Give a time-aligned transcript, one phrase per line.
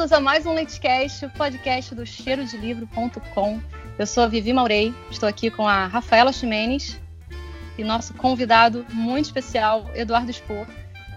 [0.00, 3.60] bem-vindos a mais um Leitecast, o podcast do cheirodelivro.com.
[3.98, 6.98] Eu sou a Vivi Maurei, estou aqui com a Rafaela Ximenes
[7.76, 10.66] e nosso convidado muito especial, Eduardo Spor.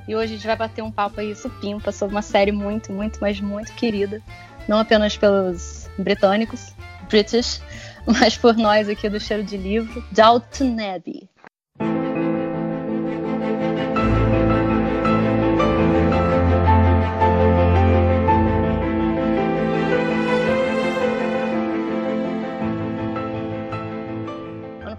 [0.05, 3.19] E hoje a gente vai bater um papo aí supimpa sobre uma série muito, muito,
[3.21, 4.21] mas muito querida,
[4.67, 6.73] não apenas pelos britânicos,
[7.07, 7.61] British,
[8.05, 11.29] mas por nós aqui do Cheiro de Livro, Downton Abbey.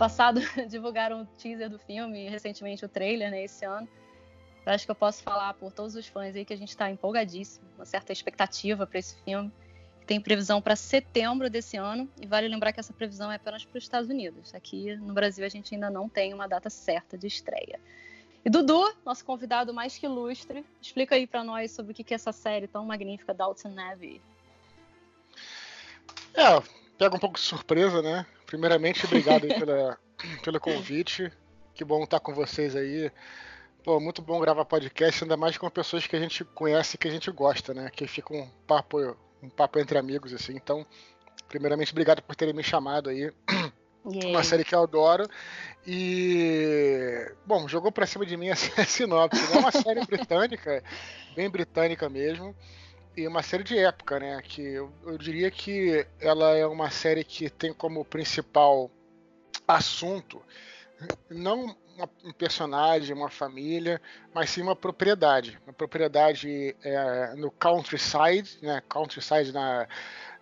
[0.05, 3.89] Passado divulgaram o teaser do filme recentemente o trailer, né, esse ano.
[4.67, 6.91] Eu acho que eu posso falar por todos os fãs aí que a gente está
[6.91, 9.51] empolgadíssimo, uma certa expectativa para esse filme.
[10.07, 13.79] Tem previsão para setembro desse ano e vale lembrar que essa previsão é apenas para
[13.79, 14.55] os Estados Unidos.
[14.55, 17.80] Aqui no Brasil a gente ainda não tem uma data certa de estreia.
[18.45, 22.16] E Dudu, nosso convidado mais que ilustre, explica aí para nós sobre o que é
[22.16, 24.21] essa série tão magnífica, Dalton Abbey.
[26.35, 26.63] É,
[26.99, 28.27] pega um pouco de surpresa, né?
[28.55, 29.99] Primeiramente, obrigado pela,
[30.45, 31.29] pelo convite.
[31.74, 33.11] Que bom estar com vocês aí.
[33.83, 37.09] Pô, muito bom gravar podcast, ainda mais com pessoas que a gente conhece e que
[37.09, 37.91] a gente gosta, né?
[37.93, 40.55] Que fica um papo, um papo entre amigos, assim.
[40.55, 40.87] Então,
[41.49, 43.33] primeiramente, obrigado por terem me chamado aí.
[44.07, 44.29] Yeah.
[44.29, 45.27] Uma série que eu adoro.
[45.85, 47.33] E.
[47.45, 48.55] Bom, jogou pra cima de mim a
[48.87, 49.52] sinopse.
[49.52, 50.80] É uma série britânica,
[51.35, 52.55] bem britânica mesmo
[53.16, 54.40] e uma série de época, né?
[54.43, 58.90] Que eu, eu, diria que ela é uma série que tem como principal
[59.66, 60.43] assunto
[61.30, 64.00] não uma, um personagem, uma família,
[64.32, 65.59] mas sim uma propriedade.
[65.66, 68.82] Uma propriedade é, no countryside, né?
[68.88, 69.87] Countryside na,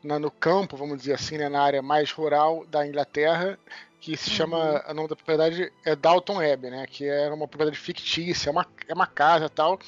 [0.03, 1.49] na, no campo, vamos dizer assim, né?
[1.49, 3.59] na área mais rural da Inglaterra,
[4.01, 4.91] que se chama, uhum.
[4.91, 6.87] o nome da propriedade é Dalton Abbey, né?
[6.87, 9.79] Que é uma propriedade fictícia, é uma, é uma casa tal,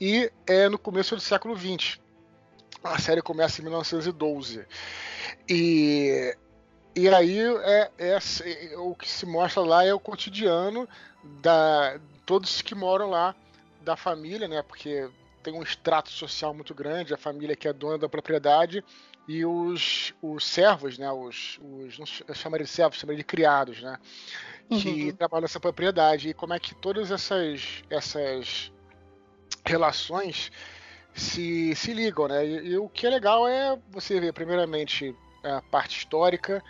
[0.00, 1.98] e é no começo do século XX
[2.82, 4.66] a série começa em 1912.
[5.48, 6.36] E,
[6.94, 10.88] e aí é, é, é, o que se mostra lá é o cotidiano
[11.40, 13.34] da todos que moram lá
[13.82, 14.62] da família, né?
[14.62, 15.08] Porque
[15.42, 18.84] tem um extrato social muito grande, a família que é dona da propriedade
[19.28, 21.10] e os, os servos, né?
[21.12, 23.98] Os, os não chamaria de servos, chamaria de criados, né?
[24.68, 25.16] Que uhum.
[25.16, 28.72] trabalham nessa propriedade e como é que todas essas essas
[29.64, 30.50] relações
[31.16, 32.46] se, se ligam, né?
[32.46, 36.62] E, e, o que é legal é você ver, primeiramente, a parte histórica,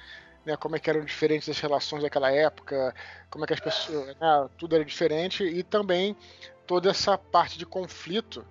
[0.45, 0.57] né?
[0.57, 2.95] Como é que eram diferentes as relações daquela época,
[3.29, 4.07] como é que as pessoas.
[4.07, 4.49] Né?
[4.57, 6.17] Tudo era diferente, e também
[6.67, 8.47] toda essa parte de conflito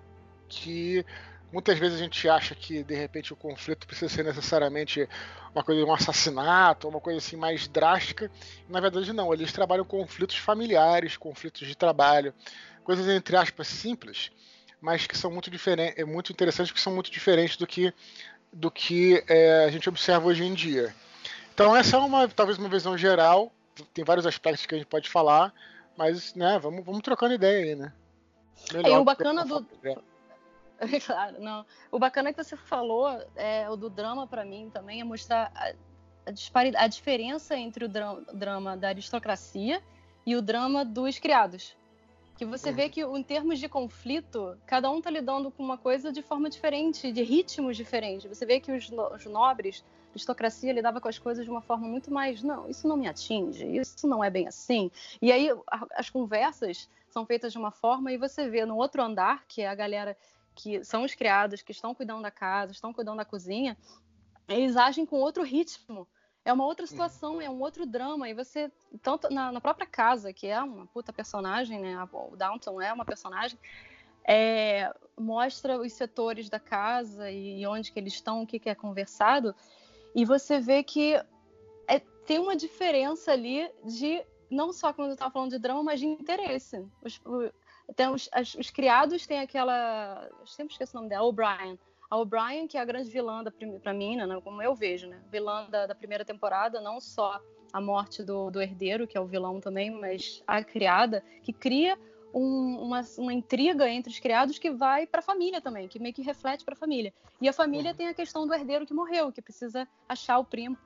[0.48, 1.04] que
[1.52, 5.08] muitas vezes a gente acha que de repente o conflito precisa ser necessariamente
[5.54, 8.30] uma coisa de um assassinato, uma coisa assim mais drástica.
[8.68, 12.34] Na verdade não, eles trabalham conflitos familiares, conflitos de trabalho,
[12.84, 14.30] coisas entre aspas simples,
[14.86, 17.92] mas que são muito diferentes, é muito interessantes, que são muito diferentes do que
[18.52, 20.94] do que é, a gente observa hoje em dia.
[21.52, 23.50] Então essa é uma talvez uma visão geral.
[23.92, 25.52] Tem vários aspectos que a gente pode falar,
[25.98, 27.92] mas né, vamos, vamos trocando ideia aí, né?
[28.72, 29.66] Melhor e o bacana do
[31.04, 31.66] claro, não.
[31.90, 35.72] O bacana que você falou, é, o do drama para mim também é mostrar a,
[36.30, 39.82] a, a diferença entre o drama, drama da aristocracia
[40.24, 41.74] e o drama dos criados
[42.36, 46.12] que você vê que em termos de conflito, cada um tá lidando com uma coisa
[46.12, 48.26] de forma diferente, de ritmos diferentes.
[48.26, 51.88] Você vê que os, os nobres, a aristocracia lidava com as coisas de uma forma
[51.88, 54.90] muito mais, não, isso não me atinge, isso não é bem assim.
[55.20, 59.02] E aí a, as conversas são feitas de uma forma e você vê no outro
[59.02, 60.16] andar, que é a galera
[60.54, 63.76] que são os criados, que estão cuidando da casa, estão cuidando da cozinha,
[64.48, 66.06] eles agem com outro ritmo
[66.46, 68.28] é uma outra situação, é um outro drama.
[68.28, 68.70] E você,
[69.02, 71.96] tanto na, na própria casa, que é uma puta personagem, né?
[72.12, 73.58] O Downton é uma personagem,
[74.24, 78.76] é, mostra os setores da casa e onde que eles estão, o que, que é
[78.76, 79.56] conversado.
[80.14, 81.20] E você vê que
[81.88, 85.98] é, tem uma diferença ali de, não só quando eu estava falando de drama, mas
[85.98, 86.86] de interesse.
[87.02, 87.50] Os, o,
[87.96, 90.30] tem os, as, os criados têm aquela.
[90.38, 91.76] Eu sempre esqueço o nome dela, O'Brien
[92.10, 93.42] a O'Brien, que é a grande vilã
[93.82, 95.20] para mim, né, como eu vejo, né?
[95.30, 97.40] Vilã da, da, primeira temporada, não só
[97.72, 101.98] a morte do, do, herdeiro, que é o vilão também, mas a criada, que cria
[102.32, 106.14] um, uma, uma, intriga entre os criados que vai para a família também, que meio
[106.14, 107.12] que reflete para a família.
[107.40, 107.96] E a família uhum.
[107.96, 110.76] tem a questão do herdeiro que morreu, que precisa achar o primo,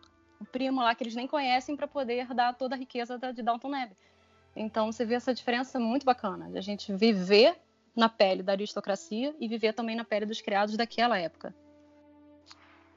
[0.40, 3.42] o primo lá que eles nem conhecem para poder dar toda a riqueza da, de
[3.42, 3.96] Downton Abbey.
[4.56, 7.56] Então você vê essa diferença muito bacana, de a gente viver
[7.94, 11.54] na pele da aristocracia e viver também na pele dos criados daquela época.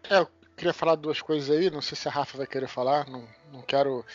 [0.09, 3.09] É, eu queria falar duas coisas aí, não sei se a Rafa vai querer falar,
[3.09, 4.05] não, não quero.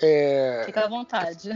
[0.00, 0.62] É...
[0.64, 1.50] Fica à vontade.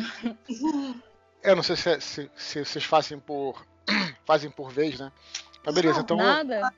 [1.43, 3.65] É, não sei se, se, se vocês fazem por,
[4.27, 5.13] fazem por vez, né?
[5.65, 6.17] Mas beleza, então.
[6.17, 6.73] Nada.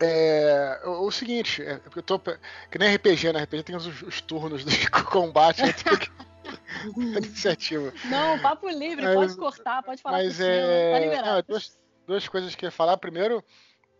[0.00, 2.18] É, o, o, seguinte, é, eu tô.
[2.18, 3.42] Que nem RPG, né?
[3.44, 5.62] RPG tem os, os turnos de combate.
[7.18, 7.92] iniciativa.
[8.06, 10.92] Não, papo livre, mas, pode cortar, pode falar mas é...
[10.92, 11.34] tá liberado.
[11.36, 12.96] Não, duas, duas coisas que eu ia falar.
[12.96, 13.42] Primeiro,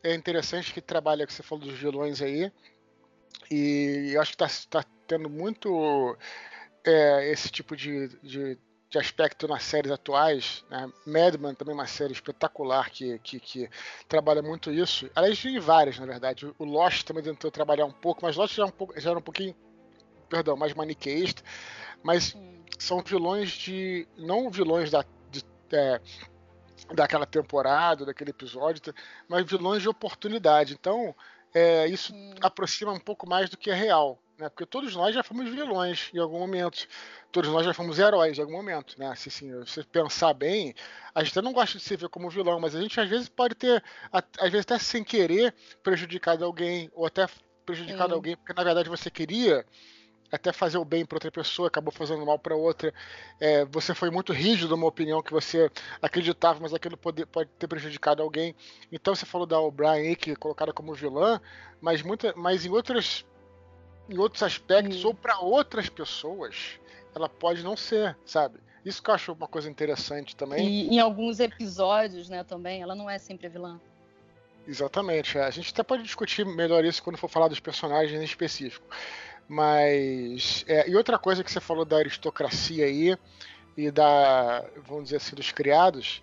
[0.02, 2.52] é interessante que trabalha, que você falou dos vilões aí.
[3.50, 6.16] E eu acho que está tá tendo muito
[6.84, 8.58] é, esse tipo de, de,
[8.88, 10.64] de, aspecto nas séries atuais.
[10.70, 10.90] Né?
[11.06, 13.70] Mad Men também é uma série espetacular que, que, que,
[14.08, 15.10] trabalha muito isso.
[15.14, 16.52] Aliás, em várias, na verdade.
[16.58, 19.18] O Lost também tentou trabalhar um pouco, mas Lost já, é um pouco, já era
[19.18, 19.54] um pouquinho,
[20.28, 21.42] perdão, mais maniqueísta.
[22.02, 22.53] Mas hum.
[22.78, 24.06] São vilões de.
[24.16, 25.04] não vilões da.
[25.30, 25.42] De,
[25.72, 26.00] é,
[26.94, 28.94] daquela temporada, daquele episódio,
[29.28, 30.74] mas vilões de oportunidade.
[30.74, 31.14] Então,
[31.54, 32.34] é, isso hum.
[32.40, 34.20] aproxima um pouco mais do que é real.
[34.38, 34.48] Né?
[34.48, 36.86] Porque todos nós já fomos vilões em algum momento.
[37.30, 38.98] Todos nós já fomos heróis em algum momento.
[38.98, 39.14] Né?
[39.14, 40.74] Se assim, você pensar bem,
[41.14, 43.54] a gente não gosta de se ver como vilão, mas a gente às vezes pode
[43.54, 43.82] ter,
[44.12, 47.26] às vezes até sem querer, prejudicado alguém, ou até
[47.64, 49.64] prejudicado alguém porque na verdade você queria
[50.34, 52.92] até fazer o bem para outra pessoa, acabou fazendo mal para outra.
[53.40, 55.70] É, você foi muito rígido numa opinião que você
[56.00, 58.54] acreditava, mas aquilo pode, pode ter prejudicado alguém.
[58.90, 61.40] Então você falou da O'Brien que é colocada como vilã,
[61.80, 63.24] mas, muita, mas em, outras,
[64.08, 65.08] em outros aspectos, hum.
[65.08, 66.78] ou para outras pessoas,
[67.14, 68.58] ela pode não ser, sabe?
[68.84, 70.68] Isso que eu acho uma coisa interessante também.
[70.68, 73.80] E em alguns episódios, né, também, ela não é sempre a vilã.
[74.66, 75.38] Exatamente.
[75.38, 75.44] É.
[75.44, 78.86] A gente até pode discutir melhor isso quando for falar dos personagens em específico.
[79.48, 80.64] Mas.
[80.66, 83.16] É, e outra coisa que você falou da aristocracia aí
[83.76, 84.64] e da.
[84.86, 86.22] vamos dizer assim, dos criados,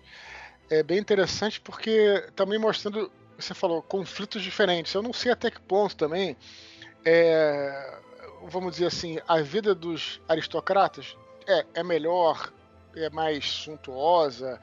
[0.70, 3.10] é bem interessante porque também mostrando.
[3.38, 4.94] Você falou conflitos diferentes.
[4.94, 6.36] Eu não sei até que ponto também.
[7.04, 7.98] É,
[8.44, 11.16] vamos dizer assim, a vida dos aristocratas
[11.46, 12.52] é, é melhor,
[12.96, 14.60] é mais suntuosa,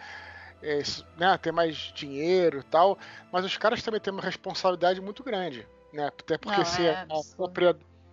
[0.62, 0.82] é,
[1.18, 2.98] né, tem mais dinheiro e tal,
[3.32, 5.68] mas os caras também têm uma responsabilidade muito grande.
[5.92, 6.08] Né?
[6.08, 7.06] Até porque não, se é a,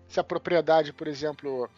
[0.09, 1.69] se a propriedade, por exemplo,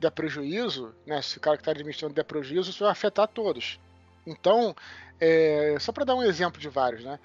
[0.00, 3.80] der prejuízo, né, se o cara que está administrando der prejuízo, isso vai afetar todos.
[4.26, 4.74] Então,
[5.20, 7.18] é, só para dar um exemplo de vários, né?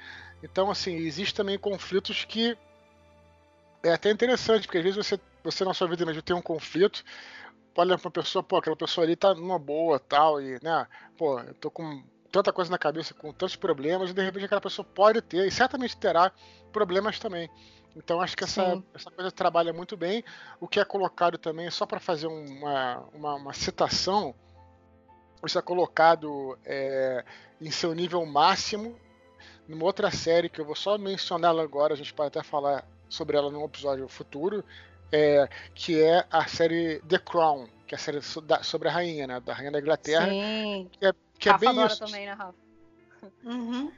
[0.43, 2.57] Então, assim, existe também conflitos que
[3.83, 7.03] é até interessante, porque às vezes você, você na sua vida mesmo tem um conflito,
[7.75, 10.87] olha para uma pessoa, pô, aquela pessoa ali tá numa boa, tal, e, né,
[11.17, 14.61] pô, eu tô com tanta coisa na cabeça, com tantos problemas, e de repente aquela
[14.61, 16.31] pessoa pode ter, e certamente terá
[16.71, 17.49] problemas também.
[17.95, 20.23] Então acho que essa, essa coisa trabalha muito bem.
[20.59, 24.33] O que é colocado também, só para fazer uma, uma, uma, citação,
[25.45, 27.23] isso é colocado é,
[27.59, 28.97] em seu nível máximo
[29.67, 32.85] numa outra série que eu vou só mencionar ela agora, a gente pode até falar
[33.07, 34.63] sobre ela num episódio futuro,
[35.11, 39.39] é, que é a série The Crown, que é a série sobre a rainha, né,
[39.39, 40.27] da rainha da Inglaterra.
[40.27, 40.89] Sim.
[40.91, 41.99] Que é, que é bem isso.
[41.99, 42.55] também, né, Rafa?
[43.43, 43.91] Uhum.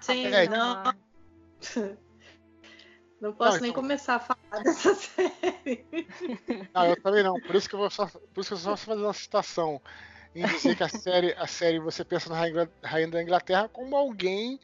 [0.00, 0.94] Sim, é, não.
[3.20, 3.82] Não posso não, nem então...
[3.82, 5.84] começar a falar dessa série.
[6.72, 7.40] Não, eu também não.
[7.40, 9.80] Por isso que eu vou só, por isso que eu só fazer uma citação.
[10.34, 12.36] Em dizer que a série, a série você pensa na
[12.82, 14.60] Rainha da Inglaterra como alguém,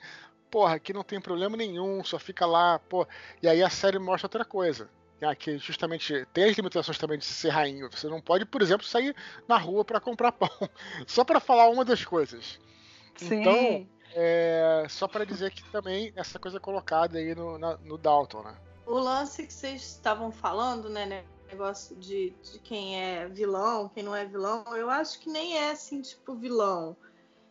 [0.50, 3.06] porra, que não tem problema nenhum, só fica lá, pô.
[3.42, 4.88] E aí a série mostra outra coisa.
[5.20, 7.88] Né, que justamente tem as limitações também de ser rainha.
[7.88, 9.14] Você não pode, por exemplo, sair
[9.48, 10.50] na rua para comprar pão.
[11.06, 12.58] Só para falar uma das coisas.
[13.16, 13.40] Sim.
[13.40, 17.98] Então, é, só para dizer que também essa coisa é colocada aí no, na, no
[17.98, 18.56] Dalton, né?
[18.86, 24.14] O lance que vocês estavam falando, né, negócio de, de quem é vilão, quem não
[24.14, 26.96] é vilão, eu acho que nem é assim, tipo, vilão.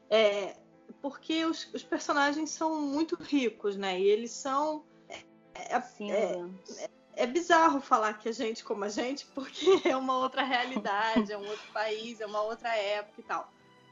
[0.10, 0.56] É,
[1.02, 4.00] porque os, os personagens são muito ricos, né?
[4.00, 4.86] E eles são.
[5.10, 10.18] É, é, é, é, bizarro falar que a gente como a gente, porque é uma
[10.18, 13.52] outra realidade, é um outro país, é uma outra época e tal.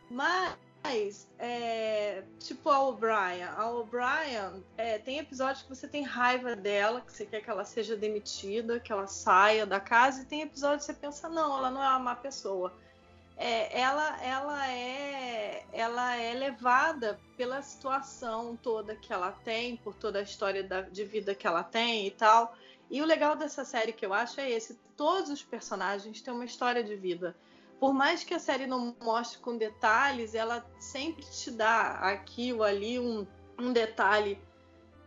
[0.09, 3.43] Mas mas, é, tipo a O'Brien.
[3.55, 7.63] A O'Brien é, tem episódios que você tem raiva dela, que você quer que ela
[7.63, 11.69] seja demitida, que ela saia da casa, e tem episódios que você pensa, não, ela
[11.69, 12.73] não é uma má pessoa.
[13.37, 20.19] É, ela, ela, é, ela é levada pela situação toda que ela tem, por toda
[20.19, 22.55] a história da, de vida que ela tem e tal.
[22.89, 26.45] E o legal dessa série que eu acho é esse: todos os personagens têm uma
[26.45, 27.35] história de vida
[27.81, 32.63] por mais que a série não mostre com detalhes, ela sempre te dá aqui ou
[32.63, 33.25] ali um,
[33.57, 34.37] um detalhe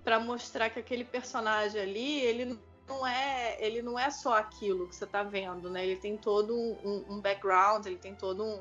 [0.03, 4.97] para mostrar que aquele personagem ali, ele não é, ele não é só aquilo que
[4.97, 5.87] você está vendo, né?
[5.87, 8.61] Ele tem todo um, um, background, ele tem todo um,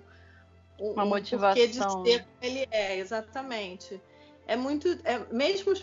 [0.79, 2.01] um uma motivação.
[2.01, 4.00] Um de ser ele é, exatamente.
[4.46, 5.74] É muito, é, mesmo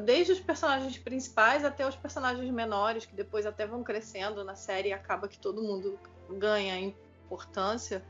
[0.00, 4.90] desde os personagens principais até os personagens menores que depois até vão crescendo na série
[4.90, 5.98] e acaba que todo mundo
[6.38, 6.94] ganha
[7.30, 8.04] importância,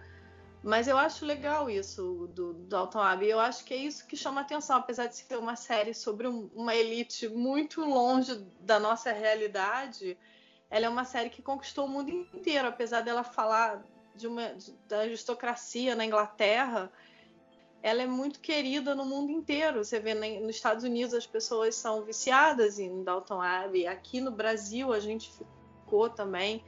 [0.62, 3.30] Mas eu acho legal isso do Dalton Abbey.
[3.30, 6.50] Eu acho que é isso que chama atenção, apesar de ser uma série sobre um,
[6.54, 10.18] uma elite muito longe da nossa realidade.
[10.68, 13.82] Ela é uma série que conquistou o mundo inteiro, apesar dela falar
[14.14, 16.92] de uma de, da aristocracia na Inglaterra.
[17.82, 19.82] Ela é muito querida no mundo inteiro.
[19.82, 23.86] Você vê nos Estados Unidos as pessoas são viciadas em Dalton Abbey.
[23.86, 26.62] Aqui no Brasil a gente ficou também.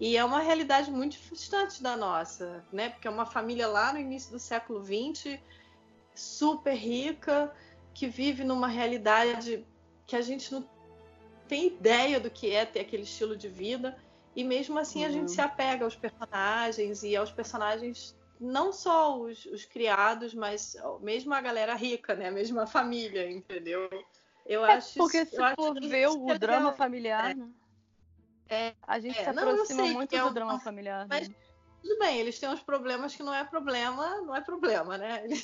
[0.00, 2.90] E é uma realidade muito distante da nossa, né?
[2.90, 5.38] Porque é uma família lá no início do século XX,
[6.14, 7.54] super rica,
[7.92, 9.64] que vive numa realidade
[10.06, 10.68] que a gente não
[11.46, 13.96] tem ideia do que é ter aquele estilo de vida.
[14.34, 15.06] E mesmo assim uhum.
[15.06, 15.34] a gente uhum.
[15.34, 21.40] se apega aos personagens e aos personagens, não só os, os, criados, mas mesmo a
[21.40, 22.32] galera rica, né?
[22.32, 23.88] Mesmo a família, entendeu?
[24.44, 27.34] Eu é acho Porque se for ver o, o drama familiar, é.
[27.34, 27.48] né?
[28.54, 31.06] É, a gente é, se aproxima não, muito é do drama familiar.
[31.08, 31.34] Mas né?
[31.82, 35.22] tudo bem, eles têm uns problemas que não é problema, não é problema, né?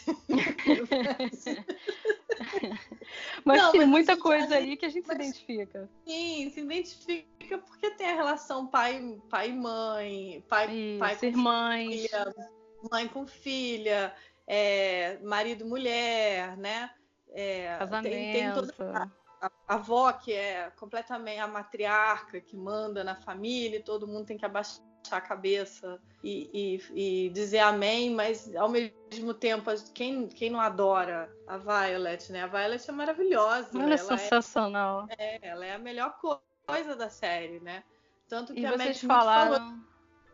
[3.45, 5.91] mas não, tem mas muita coisa aí que a gente mas, se identifica.
[6.07, 11.27] Sim, se identifica porque tem a relação pai, pai e mãe, pai, Isso, pai com
[11.27, 11.95] irmãs.
[11.95, 12.35] filha,
[12.91, 14.15] mãe com filha,
[14.47, 16.91] é, marido mulher, né?
[17.33, 18.13] É, Casamento.
[18.13, 19.13] Tem, tem toda
[19.71, 24.37] a avó que é completamente a matriarca que manda na família e todo mundo tem
[24.37, 26.51] que abaixar a cabeça e,
[26.93, 32.43] e, e, dizer amém, mas ao mesmo tempo, quem, quem não adora a Violet, né?
[32.43, 33.81] A Violet é maravilhosa.
[33.81, 35.07] Ela é sensacional.
[35.17, 36.19] É, ela é a melhor
[36.67, 37.85] coisa da série, né?
[38.29, 39.53] Tanto que e a vocês falaram...
[39.53, 39.79] falou.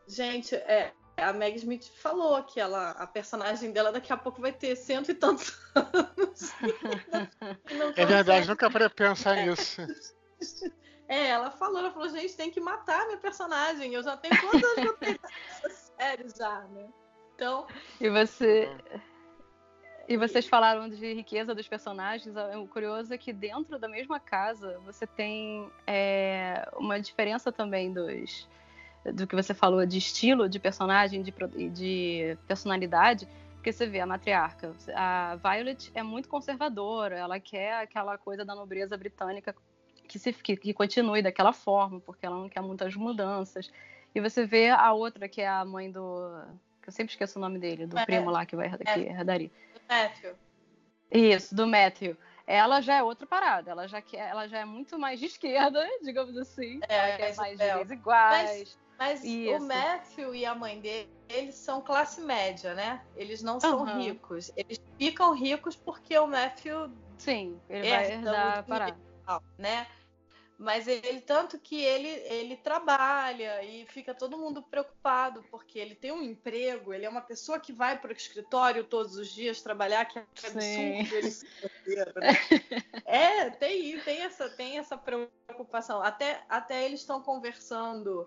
[0.08, 4.52] Gente, é, a Meg Smith falou que ela, a personagem dela daqui a pouco vai
[4.52, 6.52] ter cento e tantos anos.
[7.96, 9.46] é verdade, nunca parei pensar é.
[9.46, 9.80] nisso.
[11.08, 13.94] É, ela falou, ela falou, gente, tem que matar minha personagem.
[13.94, 15.18] Eu já tenho quantos anos que eu tenho
[15.62, 16.88] essa série já, né?
[17.32, 17.64] Então.
[18.00, 18.68] E você.
[20.08, 22.34] E vocês falaram de riqueza dos personagens.
[22.60, 28.48] O curioso é que dentro da mesma casa você tem é, uma diferença também dos
[29.12, 31.32] do que você falou de estilo de personagem, de,
[31.70, 38.16] de personalidade, porque você vê a matriarca, a Violet é muito conservadora, ela quer aquela
[38.16, 39.54] coisa da nobreza britânica
[40.06, 43.72] que, se, que, que continue daquela forma, porque ela não quer muitas mudanças.
[44.14, 46.40] E você vê a outra, que é a mãe do.
[46.80, 49.10] que eu sempre esqueço o nome dele, do é, primo lá que vai que é,
[49.10, 49.50] herdaria.
[49.74, 50.34] Do Matthew.
[51.10, 53.70] Isso, do Matthew ela já é outra parada.
[53.72, 56.80] Ela já, quer, ela já é muito mais de esquerda, digamos assim.
[56.88, 58.58] É, ela quer mais direitos iguais.
[58.58, 58.78] Mas
[59.22, 59.62] Isso.
[59.62, 63.04] o Matthew e a mãe dele, eles são classe média, né?
[63.16, 64.00] Eles não são uhum.
[64.00, 64.50] ricos.
[64.56, 66.90] Eles ficam ricos porque o Matthew.
[67.18, 68.98] Sim, ele vai herdar a parada.
[69.58, 69.86] Né?
[70.58, 76.12] Mas ele, tanto que ele, ele trabalha e fica todo mundo preocupado, porque ele tem
[76.12, 80.06] um emprego, ele é uma pessoa que vai para o escritório todos os dias trabalhar,
[80.06, 81.30] que é absurdo ele
[82.16, 82.32] né?
[83.04, 86.02] É, tem, tem, essa, tem essa preocupação.
[86.02, 88.26] Até, até eles estão conversando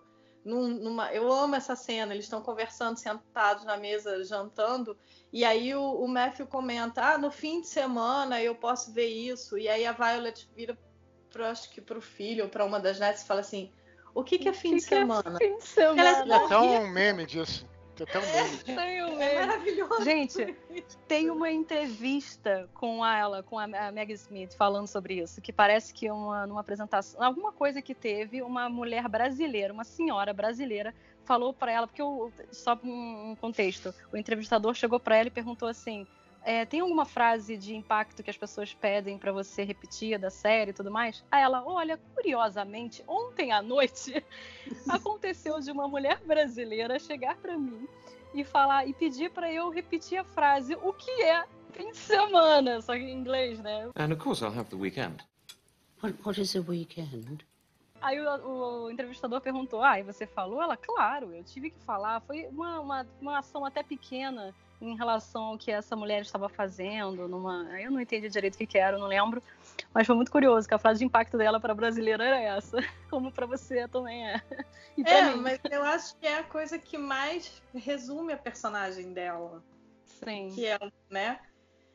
[0.50, 2.13] num, numa, eu amo essa cena.
[2.13, 4.98] Eles estão conversando sentados na mesa, jantando.
[5.32, 9.58] E aí o, o Matthew comenta: Ah, no fim de semana eu posso ver isso.
[9.58, 10.77] E aí a Violet vira,
[11.29, 13.72] pro, acho que para o filho ou para uma das netas e fala assim:
[14.13, 15.38] O que, que é fim, que de, que semana?
[15.39, 16.01] É fim de semana?
[16.01, 17.68] Ela, é até um meme disso.
[18.12, 19.24] Tem até um meme.
[19.24, 20.03] É, é maravilhoso.
[20.03, 20.56] Gente,
[21.08, 26.10] tem uma entrevista com ela, com a Meg Smith, falando sobre isso, que parece que
[26.10, 30.94] uma, numa apresentação, alguma coisa que teve, uma mulher brasileira, uma senhora brasileira,
[31.25, 35.68] falou para ela, porque eu, só um contexto, o entrevistador chegou para ela e perguntou
[35.68, 36.08] assim:
[36.50, 40.72] é, tem alguma frase de impacto que as pessoas pedem para você repetir da série
[40.72, 41.24] e tudo mais?
[41.29, 44.25] Aí ela, olha, curiosamente, ontem à noite
[44.89, 47.88] aconteceu de uma mulher brasileira chegar para mim
[48.34, 52.82] e falar e pedir para eu repetir a frase o que é fim de semana,
[52.82, 53.88] só que em inglês, né?
[53.96, 55.24] And of course I'll have the weekend.
[56.01, 57.46] What, what is a weekend?
[58.01, 60.63] Aí o, o, entrevistador perguntou: Ah, e você falou?
[60.63, 62.22] Ela, claro, eu tive que falar.
[62.22, 64.51] Foi uma, uma, uma ação até pequena
[64.82, 67.28] em relação ao que essa mulher estava fazendo.
[67.28, 67.80] Numa...
[67.80, 69.42] Eu não entendi direito o que, que era, não lembro.
[69.94, 72.78] Mas foi muito curioso que a frase de impacto dela para brasileira era essa,
[73.10, 74.42] como para você também é.
[75.06, 75.42] é, mim.
[75.42, 79.64] mas eu acho que é a coisa que mais resume a personagem dela.
[80.06, 80.52] Sim.
[80.54, 81.40] Que é, né?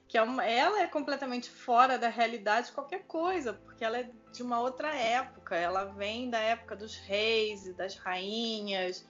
[0.07, 0.45] Que é uma...
[0.45, 4.95] ela é completamente fora da realidade de qualquer coisa, porque ela é de uma outra
[4.95, 5.57] época.
[5.57, 9.07] Ela vem da época dos reis e das rainhas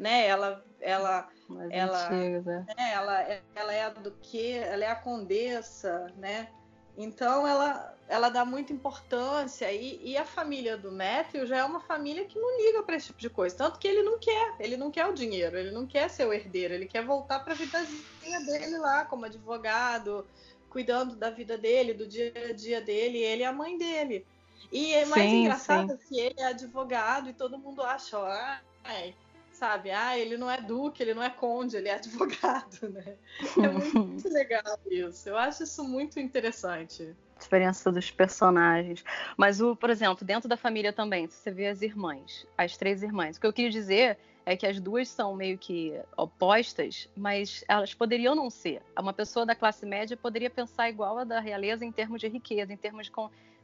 [0.00, 0.26] né?
[0.26, 1.28] Ela, ela,
[1.70, 2.66] ela, antiga.
[2.66, 2.92] né?
[2.92, 3.22] ela,
[3.54, 6.48] ela é a do que, ela é a condessa, né?
[6.96, 11.80] Então ela, ela dá muita importância e, e, a família do Matthew já é uma
[11.80, 14.76] família que não liga para esse tipo de coisa, tanto que ele não quer, ele
[14.76, 17.56] não quer o dinheiro, ele não quer ser o herdeiro, ele quer voltar para a
[17.56, 20.26] vidazinha dele lá como advogado,
[20.68, 24.26] cuidando da vida dele, do dia a dia dele, ele e a mãe dele.
[24.72, 25.98] E é mais sim, engraçado sim.
[26.08, 29.14] que ele é advogado e todo mundo acha, ó, ai,
[29.60, 29.90] sabe?
[29.90, 33.14] Ah, ele não é duque, ele não é conde, ele é advogado, né?
[33.62, 35.28] É muito legal isso.
[35.28, 37.14] Eu acho isso muito interessante.
[37.38, 39.04] Diferença dos personagens.
[39.36, 43.02] Mas, o, por exemplo, dentro da família também, se você vê as irmãs, as três
[43.02, 43.36] irmãs.
[43.36, 47.92] O que eu queria dizer é que as duas são meio que opostas, mas elas
[47.92, 48.82] poderiam não ser.
[48.98, 52.72] Uma pessoa da classe média poderia pensar igual a da realeza em termos de riqueza,
[52.72, 53.12] em termos de,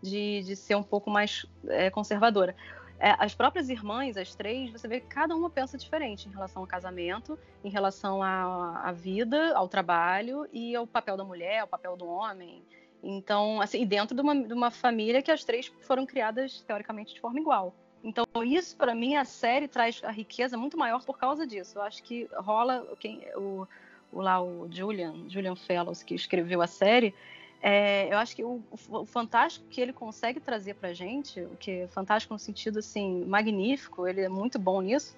[0.03, 2.55] de, de ser um pouco mais é, conservadora.
[2.99, 6.63] É, as próprias irmãs, as três, você vê que cada uma pensa diferente em relação
[6.63, 11.97] ao casamento, em relação à, vida, ao trabalho e ao papel da mulher, ao papel
[11.97, 12.63] do homem.
[13.03, 17.15] Então, assim, e dentro de uma, de uma família que as três foram criadas teoricamente
[17.15, 17.75] de forma igual.
[18.03, 21.79] Então, isso para mim a série traz a riqueza muito maior por causa disso.
[21.79, 23.67] Eu acho que rola quem o,
[24.13, 27.15] o lá o Julian, Julian Fellows que escreveu a série,
[27.63, 31.71] é, eu acho que o, o, fantástico que ele consegue trazer pra gente, o que
[31.71, 35.17] é fantástico no sentido assim, magnífico, ele é muito bom nisso,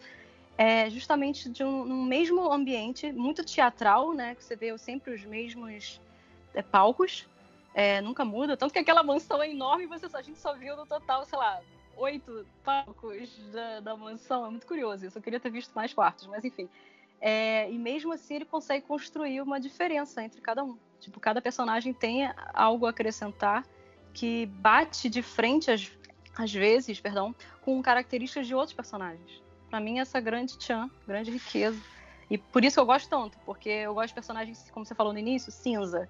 [0.56, 4.34] é justamente de um, um mesmo ambiente muito teatral, né?
[4.34, 6.00] Que você vê sempre os mesmos
[6.52, 7.28] é, palcos,
[7.72, 8.56] é, nunca muda.
[8.56, 11.60] Tanto que aquela mansão é enorme e a gente só viu no total, sei lá,
[11.96, 14.44] oito palcos da, da mansão.
[14.46, 15.18] É muito curioso isso.
[15.18, 16.68] Eu queria ter visto mais quartos, mas enfim.
[17.20, 20.76] É, e mesmo assim ele consegue construir uma diferença entre cada um.
[21.00, 23.64] Tipo, cada personagem tem algo a acrescentar
[24.12, 25.90] que bate de frente às,
[26.36, 29.42] às vezes, perdão, com características de outros personagens.
[29.70, 31.80] Para mim essa grande tchan, grande riqueza.
[32.30, 35.18] E por isso eu gosto tanto, porque eu gosto de personagens, como você falou no
[35.18, 36.08] início, cinza.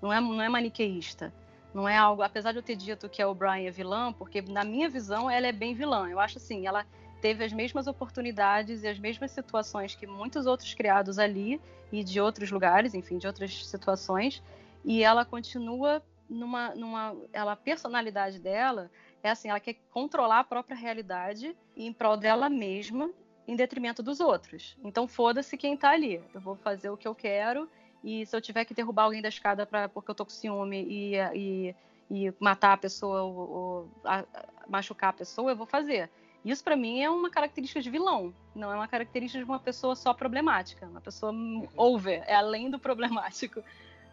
[0.00, 1.32] Não é, não é maniqueísta.
[1.74, 4.64] Não é algo, apesar de eu ter dito que a O'Brien é vilã, porque na
[4.64, 6.08] minha visão ela é bem vilã.
[6.08, 6.86] Eu acho assim, ela
[7.20, 11.60] teve as mesmas oportunidades e as mesmas situações que muitos outros criados ali
[11.92, 14.42] e de outros lugares, enfim, de outras situações,
[14.84, 18.90] e ela continua numa, numa ela a personalidade dela
[19.22, 23.10] é assim, ela quer controlar a própria realidade em prol dela mesma,
[23.46, 24.76] em detrimento dos outros.
[24.84, 26.22] Então foda-se quem tá ali.
[26.34, 27.68] Eu vou fazer o que eu quero
[28.04, 30.84] e se eu tiver que derrubar alguém da escada para porque eu tô com ciúme
[30.84, 31.74] e, e,
[32.10, 34.24] e matar a pessoa ou, ou a,
[34.68, 36.10] machucar a pessoa, eu vou fazer.
[36.44, 39.94] Isso para mim é uma característica de vilão, não é uma característica de uma pessoa
[39.94, 41.68] só problemática, uma pessoa uhum.
[41.76, 43.62] over, é além do problemático.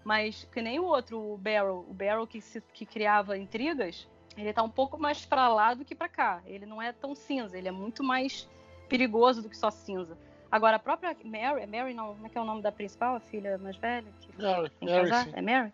[0.04, 4.08] Mas que nem o outro, o Barrow, o Barrow que, se, que criava intrigas,
[4.38, 6.42] ele tá um pouco mais para lá do que para cá.
[6.46, 8.48] Ele não é tão cinza, ele é muito mais
[8.88, 10.18] perigoso do que só cinza.
[10.52, 13.20] Agora, a própria Mary, Mary não, como é que é o nome da principal, a
[13.20, 14.08] filha mais velha?
[14.22, 15.74] Que Mary, Mary É Mary?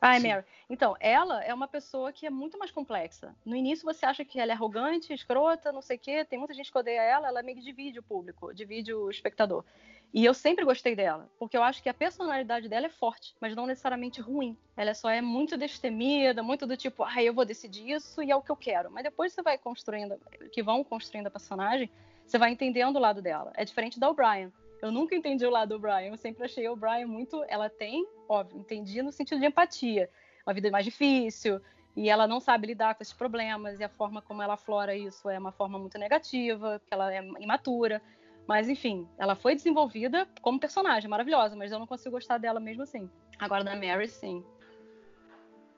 [0.00, 0.44] Ah, é Mary.
[0.68, 3.34] Então, ela é uma pessoa que é muito mais complexa.
[3.44, 6.24] No início você acha que ela é arrogante, escrota, não sei o quê.
[6.24, 9.64] Tem muita gente que odeia ela, ela meio que divide o público, divide o espectador.
[10.12, 13.56] E eu sempre gostei dela, porque eu acho que a personalidade dela é forte, mas
[13.56, 14.56] não necessariamente ruim.
[14.76, 18.36] Ela só é muito destemida, muito do tipo, ah, eu vou decidir isso e é
[18.36, 18.92] o que eu quero.
[18.92, 20.16] Mas depois você vai construindo,
[20.52, 21.90] que vão construindo a personagem,
[22.24, 23.52] você vai entendendo o lado dela.
[23.56, 24.52] É diferente da O'Brien.
[24.84, 26.10] Eu nunca entendi o lado do Brian.
[26.10, 27.42] Eu sempre achei o Brian muito.
[27.48, 30.10] Ela tem, óbvio, entendi no sentido de empatia.
[30.46, 31.58] Uma vida mais difícil,
[31.96, 35.26] e ela não sabe lidar com esses problemas, e a forma como ela aflora isso
[35.30, 38.02] é uma forma muito negativa, porque ela é imatura.
[38.46, 42.82] Mas, enfim, ela foi desenvolvida como personagem, maravilhosa, mas eu não consigo gostar dela mesmo
[42.82, 43.08] assim.
[43.38, 44.44] Agora, da Mary, sim.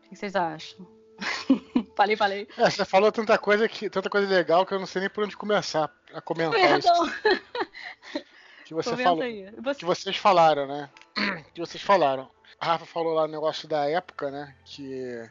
[0.04, 0.84] O que vocês acham?
[1.94, 2.48] falei, falei.
[2.58, 5.22] É, você falou tanta coisa que tanta coisa legal que eu não sei nem por
[5.22, 7.06] onde começar a comentar Perdão.
[7.06, 8.35] isso.
[8.66, 9.22] Que você falou,
[9.62, 9.78] você...
[9.78, 10.90] que vocês falaram, né?
[11.54, 12.28] Que vocês falaram.
[12.60, 14.54] A Rafa falou lá no negócio da época, né?
[14.64, 15.30] Que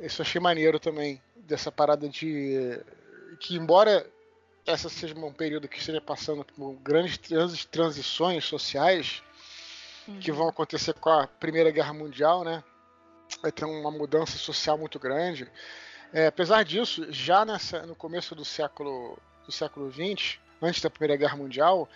[0.00, 2.80] isso eu achei maneiro também dessa parada de
[3.38, 4.10] que embora
[4.66, 9.22] essa seja um período que esteja passando por grandes trans, transições sociais
[10.08, 10.18] uhum.
[10.18, 12.64] que vão acontecer com a Primeira Guerra Mundial, né?
[13.42, 15.46] Vai ter uma mudança social muito grande.
[16.14, 21.16] É, apesar disso, já nessa, no começo do século do século XX, antes da Primeira
[21.16, 21.86] Guerra Mundial,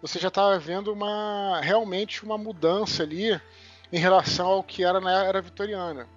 [0.00, 3.40] você já estava vendo uma realmente uma mudança ali
[3.92, 6.08] em relação ao que era na era vitoriana.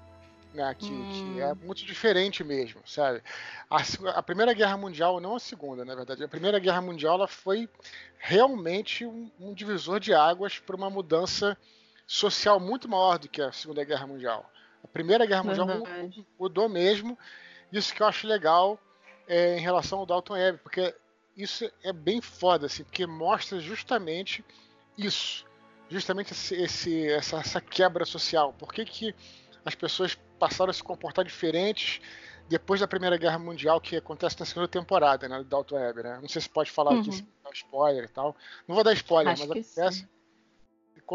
[0.53, 1.33] Né, que, hum.
[1.33, 3.23] que, é muito diferente mesmo, sabe?
[3.67, 3.77] A,
[4.11, 7.67] a, Primeira Guerra Mundial, não a Segunda, na verdade, a Primeira Guerra Mundial ela foi
[8.19, 11.57] realmente um, um divisor de águas para uma mudança
[12.05, 14.47] social muito maior do que a Segunda Guerra Mundial.
[14.83, 16.23] A Primeira Guerra Mundial verdade.
[16.39, 17.17] mudou mesmo.
[17.71, 18.79] Isso que eu acho legal
[19.27, 20.93] é, em relação ao Dalton Webb, porque
[21.35, 24.43] isso é bem foda, assim, porque mostra justamente
[24.97, 25.45] isso.
[25.89, 28.53] Justamente esse, esse essa, essa, quebra social.
[28.53, 29.15] Por que, que
[29.65, 32.01] as pessoas passaram a se comportar diferentes
[32.47, 36.19] depois da Primeira Guerra Mundial, que acontece na segunda temporada, né, do Dalton Web, né?
[36.21, 37.01] Não sei se pode falar uhum.
[37.01, 38.35] aqui, se dá spoiler e tal.
[38.67, 40.07] Não vou dar spoiler, Acho mas acontece, sim.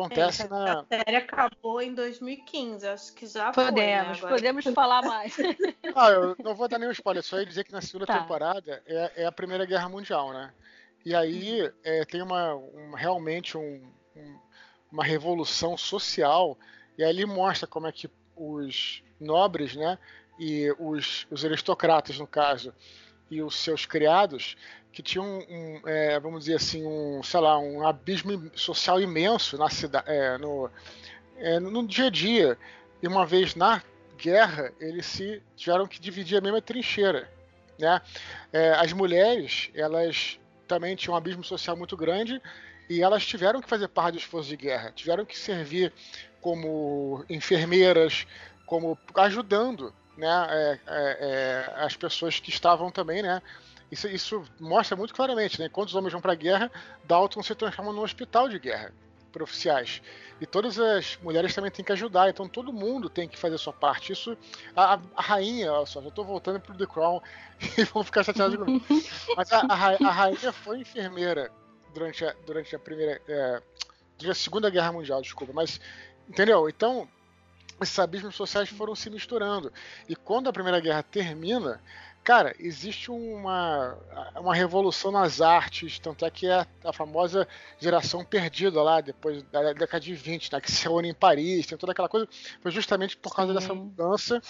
[0.01, 0.81] Acontece É, na...
[0.81, 5.37] A série acabou em 2015, acho que já Podemos, foi, né, podemos falar mais.
[5.95, 8.21] Ah, eu não vou dar nenhum spoiler, só ia dizer que na segunda Tá.
[8.21, 10.53] temporada é, é a Primeira Guerra Mundial, né?
[11.05, 13.83] E aí é, tem uma, um- realmente um-
[14.15, 14.39] um-
[14.93, 16.57] uma revolução social,
[16.97, 19.99] e aí ele mostra como é que os nobres, né,
[20.39, 22.73] e os, os aristocratas, no caso,
[23.31, 24.57] e os seus criados,
[24.99, 29.71] que tinham, um, é, vamos dizer assim, um, sei lá, um abismo social imenso na
[29.71, 30.09] cidade,
[30.41, 30.69] no,
[31.37, 32.59] é, no dia a dia.
[33.01, 33.81] E uma vez na
[34.17, 37.31] guerra, eles se tiveram que dividir a mesma trincheira,
[37.79, 38.03] né?
[38.53, 42.43] É, as mulheres, elas também tinham um abismo social muito grande
[42.91, 45.93] e elas tiveram que fazer parte do esforço de guerra, tiveram que servir
[46.41, 48.27] como enfermeiras,
[48.67, 53.41] como ajudando, né, é, é, é, as pessoas que estavam também, né?
[53.91, 55.69] Isso, isso mostra muito claramente, né?
[55.69, 56.71] Quando os homens vão para a guerra,
[57.05, 58.93] Dalton se transforma num hospital de guerra
[59.33, 60.03] para oficiais.
[60.41, 63.59] E todas as mulheres também têm que ajudar, então todo mundo tem que fazer a
[63.59, 64.13] sua parte.
[64.13, 64.37] Isso,
[64.77, 67.21] a, a- rainha, olha só, já tô voltando pro The Crown
[67.79, 68.85] e vão ficar chateados comigo.
[69.37, 71.51] Mas a, a a rainha foi enfermeira
[71.95, 73.21] durante a, durante a primeira.
[73.27, 73.63] é,
[74.19, 75.53] durante a Segunda Guerra Mundial, desculpa.
[75.53, 75.81] Mas,
[76.29, 76.69] entendeu?
[76.69, 77.09] Então,
[77.81, 79.73] esses abismos sociais foram se misturando.
[80.09, 81.81] E quando a Primeira Guerra termina,
[82.29, 83.97] cara, existe uma,
[84.37, 87.49] uma revolução nas artes, tanto é que é a famosa
[87.81, 91.79] geração perdida lá, depois da década de 20, né, que se reúne em Paris, tem
[91.79, 92.29] toda aquela coisa,
[92.61, 93.59] foi justamente por causa Sim.
[93.59, 94.43] dessa mudança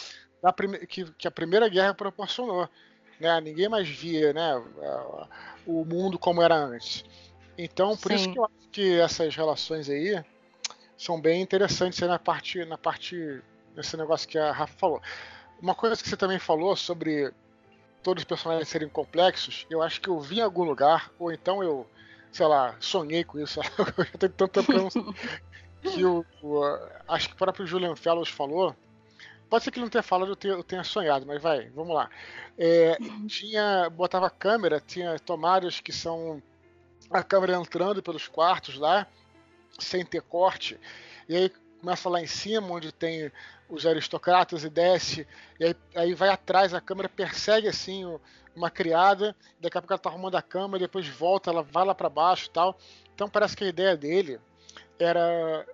[0.43, 0.53] da
[0.88, 2.69] que, que a Primeira Guerra proporcionou.
[3.21, 3.41] Né?
[3.43, 4.61] Ninguém mais via né,
[5.64, 7.05] o mundo como era antes.
[7.57, 8.33] Então, por isso Sim.
[8.33, 10.21] que eu acho que essas relações aí
[10.97, 13.41] são bem interessantes aí na parte, na parte
[13.77, 15.01] desse negócio que a Rafa falou.
[15.62, 17.33] Uma coisa que você também falou sobre
[18.03, 21.63] todos os personagens serem complexos, eu acho que eu vi em algum lugar, ou então
[21.63, 21.87] eu,
[22.31, 23.61] sei lá, sonhei com isso,
[23.99, 25.15] eu já tenho tanto tempo que eu não
[25.81, 26.65] que o, o,
[27.07, 28.75] acho que o próprio Julian Fellows falou,
[29.49, 31.95] pode ser que ele não tenha falado, eu tenha, eu tenha sonhado, mas vai, vamos
[31.95, 32.11] lá.
[32.57, 36.43] É, tinha, botava câmera, tinha tomadas que são
[37.11, 39.07] a câmera entrando pelos quartos lá,
[39.79, 40.79] sem ter corte,
[41.29, 43.31] e aí começa lá em cima, onde tem
[43.69, 45.27] os aristocratas e desce,
[45.61, 48.21] e aí, aí vai atrás, a câmera persegue assim o-
[48.57, 51.95] uma criada, daqui a pouco ela tá arrumando a cama, depois volta, ela vai lá
[51.95, 52.77] para baixo e tal.
[53.14, 54.41] Então parece que a ideia dele
[54.99, 55.64] era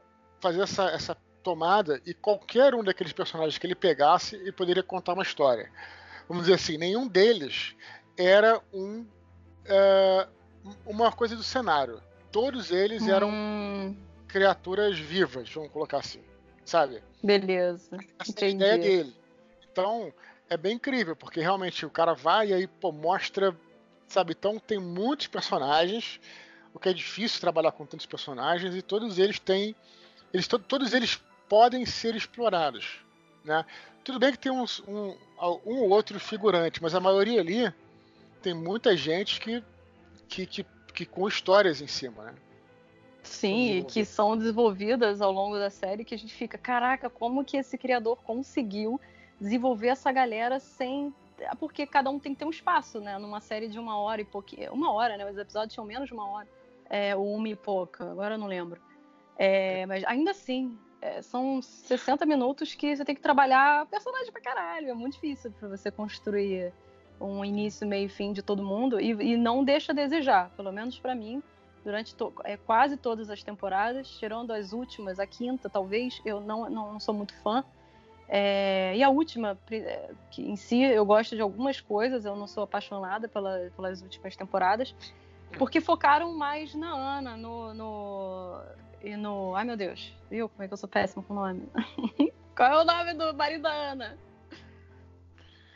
[0.40, 5.12] fazer essa, essa tomada e qualquer um daqueles personagens que ele pegasse, ele poderia contar
[5.14, 5.70] uma história.
[6.28, 7.74] Vamos dizer assim, nenhum deles
[8.16, 9.06] era um
[9.66, 10.26] é,
[10.84, 12.02] uma coisa do cenário.
[12.30, 13.96] Todos eles eram Hum,
[14.34, 16.20] criaturas vivas, vamos colocar assim,
[16.64, 17.00] sabe?
[17.22, 17.96] beleza.
[18.18, 19.14] Essa é a ideia dele.
[19.70, 20.12] Então,
[20.50, 23.56] é bem incrível, porque realmente o cara vai e aí, pô, mostra,
[24.08, 24.32] sabe?
[24.36, 26.18] Então, tem muitos personagens,
[26.74, 29.76] o que é difícil trabalhar com tantos personagens, e todos eles têm.
[30.32, 32.98] Eles, to- todos eles podem ser explorados,
[33.44, 33.64] né?
[34.02, 35.16] Tudo bem que tem uns, um,
[35.64, 37.72] um ou outro figurante, mas a maioria ali
[38.42, 39.62] tem muita gente que,
[40.28, 42.34] que, que, que com histórias em cima, né?
[43.28, 47.44] Sim, e que são desenvolvidas ao longo da série que a gente fica, caraca, como
[47.44, 49.00] que esse criador conseguiu
[49.40, 51.12] desenvolver essa galera sem.
[51.58, 53.18] Porque cada um tem que ter um espaço, né?
[53.18, 54.72] Numa série de uma hora e pouquinho.
[54.72, 55.28] Uma hora, né?
[55.28, 56.48] Os episódios tinham menos de uma hora.
[56.88, 58.80] É, ou uma e pouca, agora eu não lembro.
[59.36, 64.40] É, mas ainda assim, é, são 60 minutos que você tem que trabalhar personagem pra
[64.40, 64.90] caralho.
[64.90, 66.72] É muito difícil pra você construir
[67.20, 69.00] um início, meio e fim de todo mundo.
[69.00, 71.42] E, e não deixa a desejar, pelo menos pra mim
[71.84, 76.68] durante to- é, quase todas as temporadas, tirando as últimas, a quinta talvez, eu não,
[76.70, 77.62] não sou muito fã.
[78.26, 82.46] É, e a última, é, que em si eu gosto de algumas coisas, eu não
[82.46, 84.94] sou apaixonada pela- pelas últimas temporadas,
[85.58, 88.60] porque focaram mais na Ana, no, no.
[89.02, 89.54] e no.
[89.54, 91.68] Ai meu Deus, viu como é que eu sou péssima com o nome?
[92.56, 94.18] Qual é o nome do marido da Ana?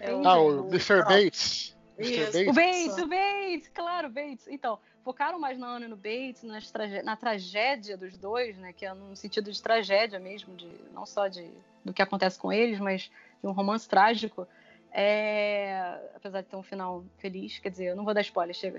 [0.01, 1.05] É o- Ah, o Mr.
[1.05, 1.77] Bates.
[1.99, 2.23] Mr.
[2.23, 2.33] Isso.
[2.33, 2.49] Bates.
[2.49, 4.49] O Bates, o Bates, claro, Bates.
[4.49, 8.75] Então, focaram mais na Ana e no Bates, nas tragé- na tragédia dos dois, né?
[8.75, 11.51] Que é no sentido de tragédia mesmo, de, não só de,
[11.83, 13.11] do que acontece com eles, mas
[13.43, 14.47] de um romance trágico.
[14.93, 18.77] É, apesar de ter um final feliz, quer dizer, eu não vou dar spoiler, chega.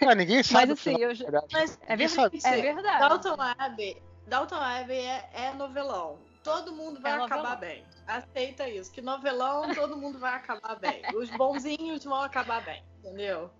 [0.00, 1.44] Ah, ninguém sabe Mas assim, final, eu já-.
[1.52, 2.40] Mas É verdade.
[2.40, 2.58] sabe.
[2.58, 2.98] É verdade.
[2.98, 6.18] Dalton Abbey, Dalton Abbey é, é novelão.
[6.42, 7.84] Todo mundo vai É acabar bem.
[8.08, 8.90] Aceita isso.
[8.90, 11.04] Que novelão, todo mundo vai acabar bem.
[11.14, 13.52] Os bonzinhos vão acabar bem, entendeu?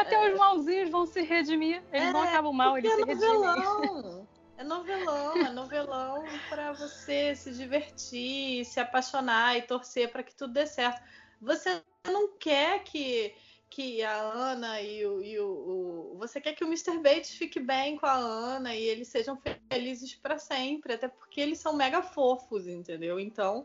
[0.00, 1.82] Até os malzinhos vão se redimir.
[1.92, 3.38] Eles não É, acabam mal, eles é se redimem.
[3.38, 4.28] novelão.
[4.56, 10.52] É novelão, é novelão para você se divertir, se apaixonar e torcer para que tudo
[10.52, 11.00] dê certo.
[11.40, 13.32] Você não quer que,
[13.70, 16.98] que a Ana e, o, e o, o, Você quer que o Mr.
[16.98, 19.38] Bates fique bem com a Ana e eles sejam
[19.72, 23.20] felizes para sempre, até porque eles são mega fofos, entendeu?
[23.20, 23.64] Então,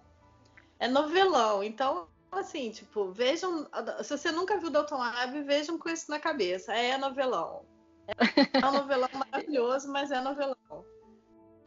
[0.80, 1.64] é novelão.
[1.64, 2.08] Então,
[2.40, 3.68] assim, tipo, vejam.
[4.04, 6.74] Se você nunca viu Dalton Abbey, vejam com isso na cabeça.
[6.74, 7.66] É novelão.
[8.08, 10.56] É um novelão maravilhoso, mas é novelão.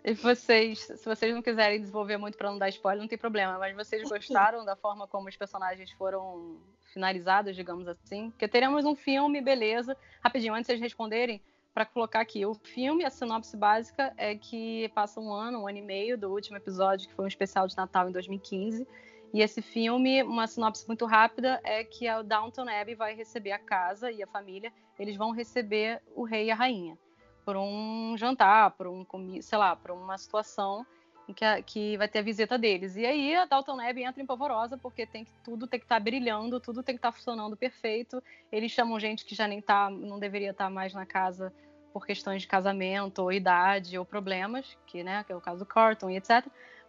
[0.05, 3.59] E vocês, se vocês não quiserem desenvolver muito para não dar spoiler, não tem problema.
[3.59, 6.61] Mas vocês gostaram da forma como os personagens foram
[6.92, 8.31] finalizados, digamos assim?
[8.31, 9.96] Porque teremos um filme, beleza.
[10.22, 11.42] Rapidinho, antes de vocês responderem,
[11.76, 12.46] para colocar aqui.
[12.46, 16.33] O filme, a sinopse básica é que passa um ano, um ano e meio do
[16.33, 18.88] último episódio, que foi um especial de Natal em 2015.
[19.37, 23.59] E esse filme, uma sinopse muito rápida, é que o Downton Abbey vai receber a
[23.59, 26.96] casa e a família, eles vão receber o rei e a rainha
[27.44, 29.05] por um jantar, por um,
[29.42, 30.87] sei lá, por uma situação
[31.29, 32.96] em que, a, que vai ter a visita deles.
[32.96, 35.96] E aí a Dalton Abbey entra em polvorosa porque tem que, tudo tem que estar
[35.96, 38.22] tá brilhando, tudo tem que estar tá funcionando perfeito.
[38.51, 41.53] Eles chamam gente que já nem tá, não deveria estar tá mais na casa
[41.92, 45.66] por questões de casamento, ou idade, ou problemas, que, né, que é o caso do
[45.66, 46.46] Carlton e etc.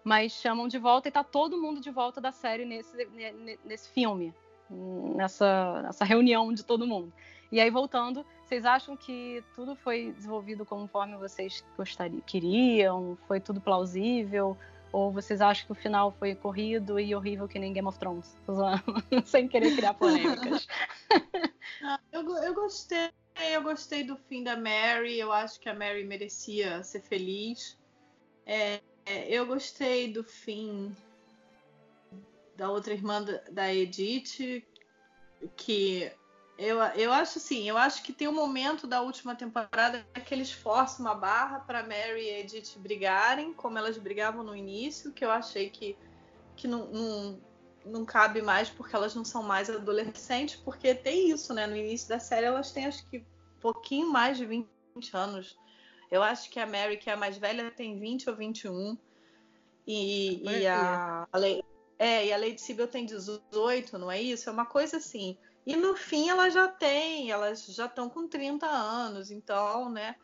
[0.07, 2.95] Mas chamam de volta e tá todo mundo de volta da série nesse,
[3.65, 4.33] nesse filme,
[4.69, 7.11] nessa, nessa reunião de todo mundo.
[7.51, 13.17] E aí, voltando, vocês acham que tudo foi desenvolvido conforme vocês gostariam, queriam?
[13.27, 14.57] Foi tudo plausível?
[14.93, 18.33] Ou vocês acham que o final foi corrido e horrível que nem Game of Thrones?
[19.25, 20.67] Sem querer criar polêmicas.
[21.83, 23.09] Ah, eu, eu gostei.
[23.51, 25.19] Eu gostei do fim da Mary.
[25.19, 27.77] Eu acho que a Mary merecia ser feliz.
[28.45, 28.79] É,
[29.27, 30.95] eu gostei do fim
[32.55, 34.65] da outra irmã da Edith,
[35.55, 36.11] que
[36.57, 40.51] eu, eu acho assim, eu acho que tem um momento da última temporada que eles
[40.51, 45.29] forçam uma barra para Mary e Edith brigarem, como elas brigavam no início, que eu
[45.29, 45.95] achei que,
[46.55, 47.41] que não, não,
[47.85, 51.67] não cabe mais porque elas não são mais adolescentes, porque tem isso, né?
[51.67, 53.23] No início da série elas têm acho que
[53.61, 54.67] pouquinho mais de 20
[55.13, 55.55] anos.
[56.09, 58.97] Eu acho que a Mary, que é a mais velha, tem 20 ou 21.
[59.85, 61.39] E, e a, a,
[61.99, 64.49] é, e a Lady Sibyl tem 18, não é isso?
[64.49, 65.37] É uma coisa assim.
[65.65, 70.15] E no fim elas já têm, elas já estão com 30 anos, então, né?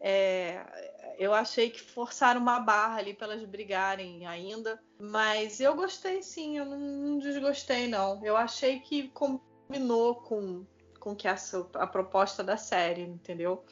[0.00, 6.22] É, eu achei que forçaram uma barra ali para elas brigarem ainda, mas eu gostei
[6.22, 8.24] sim, eu não, desgostei não.
[8.24, 10.64] Eu achei que combinou com
[10.98, 13.64] com que a proposta da série, entendeu?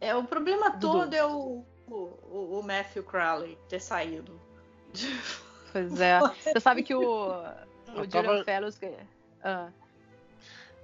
[0.00, 0.80] É o problema Dudu.
[0.80, 4.40] todo é o, o, o Matthew Crowley ter saído.
[5.72, 6.18] Pois é.
[6.42, 8.80] Você sabe que o, o Julian Fellows.
[9.42, 9.68] Ah.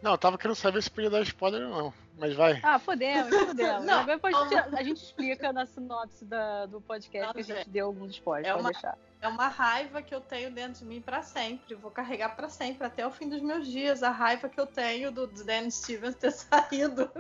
[0.03, 2.59] Não, eu tava querendo saber se podia dar spoiler ou não, mas vai.
[2.63, 3.85] Ah, podemos, podemos.
[3.85, 4.35] não, Depois
[4.73, 8.49] a gente explica na sinopse da, do podcast não, que a gente deu alguns spoilers,
[8.49, 8.99] é pode uma, deixar.
[9.21, 11.75] É uma raiva que eu tenho dentro de mim para sempre.
[11.75, 14.03] Vou carregar para sempre, até o fim dos meus dias.
[14.03, 17.11] A raiva que eu tenho do Dan Stevens ter saído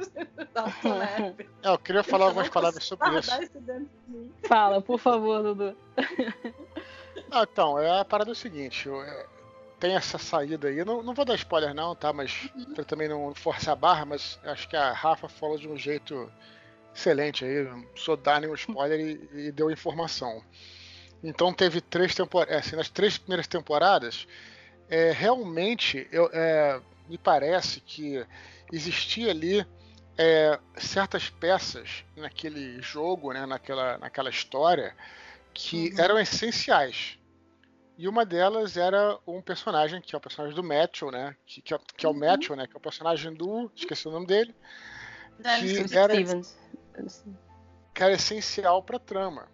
[0.52, 1.48] da Autolab.
[1.62, 3.30] É, eu queria falar eu algumas palavras sobre isso.
[4.46, 5.76] Fala, por favor, Dudu.
[7.30, 9.26] Ah, então, é a parada é o seguinte, eu, é,
[9.78, 10.84] tem essa saída aí.
[10.84, 12.12] Não, não vou dar spoiler não, tá?
[12.12, 12.74] Mas uhum.
[12.74, 16.30] pra também não forçar a barra, mas acho que a Rafa falou de um jeito
[16.94, 17.64] excelente aí.
[17.64, 20.42] Não dar nenhum spoiler e, e deu informação.
[21.22, 22.54] Então teve três temporadas.
[22.54, 24.26] É, assim, nas três primeiras temporadas,
[24.88, 28.24] é, realmente eu, é, me parece que
[28.72, 29.66] existia ali
[30.18, 34.94] é, certas peças naquele jogo, né, naquela, naquela história,
[35.52, 36.00] que uhum.
[36.00, 37.18] eram essenciais.
[37.98, 41.35] E uma delas era um personagem, que é o personagem do Matthew, né?
[41.46, 42.18] Que, que, é, que é o uhum.
[42.18, 42.66] Matthew, né?
[42.66, 43.70] Que é o personagem do.
[43.74, 44.54] Esqueci o nome dele.
[45.38, 46.14] Que era,
[47.94, 49.48] que era essencial pra trama.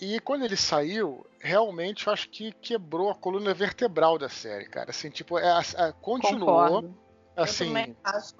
[0.00, 4.90] E quando ele saiu, realmente eu acho que quebrou a coluna vertebral da série, cara.
[4.90, 6.64] Assim, tipo, é, é, continuou.
[6.64, 6.98] Concordo.
[7.36, 7.94] Assim, é,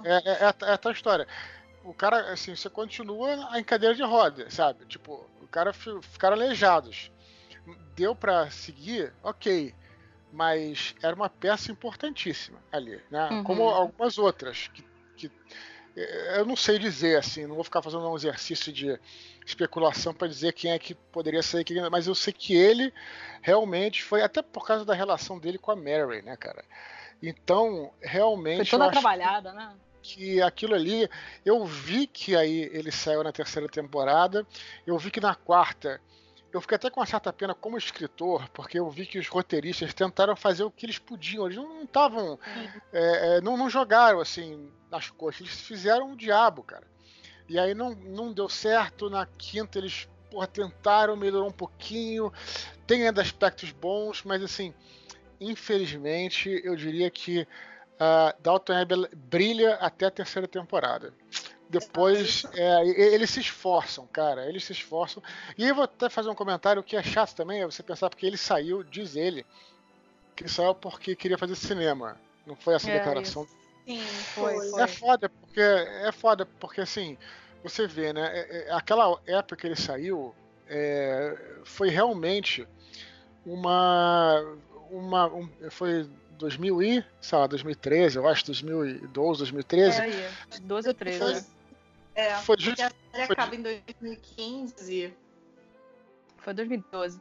[0.04, 1.26] é, é, a, é a tal história.
[1.84, 4.84] O cara, assim, você continua em cadeira de roda, sabe?
[4.86, 7.12] Tipo, o cara ficaram aleijados
[7.94, 9.74] deu para seguir, ok.
[10.32, 13.28] Mas era uma peça importantíssima ali, né?
[13.30, 13.44] Uhum.
[13.44, 14.82] Como algumas outras que,
[15.16, 15.30] que
[15.96, 18.98] eh, eu não sei dizer assim, não vou ficar fazendo um exercício de
[19.44, 22.92] especulação para dizer quem é que poderia ser, mas eu sei que ele
[23.42, 26.64] realmente foi até por causa da relação dele com a Mary, né, cara?
[27.22, 28.70] Então, realmente.
[28.70, 29.74] Foi toda trabalhada, né?
[30.02, 31.08] Que aquilo ali,
[31.44, 34.44] eu vi que aí ele saiu na terceira temporada,
[34.84, 36.00] eu vi que na quarta
[36.52, 39.94] eu fiquei até com uma certa pena como escritor, porque eu vi que os roteiristas
[39.94, 41.46] tentaram fazer o que eles podiam.
[41.46, 42.38] Eles não estavam.
[42.92, 46.86] É, é, não, não, jogaram assim nas coxas, eles fizeram o diabo, cara.
[47.48, 49.08] E aí não, não deu certo.
[49.08, 52.32] Na quinta eles porra, tentaram, melhorou um pouquinho.
[52.86, 54.74] Tem ainda aspectos bons, mas assim,
[55.40, 61.14] infelizmente, eu diria que uh, Dalton Web brilha até a terceira temporada.
[61.72, 64.46] Depois, é, eles se esforçam, cara.
[64.46, 65.22] Eles se esforçam.
[65.56, 68.26] E eu vou até fazer um comentário que é chato também, é você pensar, porque
[68.26, 69.46] ele saiu, diz ele,
[70.36, 72.20] que saiu porque queria fazer cinema.
[72.46, 73.44] Não foi essa é, declaração.
[73.44, 73.56] Isso.
[73.86, 74.00] Sim,
[74.34, 74.82] foi, foi.
[74.82, 75.60] É foda, porque.
[75.60, 77.16] É foda, porque assim,
[77.64, 78.30] você vê, né?
[78.32, 80.34] É, é, aquela época que ele saiu
[80.68, 82.68] é, foi realmente
[83.46, 84.44] uma.
[84.90, 86.06] uma um, foi
[86.38, 90.00] 2000 e, sei lá, 2013, eu acho, 2012, 2013.
[90.00, 90.30] É,
[90.60, 91.18] 12 ou 13.
[91.18, 91.61] Foi,
[92.14, 92.78] é, foi just,
[93.14, 95.14] ele acaba em 2015.
[96.38, 97.20] Foi 2012.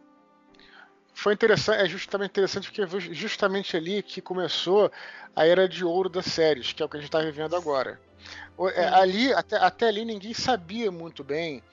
[1.14, 4.92] Foi interessante, é justamente interessante porque justamente ali que começou
[5.36, 8.00] a era de ouro das séries, que é o que a gente está vivendo agora.
[8.76, 11.64] É, ali, até, até ali, ninguém sabia muito bem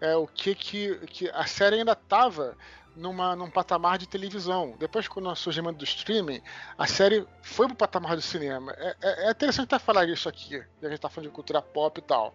[0.00, 2.56] é, o que, que, que a série ainda estava
[2.96, 4.74] numa, num patamar de televisão.
[4.78, 6.42] Depois, com o surgimento do streaming,
[6.76, 8.72] a série foi pro patamar do cinema.
[8.76, 11.98] É, é, é interessante até falar isso aqui, a gente está falando de cultura pop
[11.98, 12.34] e tal.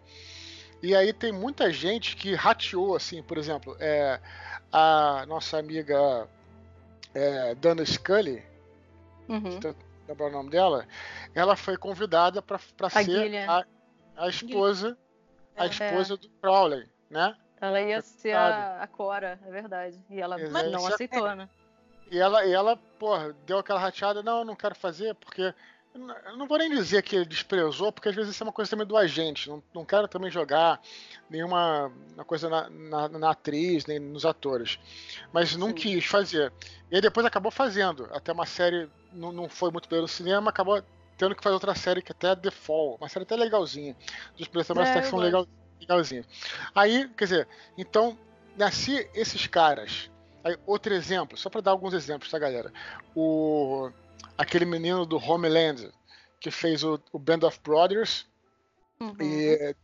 [0.81, 4.19] E aí tem muita gente que rateou, assim, por exemplo, é,
[4.71, 6.27] a nossa amiga
[7.13, 8.43] é, Dana Scully,
[9.29, 9.59] uhum.
[10.07, 10.85] lembrar o nome dela,
[11.33, 13.65] ela foi convidada para ser a,
[14.17, 14.97] a, esposa,
[15.55, 15.69] a é.
[15.69, 17.33] esposa do Crowley, né?
[17.63, 19.97] Ela ia ser a, a, Cora, é verdade.
[20.09, 20.69] E ela Exato.
[20.69, 21.47] não aceitou, né?
[22.11, 25.53] E ela, e ela, porra, deu aquela rateada, não, eu não quero fazer, porque.
[25.95, 28.71] Eu não vou nem dizer que ele desprezou, porque às vezes isso é uma coisa
[28.71, 29.47] também do agente.
[29.47, 30.81] Não, não quero também jogar
[31.29, 31.91] nenhuma
[32.25, 34.79] coisa na, na, na, atriz, nem nos atores.
[35.31, 35.75] Mas não Sim.
[35.75, 36.51] quis fazer.
[36.89, 38.09] E aí depois acabou fazendo.
[38.11, 40.83] Até uma série não, não foi muito bem no cinema, acabou
[41.15, 42.97] tendo que fazer outra série que até é The Fall.
[42.99, 43.95] Uma série até legalzinha.
[44.35, 45.47] Dos personagens é, até que são legal,
[45.79, 46.25] legalzinhos.
[46.73, 48.17] Aí, quer dizer, então,
[48.57, 50.09] nasci esses caras.
[50.43, 52.71] Aí, outro exemplo, só para dar alguns exemplos, tá, galera?
[53.15, 53.89] O,
[54.37, 55.91] aquele menino do Homeland,
[56.39, 58.25] que fez o, o Band of Brothers,
[58.99, 59.15] uhum.
[59.21, 59.75] e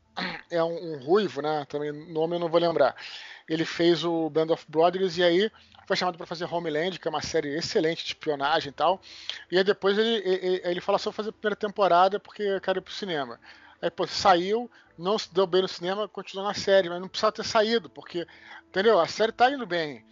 [0.49, 1.65] é um, um, ruivo, né?
[1.69, 2.95] Também nome eu não vou lembrar.
[3.47, 5.52] Ele fez o Band of Brothers e aí
[5.88, 9.02] foi chamado para fazer Homeland, que é uma série excelente de espionagem e tal.
[9.52, 12.80] E aí depois ele, ele, ele fala só fazer a primeira temporada porque eu quero
[12.80, 13.39] ir pro cinema.
[13.82, 17.32] Aí, pô, saiu, não se deu bem no cinema, continuou na série, mas não precisava
[17.32, 18.28] ter saído, porque,
[18.68, 19.00] entendeu?
[19.00, 20.06] A série tá indo bem.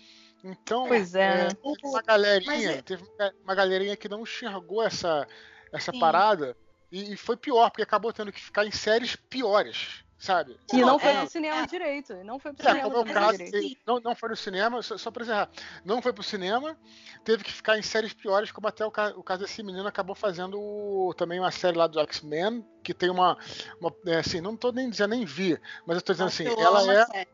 [0.44, 2.82] Então, pois é, é teve uma galerinha, é...
[2.82, 3.04] teve
[3.44, 5.28] uma galerinha que não enxergou essa,
[5.74, 6.56] essa parada
[6.92, 10.58] e, e, foi pior, porque acabou tendo que ficar em séries piores sabe?
[10.74, 11.66] E não, não foi é, pro cinema é.
[11.68, 12.14] direito.
[12.24, 13.82] Não foi pro é, cinema como é caso, direito.
[13.86, 15.50] Não, não foi no cinema, só, só pra encerrar.
[15.86, 16.78] Não foi pro cinema,
[17.24, 20.60] teve que ficar em séries piores, como até o, o caso desse menino acabou fazendo
[20.60, 23.38] o, também uma série lá do X-Men, que tem uma.
[23.80, 26.94] uma é, assim, não tô nem dizendo nem vi, mas eu tô dizendo assim, ela
[26.94, 27.28] é.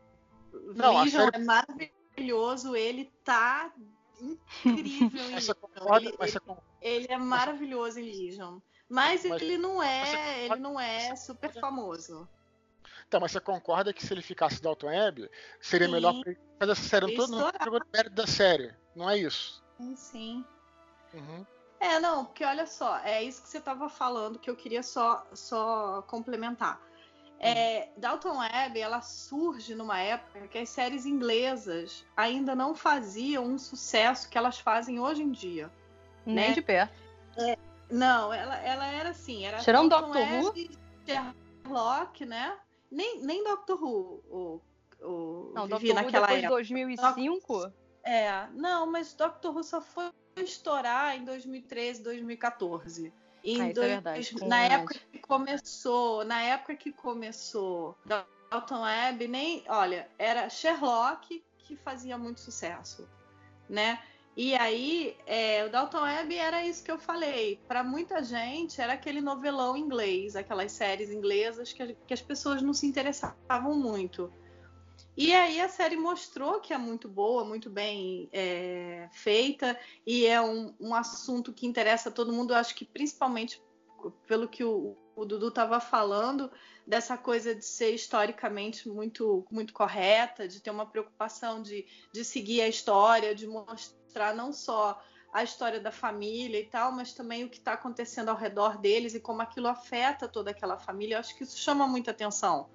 [0.74, 1.36] Não, a série...
[1.36, 3.72] é maravilhoso, ele tá
[4.20, 5.54] incrível em Legion.
[5.96, 8.58] Ele, ele, ele, é maravilhoso em Legion.
[8.88, 12.28] Mas, mas ele não é, ele não é super famoso.
[13.06, 15.92] Então, mas você concorda que se ele ficasse Dalton Web, seria sim.
[15.92, 16.14] melhor
[16.58, 19.62] fazer essa série todo mundo jogou mérito da série, não é isso?
[19.94, 20.44] Sim.
[21.12, 21.46] Uhum.
[21.80, 25.26] É, não, porque olha só, é isso que você estava falando que eu queria só,
[25.34, 26.80] só complementar.
[27.38, 28.00] É, uhum.
[28.00, 34.28] Dalton Web, ela surge numa época que as séries inglesas ainda não faziam um sucesso
[34.30, 35.70] que elas fazem hoje em dia.
[36.24, 36.54] Nem né?
[36.54, 36.94] de perto.
[37.36, 37.58] É,
[37.90, 40.54] não, ela, ela era assim, era Tirando Doctor Who,
[41.04, 42.56] Sherlock, né?
[42.94, 44.60] Nem, nem Doctor Who o,
[45.02, 46.62] o não, vivi Doctor naquela Who depois época.
[46.62, 47.72] de 2005?
[48.04, 53.12] É, não, mas Doctor Who só foi estourar em 2013, 2014.
[53.42, 54.46] Em ah, dois, é verdade.
[54.46, 57.96] Na época que começou, na época que começou
[58.50, 63.08] Dalton Web, nem, olha, era Sherlock que fazia muito sucesso,
[63.68, 64.02] né?
[64.36, 67.60] E aí, é, o Dalton Web era isso que eu falei.
[67.68, 72.74] Para muita gente, era aquele novelão inglês, aquelas séries inglesas que, que as pessoas não
[72.74, 74.32] se interessavam muito.
[75.16, 80.40] E aí a série mostrou que é muito boa, muito bem é, feita, e é
[80.40, 82.52] um, um, assunto que interessa a todo mundo.
[82.52, 83.62] Eu acho que principalmente
[84.26, 86.50] pelo que o, o Dudu estava falando,
[86.86, 92.60] dessa coisa de ser historicamente muito, muito correta, de ter uma preocupação de, de seguir
[92.60, 94.03] a história, de mostrar
[94.34, 95.02] não só
[95.32, 99.14] a história da família e tal, mas também o que está acontecendo ao redor deles
[99.14, 101.16] e como aquilo afeta toda aquela família.
[101.16, 102.68] Eu acho que isso chama muita atenção,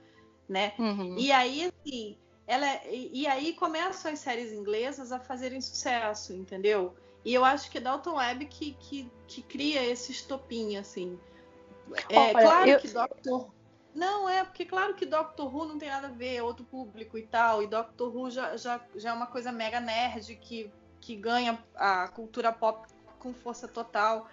[0.48, 0.74] né?
[0.78, 1.16] Uhum.
[1.18, 6.96] E aí, assim, ela, e, e aí começam as séries inglesas a fazerem sucesso, entendeu?
[7.24, 11.18] E eu acho que é Dalton Webb que, que, que cria esse estopim, assim.
[12.10, 12.80] É, Olha, claro eu...
[12.80, 13.52] que Doctor
[13.94, 17.18] Não, é, porque claro que Doctor Who não tem nada a ver, é outro público
[17.18, 20.72] e tal, e Doctor Who já, já, já é uma coisa mega nerd que,
[21.10, 22.88] que ganha a cultura pop
[23.18, 24.30] com força total.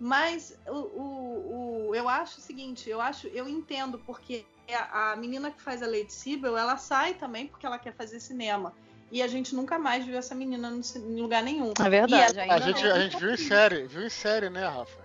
[0.00, 5.16] Mas o, o, o, eu acho o seguinte, eu acho, eu entendo porque a, a
[5.16, 8.74] menina que faz a Lady Sibyl, ela sai também porque ela quer fazer cinema.
[9.12, 11.72] E a gente nunca mais viu essa menina em lugar nenhum.
[11.78, 12.40] É verdade.
[12.40, 14.98] A gente, a gente viu em série, viu em série, né, Rafa?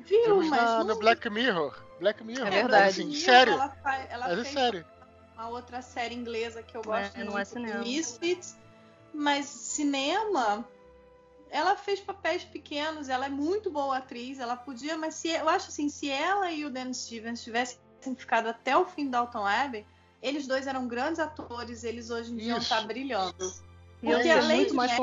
[0.00, 0.60] Viu, Vimos mas.
[0.60, 1.74] Na, no Black Mirror.
[1.98, 2.48] Black Mirror.
[2.48, 3.00] É verdade.
[3.00, 3.54] Assim, sério.
[3.54, 4.84] Ela, faz, ela mas é fez sério.
[5.34, 7.78] uma outra série inglesa que eu gosto É, não muito, é cinema.
[7.78, 8.58] Misfits.
[9.16, 10.68] Mas cinema,
[11.50, 15.68] ela fez papéis pequenos, ela é muito boa atriz, ela podia, mas se eu acho
[15.68, 17.78] assim, se ela e o Dan Stevens tivessem
[18.14, 19.86] ficado até o fim da Dalton Abbey,
[20.22, 22.62] eles dois eram grandes atores, eles hoje em dia Isso.
[22.62, 23.34] estar brilhando.
[24.02, 24.96] E Porque a Lady mais Mary.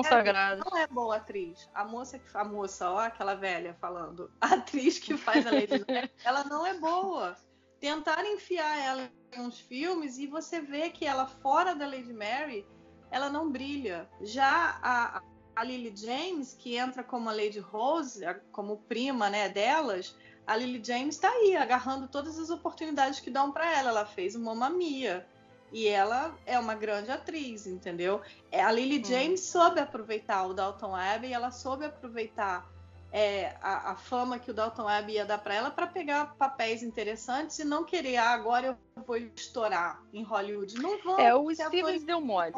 [0.70, 1.68] Não é boa atriz.
[1.74, 5.84] A moça, que- a moça, ó, aquela velha falando, a atriz que faz a Lady
[5.88, 7.36] Mary, ela não é boa.
[7.80, 12.66] Tentaram enfiar ela em uns filmes e você vê que ela fora da Lady Mary,
[13.14, 14.10] ela não brilha.
[14.22, 15.22] Já a,
[15.56, 20.16] a Lily James, que entra como a Lady Rose, como prima, né, delas,
[20.48, 23.90] a Lily James tá aí agarrando todas as oportunidades que dão para ela.
[23.92, 25.28] Ela fez o Mamma Mia.
[25.72, 28.22] E ela é uma grande atriz, entendeu?
[28.52, 29.06] É, A Lily Hum.
[29.06, 32.68] James soube aproveitar o Dalton Abbey, ela soube aproveitar
[33.12, 36.84] é, a, a fama que o Dalton Abbey ia dar para ela para pegar papéis
[36.84, 40.76] interessantes e não querer, ah, agora eu vou estourar em Hollywood.
[40.80, 41.20] Não vão.
[41.20, 42.54] É, o Stevens deu mole.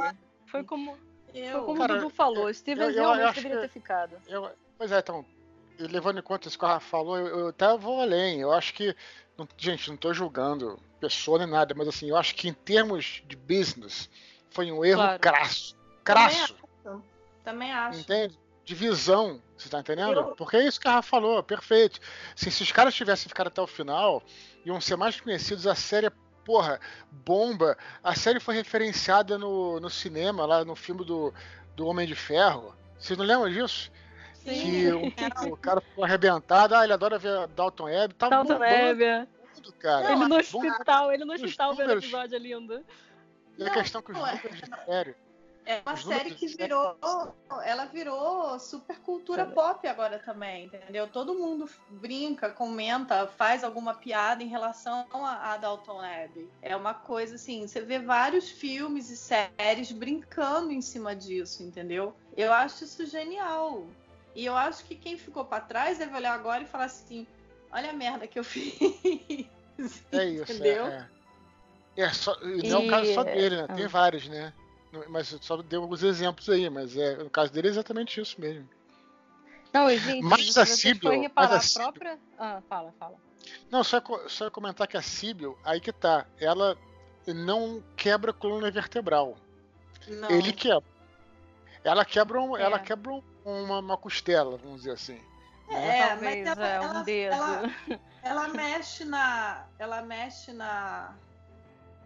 [0.56, 0.98] Foi como,
[1.34, 2.54] eu, foi como Cara, o Dudu falou.
[2.54, 4.18] Stevens eu- eu realmente acho deveria ter ficado.
[4.78, 5.26] Pois é, então,
[5.80, 8.40] levando em conta isso que o Rafa falou, eu, eu até vou além.
[8.42, 8.96] Eu acho que,
[9.38, 13.22] não- gente, não tô julgando pessoa nem nada, mas assim, eu acho que em termos
[13.26, 14.10] de business,
[14.50, 15.20] foi um erro Claro.
[15.20, 15.76] crasso.
[16.04, 16.56] Também Crasso,
[17.44, 18.00] também acho.
[18.00, 18.40] entende?
[18.64, 20.20] De visão, você tá entendendo?
[20.20, 22.00] Eu- Porque é isso que a Rafa falou, perfeito.
[22.36, 24.24] Assim, se os caras tivessem ficado até o final,
[24.66, 26.10] iam ser mais conhecidos, a série,
[26.46, 26.80] porra,
[27.12, 27.78] bomba.
[28.04, 31.34] A série foi referenciada no, no cinema, lá no filme do,
[31.76, 32.74] do Homem de Ferro.
[32.98, 33.92] Vocês não lembram disso?
[34.46, 35.08] que um,
[35.52, 39.28] o cara ficou arrebentado, ah, ele adora ver Dalton Webb, tá Dalton bombando Webb.
[39.56, 40.12] tudo, cara.
[40.12, 42.86] Ele no hospital, ele no os hospital vendo o episódio é lindo.
[43.58, 44.36] E a questão que os não é.
[44.36, 45.16] números de série.
[45.66, 46.96] É uma série que virou.
[47.64, 51.08] Ela virou super cultura pop agora também, entendeu?
[51.08, 56.48] Todo mundo brinca, comenta, faz alguma piada em relação a, a Dalton Abbey.
[56.62, 62.16] É uma coisa assim, você vê vários filmes e séries brincando em cima disso, entendeu?
[62.38, 63.86] Eu acho isso genial.
[64.36, 67.26] E eu acho que quem ficou pra trás deve olhar agora e falar assim:
[67.72, 68.80] olha a merda que eu fiz.
[70.12, 70.86] É isso, Entendeu?
[70.86, 71.10] é.
[71.12, 71.16] é.
[71.98, 73.68] É só, e não é o caso só dele, né?
[73.74, 73.88] Tem ah.
[73.88, 74.54] vários, né?
[75.10, 78.68] Mas só deu alguns exemplos aí, mas é, no caso dele é exatamente isso mesmo.
[79.74, 82.20] Não, e, gente, Mas se a Sibyl- foi reparar mas a a Sibyl- própria...
[82.40, 83.16] Ah, fala, fala.
[83.70, 86.78] Não, só, só comentar que a Sibyl, aí que tá, ela
[87.28, 89.36] não quebra a coluna vertebral.
[90.08, 90.30] Não.
[90.32, 90.88] Ele quebra.
[91.84, 92.62] Ela quebra, um- É.
[92.64, 95.22] ela quebra um- uma, uma costela, vamos dizer assim.
[95.70, 97.34] É, Talvez, mas ela, é, um ela- dedo.
[97.34, 97.74] ela-
[98.24, 99.66] ela mexe na.
[99.80, 101.14] Ela mexe na.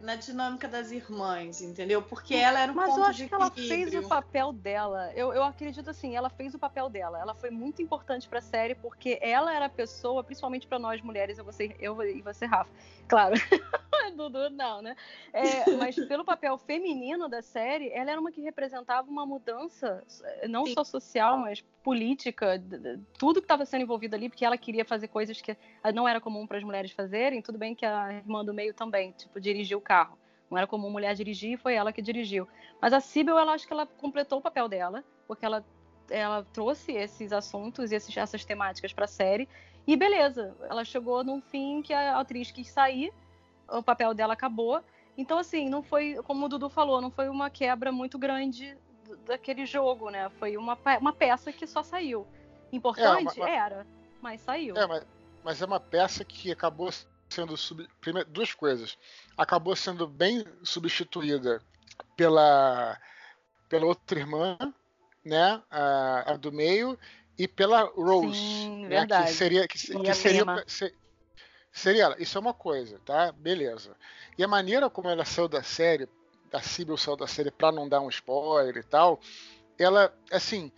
[0.01, 2.01] Na dinâmica das irmãs, entendeu?
[2.01, 5.11] Porque ela era um Mas eu acho que ela fez o papel dela.
[5.13, 7.19] Eu, eu acredito assim, ela fez o papel dela.
[7.19, 11.37] Ela foi muito importante pra série porque ela era a pessoa, principalmente pra nós mulheres,
[11.37, 12.71] eu, você, eu e você, Rafa.
[13.07, 13.35] Claro.
[14.11, 14.95] Dudu, não, né?
[15.33, 20.03] É, mas pelo papel feminino da série, ela era uma que representava uma mudança,
[20.47, 20.73] não Sim.
[20.73, 22.61] só social, mas política,
[23.17, 25.55] tudo que estava sendo envolvido ali, porque ela queria fazer coisas que
[25.93, 27.41] não era comum para as mulheres fazerem.
[27.41, 30.17] Tudo bem que a irmã do meio também, tipo, dirigiu o carro.
[30.49, 32.47] Não era comum mulher dirigir, foi ela que dirigiu.
[32.81, 35.63] Mas a Sibyl, ela acho que ela completou o papel dela, porque ela,
[36.09, 39.47] ela trouxe esses assuntos e essas temáticas para a série.
[39.85, 43.13] E beleza, ela chegou num fim que a atriz quis sair,
[43.71, 44.83] o papel dela acabou.
[45.17, 48.77] Então, assim, não foi, como o Dudu falou, não foi uma quebra muito grande
[49.25, 50.29] daquele jogo, né?
[50.39, 52.25] Foi uma, uma peça que só saiu.
[52.71, 53.39] Importante?
[53.39, 53.87] É, uma- Era,
[54.21, 54.77] mas saiu.
[54.77, 55.05] É, mas,
[55.43, 56.89] mas é uma peça que acabou
[57.29, 57.87] sendo sub...
[57.99, 58.97] primeiro, duas coisas.
[59.37, 61.61] Acabou sendo bem substituída
[62.15, 62.97] pela
[63.67, 64.57] pela outra irmã,
[65.23, 66.97] né, a, a do meio
[67.37, 69.27] e pela Rose, Sim, né, verdade.
[69.27, 70.63] que seria que, E que seria prima.
[71.71, 72.15] Se- seria ela.
[72.19, 73.31] Isso é uma coisa, tá?
[73.31, 73.95] Beleza.
[74.37, 76.07] E a maneira como ela saiu da série,
[76.51, 79.19] a Sibyl saiu da série para não dar um spoiler e tal,
[79.77, 80.71] ela assim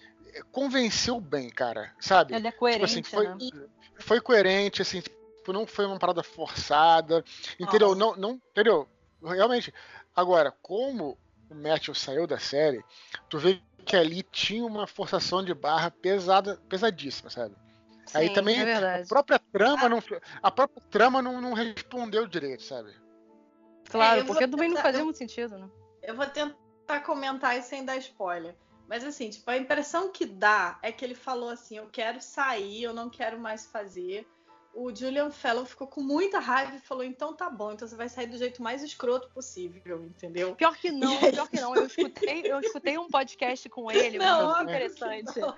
[0.51, 2.33] convenceu bem, cara, sabe?
[2.33, 3.67] Ela é Tipo coerente, assim, foi, né?
[3.99, 7.23] foi coerente, assim, tipo, não foi uma parada forçada,
[7.59, 7.95] entendeu?
[7.95, 8.87] Não, não, entendeu?
[9.23, 9.73] Realmente.
[10.15, 11.17] Agora, como
[11.49, 12.83] o Matthew saiu da série,
[13.29, 17.55] tu vê que ali tinha uma forçação de barra pesada, pesadíssima, sabe?
[18.13, 19.99] Aí Sim, também é a própria trama não,
[20.41, 22.93] a própria trama não, não respondeu direito, sabe?
[23.89, 25.69] Claro, vou porque também não tentar- fazia eu- muito sentido, né?
[26.01, 28.55] Eu vou tentar comentar isso sem dar spoiler.
[28.87, 32.83] Mas assim, tipo, a impressão que dá é que ele falou assim: eu quero sair,
[32.83, 34.27] eu não quero mais fazer.
[34.73, 38.07] O Julian Fellow ficou com muita raiva e falou: então tá bom, então você vai
[38.07, 40.55] sair do jeito mais escroto possível, entendeu?
[40.55, 41.75] Pior que não, pior que não.
[41.75, 45.39] Eu escutei, eu escutei um podcast com ele, Não, muito interessante.
[45.39, 45.55] não.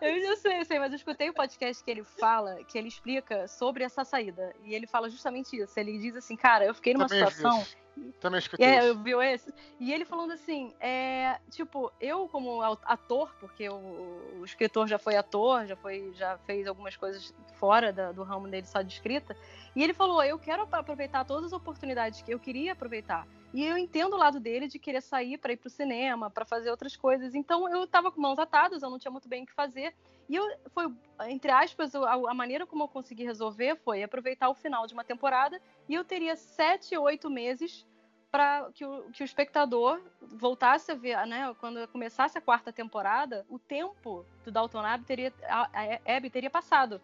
[0.00, 2.88] Eu já sei, eu sei, mas eu escutei o podcast que ele fala, que ele
[2.88, 4.54] explica sobre essa saída.
[4.64, 5.78] E ele fala justamente isso.
[5.78, 7.60] Ele diz assim, cara, eu fiquei numa Também situação.
[7.62, 7.76] isso.
[8.20, 9.52] Também escutei É, eu viu esse?
[9.78, 15.16] E ele falando assim, é, tipo, eu como ator, porque o, o escritor já foi
[15.16, 19.36] ator, já foi, já fez algumas coisas fora da- do ramo dele só de escrita,
[19.76, 23.26] e ele falou, eu quero aproveitar todas as oportunidades que eu queria aproveitar.
[23.52, 26.70] E eu entendo o lado dele de querer sair para ir pro cinema, para fazer
[26.70, 27.34] outras coisas.
[27.34, 29.94] Então eu tava com mãos atadas, eu não tinha muito bem o que fazer.
[30.28, 30.90] E eu foi,
[31.28, 35.04] entre aspas, a, a maneira como eu consegui resolver foi aproveitar o final de uma
[35.04, 37.86] temporada e eu teria sete, oito meses
[38.30, 41.54] para que o, que o espectador voltasse a ver, né?
[41.60, 45.68] Quando começasse a quarta temporada, o tempo do Dalton Abbey teria, a,
[46.16, 46.98] a teria passado.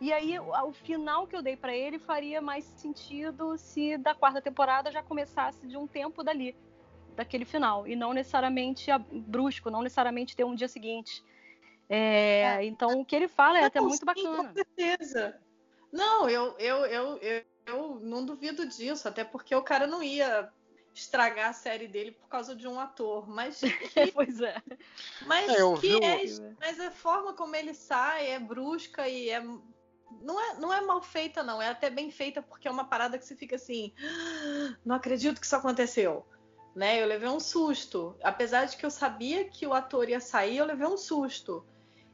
[0.00, 4.40] E aí, o, final que eu dei para ele faria mais sentido se da quarta
[4.40, 6.56] temporada já começasse de um tempo dali,
[7.14, 11.22] daquele final, e não necessariamente brusco, não necessariamente ter um dia seguinte.
[11.86, 14.48] É, Então, o que ele fala é até muito bacana.
[14.48, 15.38] Com certeza.
[15.92, 20.50] Não, eu, eu, eu, eu, eu não duvido disso, até porque o cara não ia
[20.94, 23.28] estragar a série dele por causa de um ator.
[23.28, 23.60] Mas,
[23.92, 24.56] que, pois é.
[25.26, 29.42] mas, É, que é, mas a forma como ele sai é brusca e é.
[30.20, 31.60] Não é, não é mal feita, não.
[31.60, 33.92] É até bem feita, porque é uma parada que você fica assim.
[34.02, 36.26] "Ah, Não acredito que isso aconteceu.
[36.74, 37.02] Né?
[37.02, 38.16] Eu levei um susto.
[38.22, 41.64] Apesar de que eu sabia que o ator ia sair, eu levei um susto.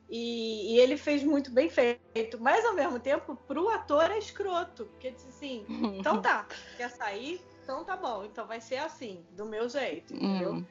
[0.09, 2.39] E, e ele fez muito bem feito.
[2.41, 4.87] Mas ao mesmo tempo, pro ator é escroto.
[4.87, 5.67] Porque disse assim,
[5.99, 7.41] então tá, quer sair?
[7.63, 10.55] Então tá bom, então vai ser assim, do meu jeito, entendeu?
[10.55, 10.65] Hum.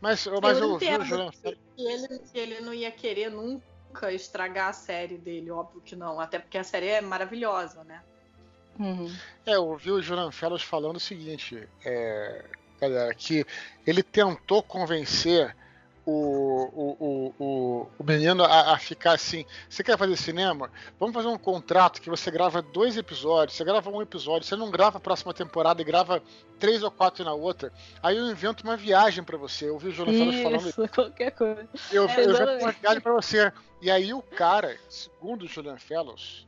[0.00, 3.71] Mas, mas eu, eu que, que ele, que ele não ia querer nunca
[4.12, 6.20] estragar a série dele, óbvio que não.
[6.20, 8.02] Até porque a série é maravilhosa, né?
[8.78, 9.14] Uhum.
[9.44, 12.44] É, eu ouvi o Julian Fellows falando o seguinte, é,
[12.80, 13.44] galera, que
[13.86, 15.54] ele tentou convencer
[16.04, 20.70] o, o, o, o, menino a, a ficar assim, você quer fazer cinema?
[20.98, 24.70] Vamos fazer um contrato que você grava dois episódios, você grava um episódio, você não
[24.70, 26.22] grava a próxima temporada e grava
[26.58, 27.72] três ou quatro na outra,
[28.02, 29.68] aí eu invento uma viagem pra você.
[29.68, 31.68] Eu ouvi o Julian Fellows falando Isso, qualquer coisa.
[31.92, 33.52] eu, É, eu invento uma viagem pra você.
[33.80, 36.46] E aí o cara, segundo o Julian Fellows,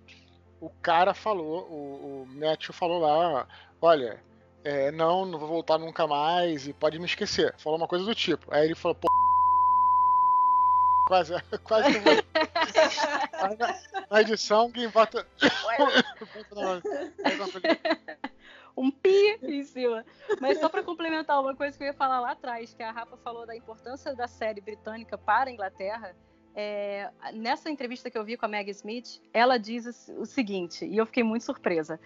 [0.61, 3.47] o cara falou, o, o Matthew falou lá,
[3.81, 4.21] olha,
[4.65, 7.55] é, não, não vou voltar nunca mais e pode me esquecer.
[7.59, 8.47] Falou uma coisa do tipo.
[8.53, 9.14] Aí ele falou, pô.
[11.07, 11.35] Quase,
[11.65, 12.15] quase que vou.
[13.59, 13.79] Na,
[14.11, 15.27] na edição, quem bota.
[18.77, 20.05] um pi em cima.
[20.41, 23.17] Mas só para complementar uma coisa que eu ia falar lá atrás, que a Rafa
[23.19, 26.15] falou da importância da série britânica para a Inglaterra.
[26.57, 30.97] é, nessa entrevista que eu vi com a Meg Smith, ela diz o, seguinte, e
[30.97, 32.01] eu fiquei muito surpresa.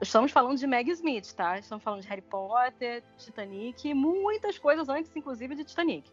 [0.00, 1.58] Estamos falando de Meg Smith, tá?
[1.58, 6.08] Estamos falando de Harry Potter, Titanic, muitas coisas antes, inclusive, de Titanic.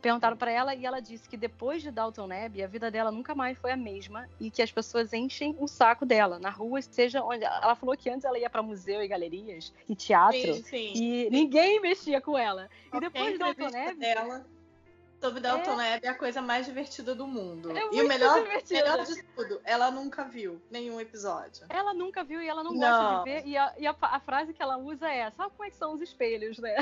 [0.00, 3.34] Perguntaram para ela e ela disse que depois de Dalton Abbey, a vida dela nunca
[3.34, 7.22] mais foi a mesma e que as pessoas enchem o saco dela na rua, seja
[7.22, 7.44] onde.
[7.44, 10.92] Ela falou que antes ela ia para museu e galerias e teatro Sim, sim.
[10.94, 12.68] e ninguém mexia com ela.
[12.86, 14.46] E Qualquer depois de Dalton Abbey, dela
[15.20, 17.76] sobre Dalton Abbey é a coisa mais divertida do mundo.
[17.76, 18.82] É e o melhor, divertida.
[18.82, 21.66] melhor de tudo, ela nunca viu nenhum episódio.
[21.68, 22.78] ela nunca viu e ela não, Não.
[22.78, 23.46] gosta de ver.
[23.48, 25.92] E, a, e a, a frase que ela usa é: sabe como é que são
[25.92, 26.76] os espelhos, né?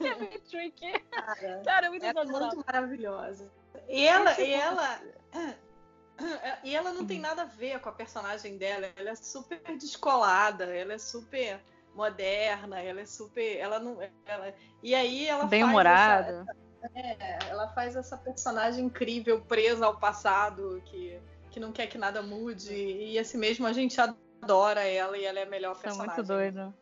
[0.00, 0.92] É meio tricky.
[1.10, 3.50] Cara, Cara, é muito é muito maravilhosa.
[3.88, 5.00] E ela, É tipo- e ela,
[6.64, 8.88] e ela não tem nada a ver com a personagem dela.
[8.96, 11.60] Ela é super descolada, ela é super
[11.94, 16.46] moderna, ela é super, ela não, ela, e aí ela Bem faz humorada.
[16.48, 16.62] essa-
[16.94, 21.20] é, ela faz essa personagem incrível presa ao passado que
[21.52, 25.38] que não quer que nada mude e assim mesmo a gente adora ela e ela
[25.38, 26.16] é a melhor é personagem.
[26.16, 26.74] muito doido.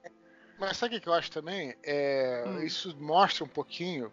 [0.61, 1.75] Mas sabe o que eu acho também?
[1.83, 2.65] É, Hum.
[2.67, 4.13] Isso mostra um pouquinho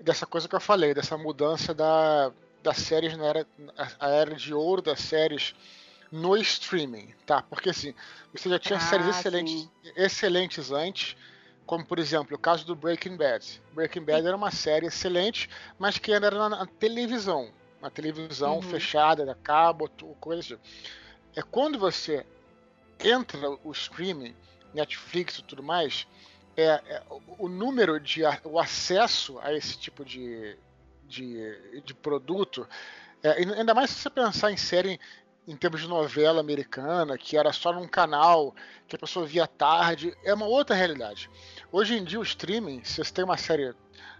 [0.00, 2.32] dessa coisa que eu falei, dessa mudança da,
[2.62, 3.46] das séries na era,
[4.00, 5.54] a era de ouro das séries
[6.10, 7.42] no streaming, tá?
[7.42, 7.94] Porque assim,
[8.32, 9.70] você já tinha Ah, séries excelentes, sim.
[9.96, 11.16] excelentes antes,
[11.66, 13.60] como por exemplo o caso do Breaking Bad.
[13.72, 18.62] Breaking Bad era uma série excelente, mas que era na, televisão, na televisão Uhum.
[18.62, 19.88] fechada, da cabo,
[20.20, 20.58] coisa assim.
[21.36, 22.26] É quando você
[23.02, 24.34] entra o streaming,
[24.74, 26.06] Netflix e tudo mais,
[26.56, 27.02] é, é,
[27.38, 30.56] o, número de o acesso a esse tipo de,
[31.06, 32.68] de, de produto,
[33.22, 35.00] é, ainda mais se você pensar em série
[35.46, 38.54] em termos de novela americana, que era só num canal,
[38.86, 41.28] que a pessoa via tarde, é uma outra realidade.
[41.70, 43.74] Hoje em dia, o streaming, se você tem uma série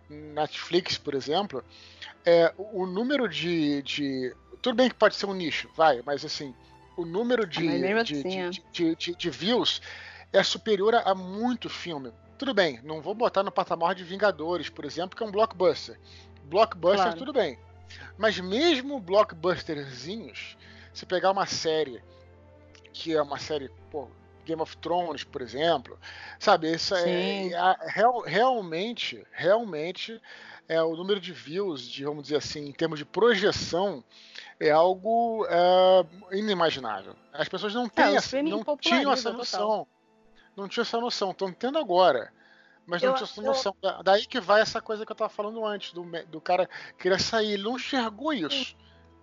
[0.08, 1.64] Netflix, por exemplo,
[2.24, 4.34] é, o número de, de.
[4.60, 6.54] Tudo bem que pode ser um nicho, vai, mas assim,
[6.96, 9.80] o número de, de, assim, de, de, de, views
[10.32, 12.12] é superior a, muito filme.
[12.38, 15.98] Tudo bem, não vou botar no patamar de Vingadores, por exemplo, que é um blockbuster.
[16.44, 17.18] Blockbuster, claro.
[17.18, 17.58] tudo bem.
[18.16, 20.56] Mas mesmo blockbusterzinhos,
[20.92, 22.02] se pegar uma série
[22.92, 24.08] que é uma série, pô,
[24.44, 25.98] Game of Thrones, por exemplo,
[26.38, 30.20] sabe, isso é, é, real, realmente, realmente
[30.68, 34.04] é o número de views, de, vamos dizer assim, em termos de projeção,
[34.60, 37.14] é algo é, inimaginável.
[37.32, 39.60] As pessoas não, têm, é, essa, não tinham essa noção.
[39.60, 39.88] Total.
[40.56, 42.32] Não tinham essa noção, estão tendo agora.
[42.86, 43.74] Mas não tinha essa noção.
[43.82, 44.02] Eu...
[44.02, 47.52] Daí que vai essa coisa que eu estava falando antes, do, do cara querer sair.
[47.52, 48.76] Ele não enxergou isso.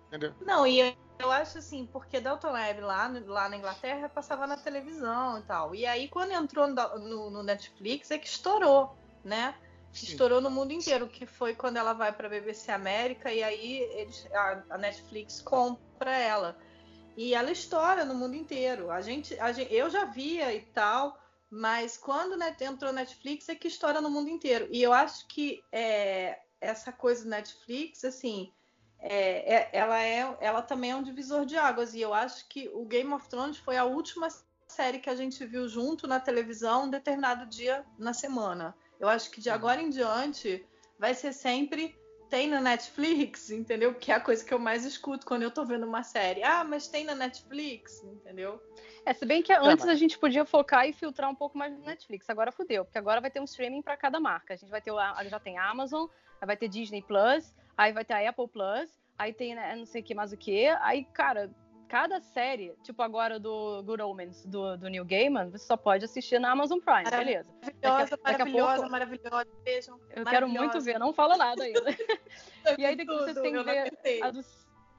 [0.08, 0.34] Entendeu?
[0.40, 5.38] Não, e eu acho assim, porque Dalton Web lá, lá na Inglaterra passava na televisão
[5.38, 5.74] e tal.
[5.74, 9.54] E aí, quando entrou no, no, no Netflix, é que estourou, né?
[9.92, 13.78] Estourou no mundo inteiro, que foi quando ela vai para a BBC América e aí
[13.92, 16.56] eles, a, a, Netflix compra ela.
[17.16, 18.90] E ela estoura no mundo inteiro.
[18.90, 21.18] A gente, a gente eu já via e tal,
[21.50, 24.68] mas quando né, entrou Netflix é que estoura no mundo inteiro.
[24.70, 28.52] E eu acho que é, essa coisa do Netflix, assim,
[29.00, 31.94] é, é, ela, é, ela também é um divisor de águas.
[31.94, 34.28] E eu acho que o Game of Thrones foi a última
[34.68, 38.74] série que a gente viu junto na televisão um determinado dia na semana.
[38.98, 40.64] Eu acho que de agora em diante
[40.98, 41.98] vai ser sempre
[42.30, 43.92] tem na Netflix, entendeu?
[43.92, 46.42] Que é a coisa que eu mais escuto quando eu tô vendo uma série.
[46.42, 48.62] Ah, mas tem na Netflix, entendeu?
[49.04, 51.84] É, se bem que antes a gente podia focar e filtrar um pouco mais no
[51.84, 52.30] Netflix.
[52.30, 54.54] Agora fudeu, porque agora vai ter um streaming para cada marca.
[54.54, 54.92] A gente vai ter,
[55.28, 56.06] já tem Amazon,
[56.40, 60.02] vai ter Disney Plus, Aí vai ter a Apple Plus, aí tem né, não sei
[60.02, 60.66] o que mais o que.
[60.82, 61.50] Aí, cara,
[61.90, 66.38] cada série, tipo agora do Good Omens, do, do Neil Gaiman, você só pode assistir
[66.38, 67.50] na Amazon Prime, beleza.
[67.82, 69.46] Maravilhosa, daqui, maravilhosa, pouco, maravilhosa.
[69.64, 70.00] Vejam.
[70.14, 71.80] Eu quero muito ver, não fala nada ainda.
[72.78, 74.40] e aí daqui você tem que ver a do,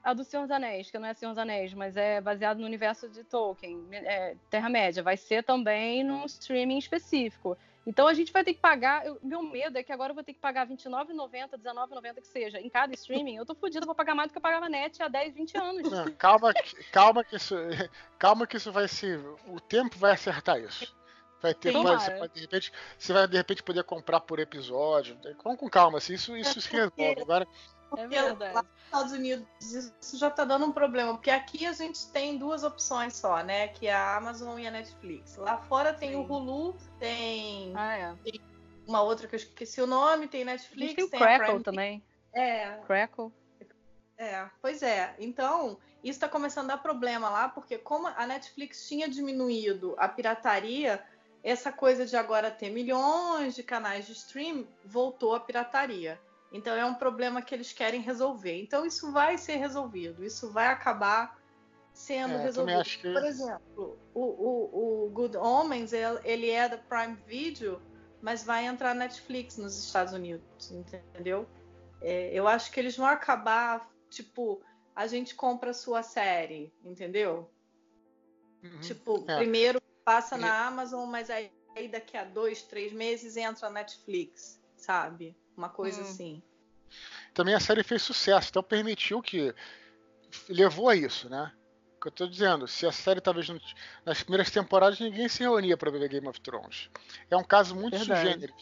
[0.04, 2.66] a do Senhor dos Anéis, que não é Senhor dos Anéis, mas é baseado no
[2.66, 5.02] universo de Tolkien, é, Terra-média.
[5.02, 7.58] Vai ser também num streaming específico.
[7.86, 9.06] Então a gente vai ter que pagar.
[9.06, 12.60] Eu, meu medo é que agora eu vou ter que pagar R$29,90, R$19,90 que seja,
[12.60, 13.38] em cada streaming.
[13.38, 15.92] Eu tô fodido, vou pagar mais do que eu pagava net há 10, 20 anos.
[15.92, 16.54] Não, calma,
[16.92, 17.56] calma que isso.
[18.20, 19.16] Calma que isso vai se.
[19.48, 20.96] O tempo vai acertar isso.
[21.42, 25.18] Vai ter, vai, você, vai, de repente, você vai de repente poder comprar por episódio.
[25.44, 27.20] Vamos com calma, assim, isso, isso é se resolve.
[27.20, 27.48] Agora,
[27.98, 28.54] é verdade.
[28.54, 32.38] Lá nos Estados Unidos isso já está dando um problema, porque aqui a gente tem
[32.38, 33.70] duas opções só, né?
[33.70, 35.36] Que é a Amazon e a Netflix.
[35.38, 36.16] Lá fora tem Sim.
[36.16, 38.16] o Hulu, tem, ah, é.
[38.24, 38.42] tem,
[38.88, 42.04] uma outra que eu esqueci o nome, tem Netflix, tem o Crackle também.
[42.34, 42.78] É.
[42.86, 43.32] Crackle.
[44.18, 45.16] É, pois é.
[45.18, 50.08] Então, isso está começando a dar problema lá, porque como a Netflix tinha diminuído a
[50.08, 51.04] pirataria,
[51.44, 56.22] essa coisa de agora ter milhões de canais de stream voltou à pirataria.
[56.52, 58.62] Então é um problema que eles querem resolver.
[58.62, 61.40] Então isso vai ser resolvido, isso vai acabar
[61.94, 62.84] sendo é, resolvido.
[62.84, 63.14] Que...
[63.14, 67.82] Por exemplo, o, o, o, Good Omens ele é da Prime Video,
[68.22, 71.48] mas vai entrar na Netflix nos Estados Unidos, entendeu?
[72.02, 74.62] É, eu acho que eles vão acabar tipo
[74.94, 77.50] a gente compra a sua série, entendeu?
[78.64, 78.80] Uhum.
[78.82, 79.38] Tipo, é.
[79.38, 84.62] primeiro passa na Amazon, mas aí, aí daqui a dois, três meses entra na Netflix,
[84.76, 85.36] sabe?
[85.62, 86.04] Uma coisa hum.
[86.04, 86.44] assim.
[87.34, 89.54] Também a série fez sucesso, então permitiu que
[90.50, 91.52] levou a isso, né?
[91.98, 93.48] O que eu tô dizendo, se a série talvez
[94.04, 96.90] nas primeiras temporadas ninguém se reunia para ver Game of Thrones.
[97.30, 98.54] É um caso muito sugênero.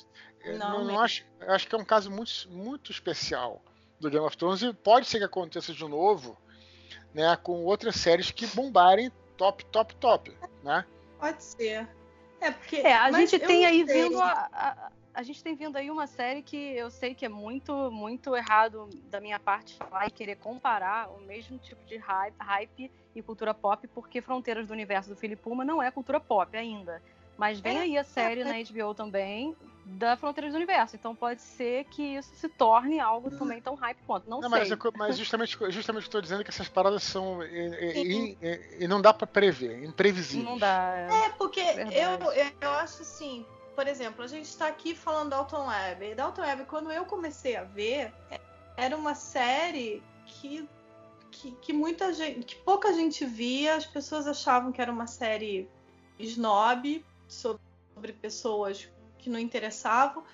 [0.45, 3.63] Não, não, não acho, acho que é um caso muito, muito especial
[3.99, 6.37] do Game of Thrones e pode ser que aconteça de novo,
[7.13, 10.85] né, com outras séries que bombarem top, top, top, né?
[11.17, 11.87] Pode ser.
[12.41, 14.91] É porque é, a gente tem aí vindo a, a
[15.23, 19.19] gente tem vindo aí uma série que eu sei que é muito, muito errado da
[19.19, 23.87] minha parte falar e querer comparar o mesmo tipo de hype, hype e cultura pop,
[23.87, 27.01] porque Fronteiras do Universo do Philip Puma não é cultura pop ainda.
[27.37, 29.55] Mas vem é, aí a série é, na HBO também
[29.85, 30.95] da Fronteiras do Universo.
[30.95, 34.29] Então pode ser que isso se torne algo também tão hype quanto.
[34.29, 34.69] Não, não sei.
[34.69, 37.41] Mas, mas justamente, justamente estou dizendo que essas paradas são.
[37.41, 40.47] E, e, e, e não dá para prever, imprevisíveis.
[40.47, 41.07] Não dá.
[41.09, 43.45] É, é porque eu, eu acho assim,
[43.79, 46.13] por exemplo, a gente está aqui falando Dalton Web.
[46.13, 48.13] Dalton Web, quando eu comecei a ver,
[48.75, 50.67] era uma série que,
[51.31, 53.75] que, que, muita gente, que pouca gente via.
[53.75, 55.65] As pessoas achavam que era uma série
[56.19, 60.25] snob sobre pessoas que não interessavam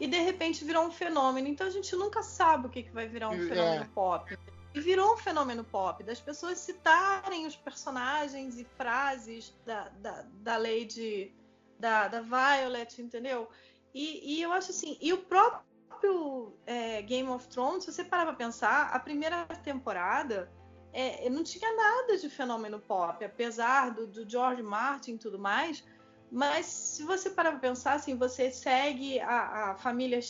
[0.00, 1.46] e de repente virou um fenômeno.
[1.46, 3.46] Então a gente nunca sabe o que, que vai virar um é.
[3.46, 4.36] fenômeno pop.
[4.74, 10.56] E virou um fenômeno pop, das pessoas citarem os personagens e frases da, da, da
[10.56, 11.32] Lady,
[11.78, 13.48] da, da Violet, entendeu?
[13.94, 18.26] E, e eu acho assim, e o próprio é, Game of Thrones, se você parar
[18.26, 20.50] pra pensar, a primeira temporada
[20.92, 25.84] é, não tinha nada de fenômeno pop, apesar do, do George Martin e tudo mais.
[26.30, 30.20] Mas se você parar pra pensar, assim, você segue a, a família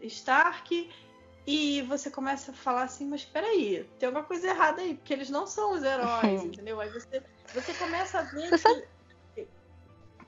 [0.00, 0.90] Stark
[1.46, 5.28] e você começa a falar assim, mas peraí, tem alguma coisa errada aí, porque eles
[5.28, 6.80] não são os heróis, entendeu?
[6.80, 7.22] Aí você,
[7.52, 8.86] você começa a ver que,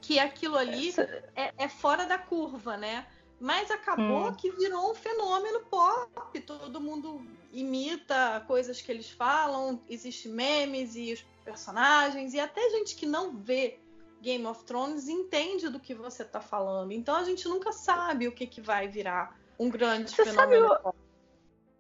[0.05, 0.95] que aquilo ali
[1.35, 3.07] é, é, fora da curva, né?
[3.41, 4.35] Mas acabou hum.
[4.35, 6.41] que virou um fenômeno pop.
[6.43, 12.95] Todo mundo imita coisas que eles falam, existe memes e os personagens, e até gente
[12.97, 13.79] que não vê
[14.21, 16.93] Game of Thrones entende do que você está falando.
[16.93, 20.69] Então a gente nunca sabe o que, que vai virar um grande você fenômeno.
[20.69, 20.97] Sabe,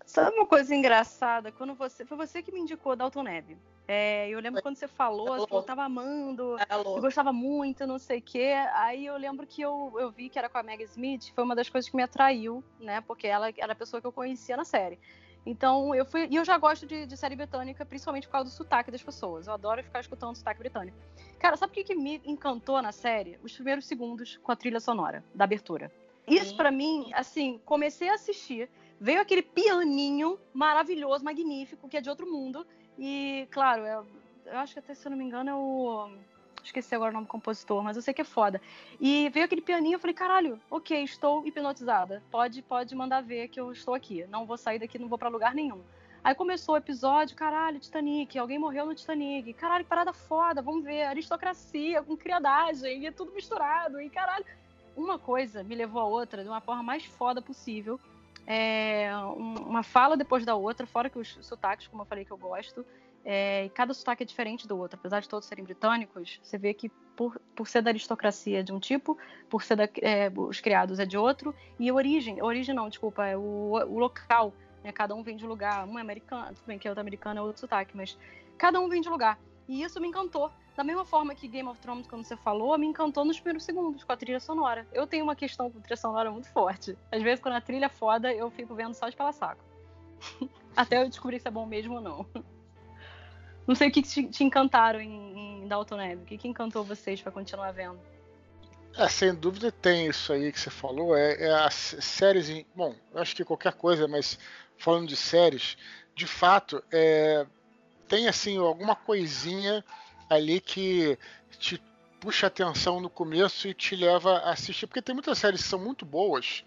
[0.05, 1.52] sabe uma coisa engraçada?
[1.52, 3.57] Quando você foi você que me indicou Dalton Neb.
[3.86, 8.18] É, eu lembro quando você falou, você falou, tava amando, eu gostava muito, não sei
[8.18, 8.55] o quê.
[8.72, 11.55] Aí eu lembro que eu, eu vi que era com a Meg Smith, foi uma
[11.55, 13.02] das coisas que me atraiu, né?
[13.02, 14.98] Porque ela era a pessoa que eu conhecia na série.
[15.46, 16.26] Então eu fui.
[16.30, 19.46] E eu já gosto de, de, série britânica, principalmente por causa do sotaque das pessoas.
[19.46, 20.96] Eu adoro ficar escutando o sotaque britânico.
[21.38, 23.38] Cara, sabe o que, que me encantou na série?
[23.42, 25.92] Os primeiros segundos com a trilha sonora da abertura.
[26.26, 28.70] Isso para mim, assim, comecei a assistir,
[29.05, 32.66] veio aquele pianinho maravilhoso, magnífico, que é de outro mundo.
[32.98, 34.07] E, claro, eu,
[34.46, 36.11] eu acho que até, se eu não me engano, é o
[36.62, 38.59] esqueci agora o nome do compositor, mas eu sei que é foda.
[38.98, 42.22] E veio aquele pianinho, eu falei, caralho, ok, estou hipnotizada.
[42.30, 44.24] Pode, pode mandar ver que eu estou aqui.
[44.30, 45.82] Não vou sair daqui, não vou para lugar nenhum.
[46.22, 51.02] Aí começou o episódio, caralho, Titanic, alguém morreu no Titanic, caralho, parada foda, vamos ver,
[51.02, 54.46] aristocracia, com criadagem, e é tudo misturado, e caralho.
[54.96, 58.00] Uma coisa me levou a outra de uma forma mais foda possível.
[58.47, 62.36] É, uma fala depois da outra, fora que os sotaques, como eu falei que eu
[62.36, 62.84] gosto.
[63.24, 64.99] É, cada sotaque é diferente do outro.
[64.99, 68.78] Apesar de todos serem britânicos, você vê que por, por ser da aristocracia de um
[68.78, 69.16] tipo,
[69.49, 73.26] por ser da, é, os criados é de outro, e a origem, origem não, desculpa,
[73.26, 74.92] é o, o local, né?
[74.92, 77.42] Cada um vem de lugar, um é americano, tudo bem que é outro americano é
[77.42, 78.18] outro sotaque, mas
[78.59, 79.38] cada um vem de lugar.
[79.68, 80.50] E isso me encantou.
[80.76, 84.02] Da mesma forma que Game of Thrones, como você falou, me encantou nos primeiros segundos
[84.02, 84.86] com a trilha sonora.
[84.92, 86.98] Eu tenho uma questão com trilha sonora muito forte.
[87.10, 89.64] Às vezes, quando a trilha é foda, eu fico vendo só de pela saco.
[90.76, 92.26] Até eu descobrir se é bom mesmo ou não.
[93.66, 96.22] Não sei o que te, encantaram em, em Dalton Neb.
[96.22, 97.98] O que, que encantou vocês para continuar vendo?
[98.96, 101.16] É, sem dúvida tem isso aí que você falou.
[101.16, 102.50] É, é as séries.
[102.50, 104.38] Em, bom, eu acho que qualquer coisa, mas
[104.76, 105.76] falando de séries,
[106.14, 107.46] de fato, é,
[108.09, 109.84] tem assim alguma coisinha
[110.28, 111.18] ali que
[111.59, 111.80] te
[112.20, 114.86] puxa atenção no começo e te leva a assistir.
[114.86, 116.64] Porque tem muitas séries que são muito boas,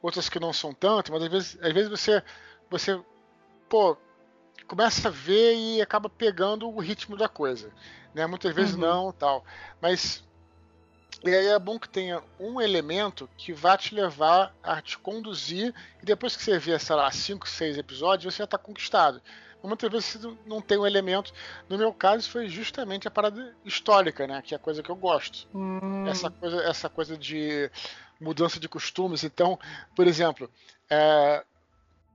[0.00, 2.22] outras que não são tanto, mas às vezes, às vezes você,
[2.68, 3.00] você
[3.68, 3.96] pô,
[4.66, 7.72] começa a ver e acaba pegando o ritmo da coisa.
[8.14, 8.26] Né?
[8.26, 8.80] Muitas vezes uhum.
[8.80, 9.44] não tal.
[9.80, 10.24] Mas
[11.24, 15.72] e aí é bom que tenha um elemento que vá te levar a te conduzir
[16.02, 19.22] e depois que você vê, sei lá, cinco, seis episódios, você já está conquistado.
[19.62, 21.32] Muitas vezes não tem um elemento.
[21.68, 24.42] No meu caso, foi justamente a parada histórica, né?
[24.42, 25.46] Que é a coisa que eu gosto.
[25.54, 26.06] Hum.
[26.06, 27.70] Essa, coisa, essa coisa de
[28.20, 29.22] mudança de costumes.
[29.24, 29.58] Então,
[29.94, 30.50] por exemplo,
[30.90, 31.44] é,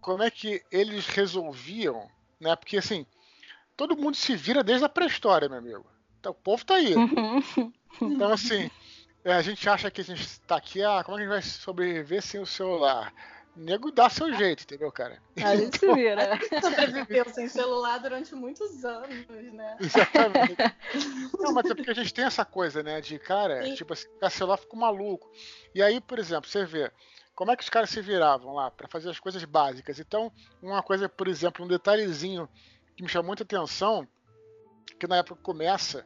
[0.01, 2.55] como é que eles resolviam né?
[2.55, 3.05] Porque assim,
[3.75, 5.85] todo mundo se vira desde a pré-história, meu amigo.
[6.19, 6.95] Então, o povo tá aí.
[6.95, 7.73] Uhum.
[8.01, 8.69] Então, assim,
[9.23, 11.33] é, a gente acha que a gente está aqui, ah, como é que a gente
[11.33, 13.13] vai sobreviver sem o celular?
[13.57, 15.21] Nego dá seu jeito, entendeu, cara?
[15.43, 16.37] A gente se vira.
[16.61, 19.77] Sobreviveu sem celular durante muitos anos, né?
[19.79, 20.55] Exatamente.
[21.39, 23.01] Não, mas é porque a gente tem essa coisa, né?
[23.01, 23.73] De, cara, Sim.
[23.73, 25.29] tipo assim, o celular fica maluco.
[25.73, 26.91] E aí, por exemplo, você vê,
[27.33, 29.99] como é que os caras se viravam lá para fazer as coisas básicas?
[29.99, 30.31] Então,
[30.61, 32.47] uma coisa, por exemplo, um detalhezinho
[32.95, 34.07] que me chamou muita atenção,
[34.99, 36.05] que na época começa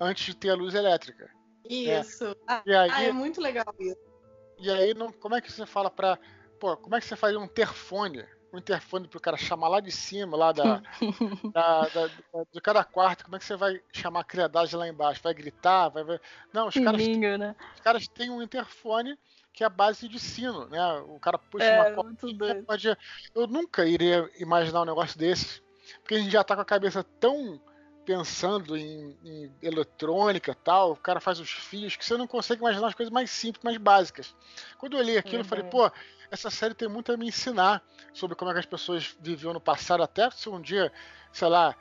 [0.00, 1.24] antes de ter a luz elétrica.
[1.24, 2.00] Né?
[2.00, 2.24] Isso.
[2.24, 2.34] Né?
[2.46, 4.12] Ah, e aí, ah, é muito legal isso.
[4.58, 6.18] E aí, não, como é que você fala para,
[6.62, 8.24] pô, como é que você faria um interfone?
[8.52, 10.80] Um interfone para o cara chamar lá de cima, lá da, da,
[11.52, 12.10] da, da,
[12.52, 15.20] de cada quarto, como é que você vai chamar a criadagem lá embaixo?
[15.24, 15.88] Vai gritar?
[15.88, 16.20] Vai, vai...
[16.52, 17.56] Não, os caras, né?
[17.74, 19.18] os caras têm um interfone
[19.52, 20.80] que é a base de sino, né?
[21.08, 22.62] O cara puxa é, uma corda.
[22.64, 22.96] Pode...
[23.34, 25.60] Eu nunca iria imaginar um negócio desse,
[26.00, 27.60] porque a gente já tá com a cabeça tão
[28.04, 32.88] pensando em, em eletrônica tal, o cara faz os fios que você não consegue imaginar
[32.88, 34.34] as coisas mais simples, mais básicas.
[34.78, 35.42] Quando eu olhei aquilo, uhum.
[35.42, 35.70] eu falei, uhum.
[35.70, 35.90] pô,
[36.32, 39.60] essa série tem muito a me ensinar sobre como é que as pessoas viviam no
[39.60, 40.90] passado, até se um dia,
[41.30, 41.76] sei lá,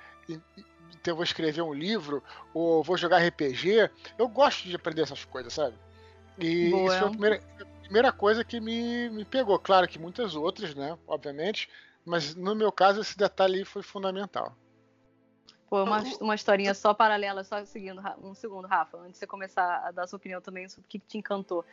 [1.08, 2.22] eu vou escrever um livro
[2.54, 5.78] ou vou jogar RPG, eu gosto de aprender essas coisas, sabe?
[6.38, 6.88] E Boa.
[6.88, 9.58] isso foi a primeira, a primeira coisa que me, me pegou.
[9.58, 10.98] Claro que muitas outras, né?
[11.08, 11.70] Obviamente.
[12.04, 14.56] Mas no meu caso, esse detalhe foi fundamental.
[15.70, 19.88] Pô, uma, uma historinha só paralela, só seguindo um segundo, Rafa, antes de você começar
[19.88, 21.64] a dar sua opinião também sobre o que te encantou.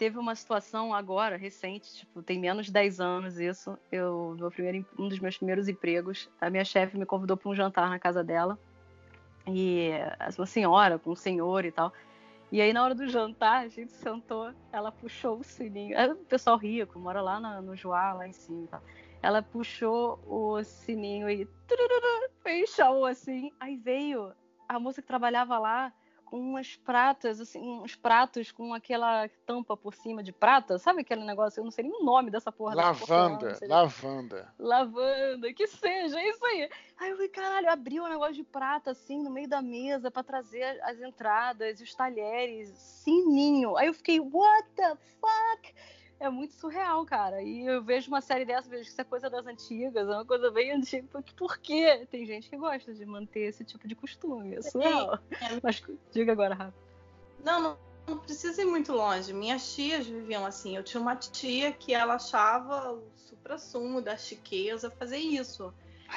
[0.00, 3.76] Teve uma situação agora, recente, tipo, tem menos de 10 anos isso.
[3.92, 7.54] Eu, meu primeiro, um dos meus primeiros empregos, a minha chefe me convidou para um
[7.54, 8.58] jantar na casa dela.
[9.46, 9.90] E
[10.38, 11.92] uma senhora com um senhor e tal.
[12.50, 15.94] E aí, na hora do jantar, a gente sentou, ela puxou o sininho.
[15.94, 18.82] É o pessoal rico, mora lá no, Joá, lá em cima e tal.
[19.20, 21.46] Ela puxou o sininho e
[22.42, 23.52] fez show assim.
[23.60, 24.32] Aí veio
[24.66, 25.92] a moça que trabalhava lá
[26.32, 31.60] umas pratas, assim, uns pratos com aquela tampa por cima de prata, sabe aquele negócio?
[31.60, 32.74] Eu não sei nem o nome dessa porra.
[32.74, 34.54] Lavanda, dessa porra, lavanda.
[34.58, 36.70] Lavanda, que seja, é isso aí.
[36.98, 40.22] Aí eu falei, caralho, abriu um negócio de prata assim no meio da mesa para
[40.22, 43.76] trazer as entradas, os talheres, sininho.
[43.76, 45.74] Aí eu fiquei, what the fuck?
[46.20, 47.42] É muito surreal, cara.
[47.42, 50.24] E eu vejo uma série dessa, vejo que isso é coisa das antigas, é uma
[50.24, 51.08] coisa bem antiga.
[51.34, 52.06] Por quê?
[52.10, 54.54] Tem gente que gosta de manter esse tipo de costume.
[54.54, 55.18] É surreal.
[55.40, 55.60] É, é...
[55.62, 56.74] Mas diga agora, Rafa.
[57.42, 59.32] Não, não, não precisa ir muito longe.
[59.32, 60.76] Minhas tias viviam assim.
[60.76, 65.72] Eu tinha uma tia que ela achava o supra-sumo da chiqueza fazer isso.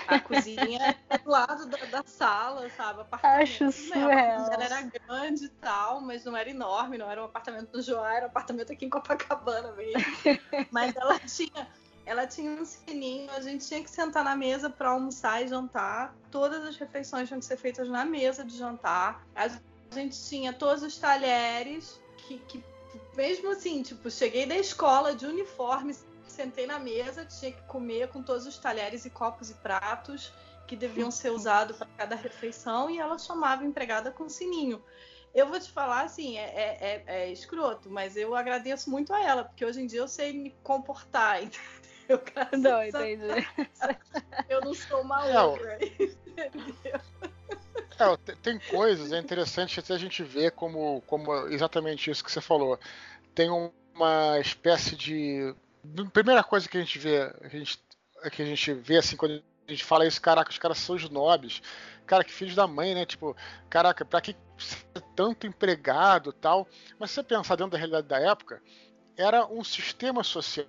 [0.07, 3.01] A cozinha é do lado da, da sala, sabe?
[3.01, 4.51] Apartamento Acho surreal.
[4.51, 8.15] Ela era grande e tal, mas não era enorme, não era um apartamento do Joá,
[8.15, 9.93] era um apartamento aqui em Copacabana mesmo.
[10.71, 11.67] mas ela tinha,
[12.05, 16.15] ela tinha um sininho, a gente tinha que sentar na mesa para almoçar e jantar.
[16.31, 19.25] Todas as refeições tinham que ser feitas na mesa de jantar.
[19.35, 19.49] A
[19.93, 22.63] gente tinha todos os talheres que, que
[23.15, 25.95] mesmo assim, tipo, cheguei da escola de uniforme
[26.33, 30.33] sentei na mesa, tinha que comer com todos os talheres e copos e pratos
[30.67, 34.83] que deviam ser usados para cada refeição e ela chamava a empregada com sininho.
[35.33, 39.21] Eu vou te falar assim, é, é, é, é, escroto, mas eu agradeço muito a
[39.21, 42.21] ela, porque hoje em dia eu sei me comportar, entendeu?
[42.59, 43.47] Não, entendi.
[44.47, 47.01] Eu não sou uma outra, entendeu?
[47.99, 52.41] É, tem coisas, é interessante até a gente ver como, como exatamente isso que você
[52.41, 52.79] falou.
[53.33, 55.55] Tem uma espécie de
[56.11, 57.79] primeira coisa que a gente vê, a gente,
[58.31, 61.09] que a gente vê assim quando a gente fala isso, caraca, os caras são os
[61.09, 61.61] nobres.
[62.05, 63.05] Cara, que filhos da mãe, né?
[63.05, 63.35] Tipo,
[63.69, 64.35] caraca, pra que
[65.15, 66.67] tanto empregado tal?
[66.99, 68.61] Mas se você pensar dentro da realidade da época,
[69.17, 70.67] era um sistema social.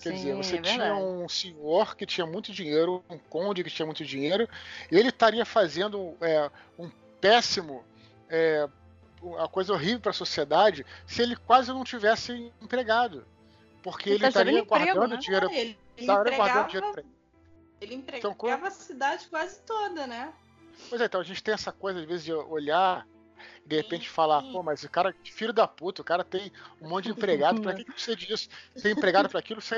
[0.00, 3.70] Quer Sim, dizer, você é tinha um senhor que tinha muito dinheiro, um conde que
[3.70, 4.48] tinha muito dinheiro,
[4.90, 6.88] e ele estaria fazendo é, um
[7.20, 7.84] péssimo,
[8.28, 8.68] é,
[9.20, 13.26] uma coisa horrível para a sociedade se ele quase não tivesse empregado.
[13.90, 15.16] Porque ele, ele tá estaria guardando né?
[15.16, 15.46] dinheiro.
[15.50, 17.18] Ele, ele estaria guardando dinheiro pra ele.
[17.80, 20.32] Ele empregava então, a cidade quase toda, né?
[20.88, 23.06] Pois é, então a gente tem essa coisa, às vezes, de olhar
[23.64, 26.88] e de repente falar, pô, mas o cara, filho da puta, o cara tem um
[26.88, 28.48] monte de empregado, pra que, que precisa disso?
[28.82, 29.74] Tem empregado para aquilo, isso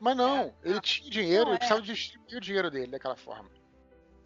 [0.00, 1.58] Mas não, é, ele tinha dinheiro, não, ele é.
[1.58, 3.48] precisava distribuir o dinheiro dele daquela forma.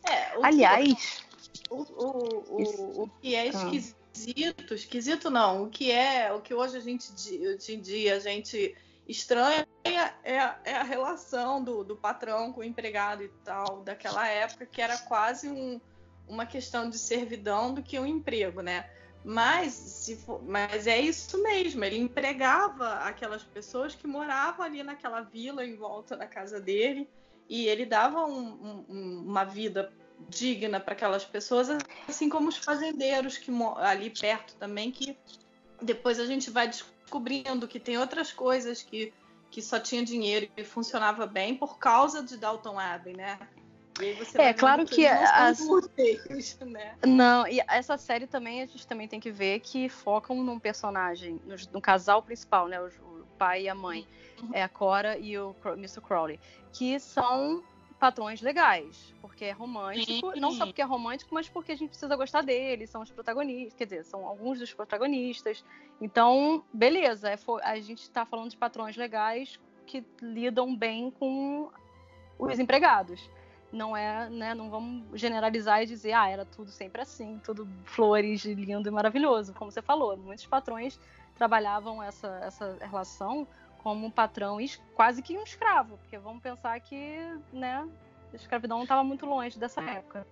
[0.08, 3.46] É, Aliás, que, o, o, o, o, que é ah.
[3.46, 8.20] esquisito, esquisito não, o que é, o que hoje a gente, hoje em dia a
[8.20, 8.74] gente
[9.08, 14.28] estranha é a, é a relação do, do, patrão com o empregado e tal, daquela
[14.28, 15.80] época, que era quase um,
[16.28, 18.88] uma questão de servidão do que um emprego, né?
[19.24, 25.64] Mas, for, mas é isso mesmo, ele empregava aquelas pessoas que moravam ali naquela vila
[25.64, 27.08] em volta da casa dele
[27.48, 29.92] e ele dava um, um, uma vida
[30.28, 31.68] digna para aquelas pessoas,
[32.06, 35.16] assim como os fazendeiros que ali perto também, que
[35.80, 39.12] depois a gente vai descobrir descobrindo que tem outras coisas que,
[39.50, 43.38] que só tinha dinheiro e funcionava bem por causa de Dalton Abbey, né?
[44.34, 45.58] é claro que, que as...
[45.58, 46.94] úteis, né?
[47.04, 51.40] não e essa série também a gente também tem que ver que focam num personagem
[51.44, 54.06] no, no casal principal né o, o, pai e a mãe
[54.40, 54.50] uhum.
[54.52, 56.00] é a Cora e o Mr.
[56.00, 56.38] Crowley
[56.72, 57.64] que são
[57.98, 60.40] patrões legais, porque é romântico, Sim.
[60.40, 63.74] não só porque é romântico, mas porque a gente precisa gostar deles, são os protagonistas,
[63.74, 65.64] quer dizer, são alguns dos protagonistas.
[66.00, 71.70] Então, beleza, é, a gente está falando de patrões legais que lidam bem com
[72.38, 73.28] os empregados.
[73.70, 78.44] Não é, né, não vamos generalizar e dizer, ah, era tudo sempre assim, tudo flores,
[78.44, 80.16] lindo e maravilhoso, como você falou.
[80.16, 80.98] Muitos patrões
[81.34, 83.46] trabalhavam essa, essa relação
[83.82, 84.58] como um patrão
[84.94, 87.18] quase que um escravo, porque vamos pensar que,
[87.52, 87.88] né,
[88.32, 90.26] a escravidão não estava muito longe dessa época.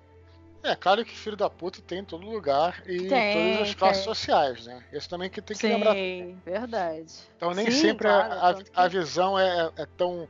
[0.63, 4.05] É, claro que filho da puta tem em todo lugar e tem, todas as classes
[4.05, 4.15] tem.
[4.15, 4.85] sociais, né?
[4.93, 5.95] Isso também que tem que Sim, lembrar.
[5.95, 7.13] Sim, verdade.
[7.37, 8.71] Então nem Sim, sempre claro, a, a, que...
[8.75, 10.29] a, visão é, é tão.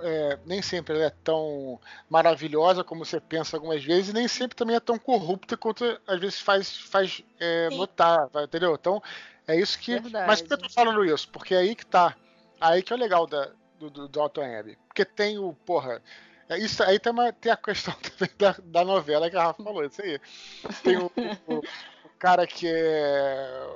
[0.00, 4.74] É, nem sempre é tão maravilhosa como você pensa algumas vezes, e nem sempre também
[4.74, 8.74] é tão corrupta quanto às vezes faz, faz é, notar, entendeu?
[8.74, 9.02] Então,
[9.46, 10.00] é isso que.
[10.00, 10.26] Verdade.
[10.26, 11.28] Mas por que eu tô falando isso?
[11.28, 12.16] Porque é aí que tá
[12.64, 14.78] Aí que é o legal da, do, do Dalton Abbey.
[14.88, 16.02] porque tem o, porra,
[16.48, 19.62] é isso aí tem, uma, tem a questão também da, da novela que a Rafa
[19.62, 20.18] falou, isso aí.
[20.82, 21.06] Tem o,
[21.46, 23.66] o, o cara que é,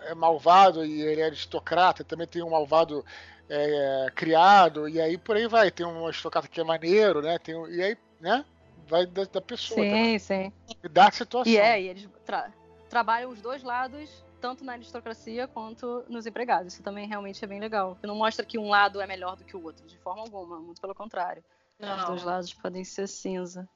[0.00, 3.04] é, malvado e ele é aristocrata, também tem um malvado
[3.50, 5.70] é, criado, e aí por aí vai.
[5.70, 7.38] Tem um aristocrata que é maneiro, né?
[7.38, 8.44] Tem, e aí, né?
[8.88, 9.78] Vai da, da pessoa.
[9.78, 10.18] Sim, também.
[10.18, 10.52] sim.
[10.82, 11.52] E da situação.
[11.52, 12.50] E é, e eles tra
[12.88, 16.74] trabalham os dois lados tanto na aristocracia quanto nos empregados.
[16.74, 17.96] Isso também realmente é bem legal.
[18.02, 20.80] Não mostra que um lado é melhor do que o outro, de forma alguma, muito
[20.80, 21.44] pelo contrário.
[21.78, 21.96] Não.
[21.96, 23.68] Os dois lados podem ser cinza.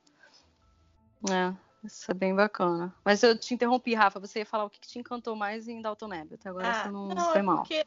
[1.30, 1.54] É,
[1.84, 2.92] isso é bem bacana.
[3.04, 4.18] Mas eu te interrompi, Rafa.
[4.18, 6.34] Você ia falar o que te encantou mais em Dalton Abbey.
[6.34, 7.58] Até agora ah, você não, não foi é mal.
[7.58, 7.86] Porque,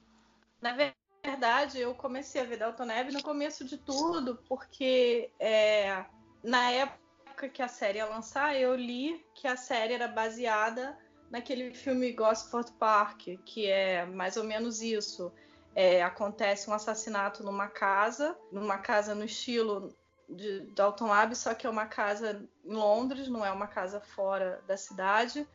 [0.62, 6.06] na verdade, eu comecei a ver Dalton Abbey no começo de tudo, porque é,
[6.42, 10.98] na época que a série ia lançar, eu li que a série era baseada
[11.30, 15.32] naquele filme Gosford Park, que é mais ou menos isso.
[15.76, 19.96] É, acontece um assassinato numa casa, numa casa no estilo
[20.28, 24.62] de Dalton Abbey, só que é uma casa em Londres, não é uma casa fora
[24.68, 25.48] da cidade.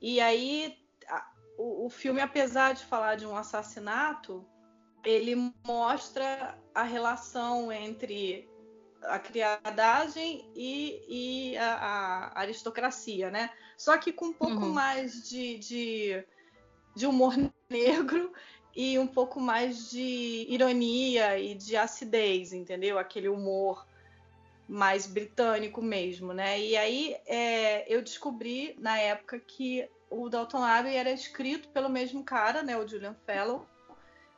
[0.00, 4.46] E aí a, o, o filme, apesar de falar de um assassinato,
[5.04, 8.49] ele mostra a relação entre
[9.02, 13.50] a criadagem e, e a, a, aristocracia, né?
[13.76, 14.72] Só que com um pouco uhum.
[14.72, 16.24] mais de, de,
[16.94, 17.34] de, humor
[17.68, 18.32] negro
[18.74, 22.98] e um pouco mais de ironia e de acidez, entendeu?
[22.98, 23.86] Aquele humor
[24.68, 26.60] mais britânico mesmo, né?
[26.60, 32.22] E aí é, eu descobri na época que o Dalton Abbey era escrito pelo mesmo
[32.22, 32.76] cara, né?
[32.76, 33.66] O Julian Fellow,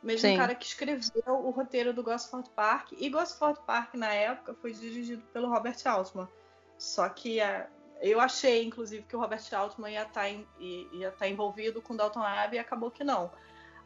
[0.03, 0.37] mesmo Sim.
[0.37, 2.93] cara que escreveu o roteiro do Gosford Park.
[2.99, 6.29] E Gosford Park na época foi dirigido pelo Robert Altman.
[6.77, 7.69] Só que é,
[8.01, 12.23] eu achei, inclusive, que o Robert Altman ia estar, tá estar tá envolvido com Dalton
[12.23, 13.31] Abbey e acabou que não.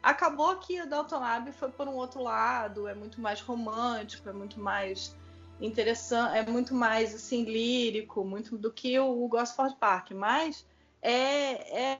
[0.01, 4.33] Acabou que o Dalton Abbey foi por um outro lado, é muito mais romântico, é
[4.33, 5.15] muito mais
[5.59, 10.65] interessante, é muito mais assim lírico, muito do que o, Gosford Park, mas
[11.01, 11.97] é, é,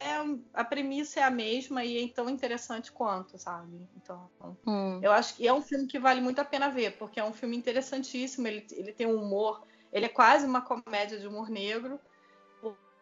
[0.53, 3.87] a premissa é a mesma e é tão interessante quanto, sabe?
[3.95, 4.29] Então,
[4.65, 4.99] hum.
[5.03, 7.33] eu acho que é um filme que vale muito a pena ver, porque é um
[7.33, 11.99] filme interessantíssimo, ele, ele tem um humor, ele é quase uma comédia de humor negro,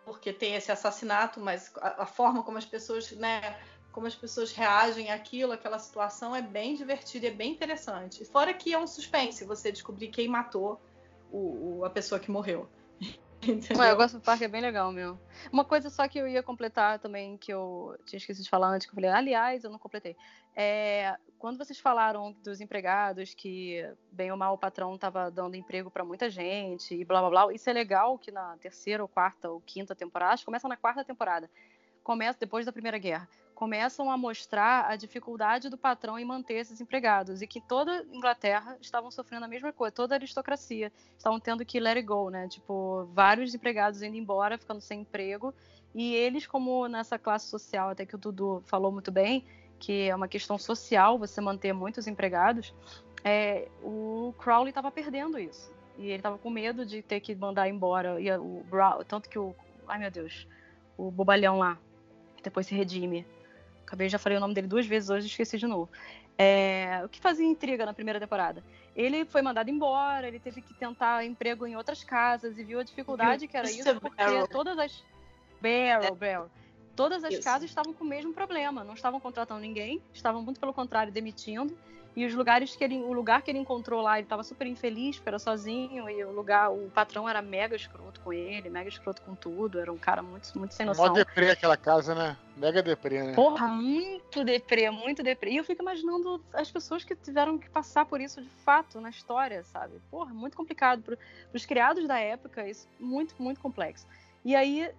[0.06, 3.58] porque tem esse assassinato, mas a, a forma como as pessoas, né,
[3.92, 8.24] como as pessoas reagem àquilo, aquela situação, é bem divertido, é bem interessante.
[8.26, 10.80] Fora que é um suspense você descobrir quem matou
[11.32, 12.70] o, o, a pessoa que morreu.
[13.78, 15.20] Ué, eu gosto do parque, é bem legal, meu.
[15.52, 18.88] Uma coisa só que eu ia completar também, que eu tinha esquecido de falar antes,
[18.88, 20.16] que eu falei, aliás, eu não completei.
[20.56, 25.92] É, quando vocês falaram dos empregados, que bem ou mal o patrão estava dando emprego
[25.92, 29.50] para muita gente e blá blá blá, isso é legal que na terceira ou quarta
[29.50, 31.50] ou quinta temporada, acho que começa na quarta temporada,
[32.06, 36.80] começa depois da Primeira Guerra, começam a mostrar a dificuldade do patrão em manter esses
[36.80, 40.92] empregados e que toda a Inglaterra estavam sofrendo a mesma coisa, toda a aristocracia.
[41.18, 42.48] Estavam tendo que let it go, né?
[42.48, 45.52] Tipo, vários empregados indo embora, ficando sem emprego.
[45.96, 49.44] E eles, como nessa classe social, até que o Dudu falou muito bem,
[49.80, 52.72] que é uma questão social você manter muitos empregados,
[53.24, 55.74] é, o Crowley estava perdendo isso.
[55.98, 58.22] E ele estava com medo de ter que mandar embora.
[58.22, 58.64] E o
[59.08, 59.56] tanto que o
[59.88, 60.48] ai meu Deus
[60.98, 61.78] o bobalhão lá
[62.46, 63.26] depois se redime.
[63.86, 65.90] Acabei, já falei o nome dele duas vezes hoje, esqueci de novo.
[66.38, 68.64] É, o que fazia intriga na primeira temporada?
[68.96, 72.84] Ele foi mandado embora, ele teve que tentar emprego em outras casas e viu a
[72.84, 75.04] dificuldade que era isso, porque todas as.
[75.62, 76.12] Barrel, é.
[76.12, 76.50] Barrel.
[76.96, 77.44] Todas as isso.
[77.44, 81.78] casas estavam com o mesmo problema, não estavam contratando ninguém, estavam muito pelo contrário demitindo.
[82.16, 85.18] E os lugares que ele, o lugar que ele encontrou lá, ele estava super infeliz,
[85.18, 89.22] porque era sozinho, e o lugar, o patrão era mega escroto com ele, mega escroto
[89.22, 91.08] com tudo, era um cara muito, muito sem noção.
[91.08, 92.38] Mó deprê aquela casa, né?
[92.56, 93.34] Mega deprê, né?
[93.34, 95.52] Porra, muito deprê, muito deprê.
[95.52, 99.10] E eu fico imaginando as pessoas que tiveram que passar por isso de fato na
[99.10, 100.02] história, sabe?
[100.10, 101.02] Porra, muito complicado.
[101.02, 101.18] Para
[101.54, 104.08] os criados da época, isso muito, muito complexo.
[104.46, 104.90] E aí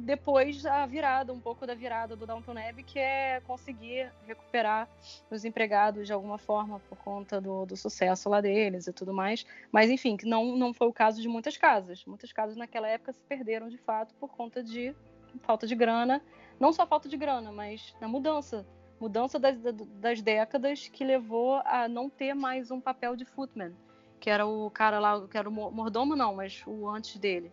[0.00, 4.88] depois a virada, um pouco da virada do Downton Abbey, que é conseguir recuperar
[5.30, 9.46] os empregados de alguma forma por conta do, do sucesso lá deles e tudo mais.
[9.70, 12.04] Mas enfim, não, não foi o caso de muitas casas.
[12.04, 14.94] Muitas casas naquela época se perderam de fato por conta de
[15.42, 16.22] falta de grana.
[16.58, 18.66] Não só falta de grana, mas na mudança.
[19.00, 19.56] Mudança das,
[19.94, 23.72] das décadas que levou a não ter mais um papel de footman,
[24.18, 27.50] que era o cara lá, que era o mordomo, não, mas o antes dele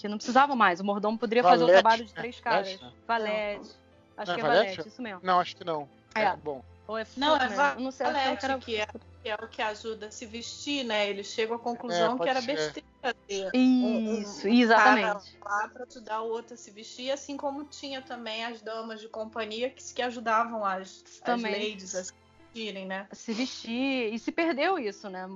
[0.00, 0.80] que não precisava mais.
[0.80, 2.80] O mordomo poderia Valete, fazer o trabalho de três caras.
[3.06, 3.70] Valete.
[4.16, 5.20] Acho não, que é Valete, Valete, isso mesmo.
[5.22, 5.88] Não, acho que não.
[6.14, 6.62] É, é bom.
[6.86, 8.58] Ou é não, é Valete, não sei, que, era...
[8.58, 8.86] que, é,
[9.22, 11.08] que é o que ajuda a se vestir, né?
[11.08, 15.38] Eles chegam à conclusão é, que era besteira ter Isso, um, um exatamente.
[15.44, 19.08] lá para ajudar o outro a se vestir, assim como tinha também as damas de
[19.08, 21.52] companhia que, que ajudavam as, também.
[21.52, 21.94] as ladies.
[21.94, 22.12] Assim.
[22.50, 23.06] Vestirem, né?
[23.12, 24.12] Se vestir.
[24.12, 25.26] E se perdeu isso, né?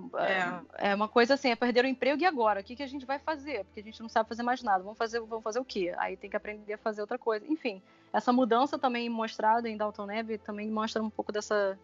[0.79, 2.61] É, é uma coisa assim, é perder o emprego e agora?
[2.61, 3.65] O que, que a gente vai fazer?
[3.65, 4.83] Porque a gente não sabe fazer mais nada.
[4.83, 5.95] Vamos fazer, vamos fazer o quê?
[5.99, 7.47] Aí tem que aprender a fazer outra coisa.
[7.49, 7.81] Enfim,
[8.13, 11.79] essa mudança também mostrada em Dalton Neve também mostra um pouco dessa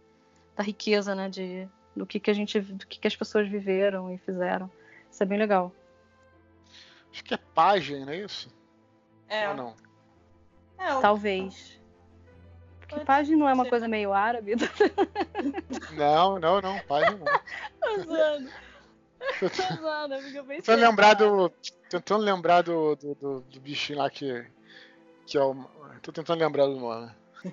[0.56, 1.28] da riqueza, né?
[1.28, 2.60] De, do que, que a gente.
[2.60, 4.70] do que, que as pessoas viveram e fizeram.
[5.10, 5.72] Isso é bem legal.
[7.12, 8.48] Acho que é página, não é isso?
[9.28, 9.48] É.
[9.48, 9.74] Ou não?
[10.78, 11.79] É, Talvez.
[12.90, 14.56] Porque página não é uma coisa meio árabe?
[15.96, 17.26] Não, não, não, página não.
[19.38, 20.62] Porque eu pensei.
[20.62, 21.52] Tentando lembrar do.
[21.88, 24.44] Tentando lembrar do, do, do, do bichinho lá que.
[25.26, 25.54] Que é o.
[26.02, 27.10] Tô tentando lembrar do nome.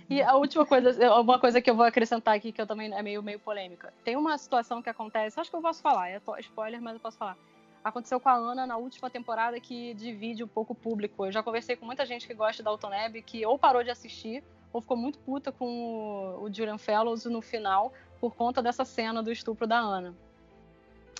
[0.09, 3.01] E a última coisa, uma coisa que eu vou acrescentar aqui, que eu também é
[3.01, 3.93] meio, meio polêmica.
[4.03, 7.17] Tem uma situação que acontece, acho que eu posso falar, é spoiler, mas eu posso
[7.17, 7.37] falar.
[7.83, 11.25] Aconteceu com a Ana na última temporada que divide um pouco o público.
[11.25, 13.89] Eu já conversei com muita gente que gosta da Dalton Neb, que ou parou de
[13.89, 14.43] assistir,
[14.73, 19.21] ou ficou muito puta com o, o Julian Fellows no final, por conta dessa cena
[19.23, 20.13] do estupro da Ana.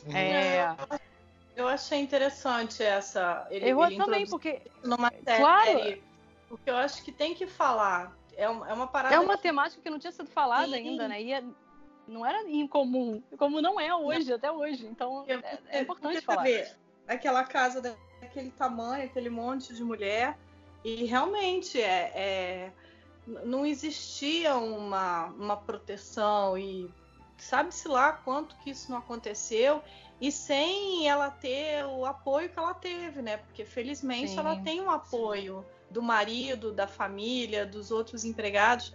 [0.05, 0.15] Uhum.
[0.15, 0.75] É,
[1.55, 3.47] Eu achei interessante essa.
[3.49, 5.41] Ele, eu ele também, porque numa série.
[5.41, 6.01] Claro.
[6.49, 8.15] Porque eu acho que tem que falar.
[8.35, 9.15] É uma, é uma parada.
[9.15, 10.75] é uma que- temática que não tinha sido falada Sim.
[10.75, 11.21] ainda, né?
[11.21, 11.43] E é-
[12.07, 14.85] não era incomum, como não é hoje, até hoje.
[14.85, 16.43] Então é, é importante falar.
[16.43, 16.71] Você vê,
[17.07, 17.81] aquela casa
[18.21, 20.37] daquele tamanho, aquele monte de mulher,
[20.85, 22.71] e realmente é, é-
[23.43, 26.89] não existia uma, uma proteção e
[27.37, 29.83] sabe-se lá quanto que isso não aconteceu
[30.19, 33.37] e sem ela ter o apoio que ela teve, né?
[33.37, 34.39] Porque felizmente Sim.
[34.39, 38.93] ela tem um apoio do marido, da família, dos outros empregados.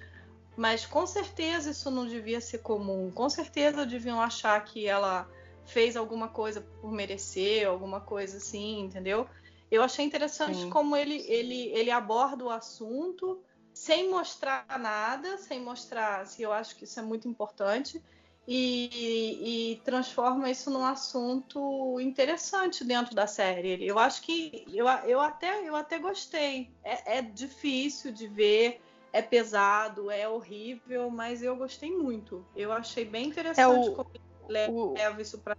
[0.56, 3.10] Mas com certeza isso não devia ser comum.
[3.10, 5.28] Com certeza deviam achar que ela
[5.64, 9.26] fez alguma coisa por merecer, alguma coisa assim, entendeu?
[9.70, 10.70] Eu achei interessante Sim.
[10.70, 13.40] como ele, ele, ele aborda o assunto
[13.74, 18.02] sem mostrar nada, sem mostrar, assim, eu acho que isso é muito importante,
[18.46, 23.86] e, e transforma isso num assunto interessante dentro da série.
[23.86, 26.70] Eu acho que eu, eu, até, eu até gostei.
[26.82, 28.80] É, é difícil de ver,
[29.12, 32.44] é pesado, é horrível, mas eu gostei muito.
[32.56, 35.56] Eu achei bem interessante É o- como ele o- leva isso pra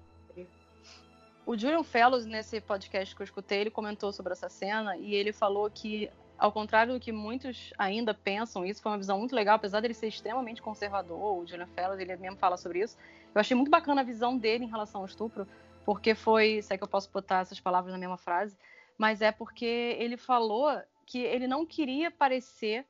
[1.45, 5.33] O Julian Fellows, nesse podcast que eu escutei, ele comentou sobre essa cena e ele
[5.33, 9.55] falou que, ao contrário do que muitos ainda pensam, isso foi uma visão muito legal,
[9.55, 12.97] apesar dele ser extremamente conservador, o Julian Fellows, ele mesmo fala sobre isso.
[13.33, 15.47] Eu achei muito bacana a visão dele em relação ao estupro,
[15.85, 18.57] porque foi, sei que eu posso botar essas palavras na mesma frase,
[18.97, 20.69] mas é porque ele falou
[21.05, 22.85] que ele não queria parecer,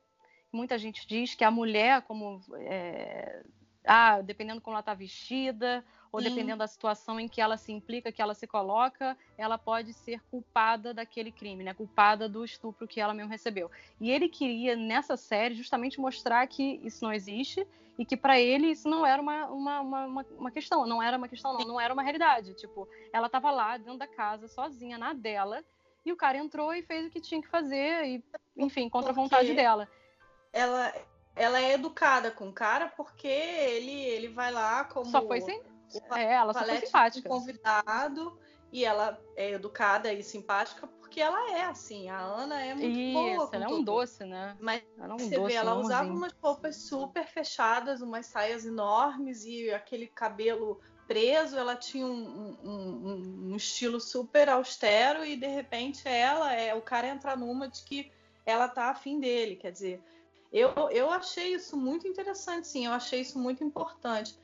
[0.52, 3.42] muita gente diz que a mulher, como, é,
[3.86, 6.28] ah, dependendo como ela está vestida, ou Sim.
[6.28, 10.20] dependendo da situação em que ela se implica, que ela se coloca, ela pode ser
[10.30, 11.74] culpada daquele crime, né?
[11.74, 13.70] Culpada do estupro que ela mesmo recebeu.
[14.00, 17.66] E ele queria nessa série justamente mostrar que isso não existe
[17.98, 21.28] e que para ele isso não era uma, uma, uma, uma- questão, não era uma
[21.28, 22.54] questão, não, não era uma realidade.
[22.54, 25.64] Tipo, ela estava lá dentro da casa sozinha na dela
[26.04, 28.24] e o cara entrou e fez o que tinha que fazer e,
[28.56, 29.88] enfim, contra a vontade dela.
[30.52, 30.92] ela,
[31.36, 35.60] ela é educada com o cara porque ele, ele vai lá como Só foi sem,
[35.60, 37.28] o é, ela só foi simpática.
[37.28, 38.38] convidado
[38.72, 42.08] e ela é educada e simpática porque ela é assim.
[42.08, 43.30] A Ana é muito boa.
[43.36, 44.56] Isso, com ela é um doce, né?
[44.60, 48.64] Mas Ela é um você doce, vê, ela usava umas roupas super fechadas, umas saias
[48.64, 51.56] enormes e aquele cabelo preso.
[51.56, 56.82] Ela tinha um, um- um- um estilo super austero e de repente ela é o
[56.82, 58.10] cara entra numa de que
[58.44, 59.54] ela tá afim dele.
[59.54, 60.02] Quer dizer,
[60.54, 62.86] eu, eu achei isso muito interessante, sim.
[62.86, 64.38] Eu achei isso muito importante.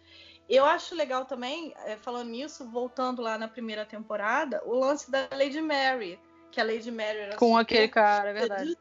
[0.49, 5.29] Eu acho legal também, eh, falando nisso, voltando lá na primeira temporada, o lance da
[5.33, 6.19] Lady Mary.
[6.51, 8.77] Que a Lady Mary era Com super aquele cara, é verdade.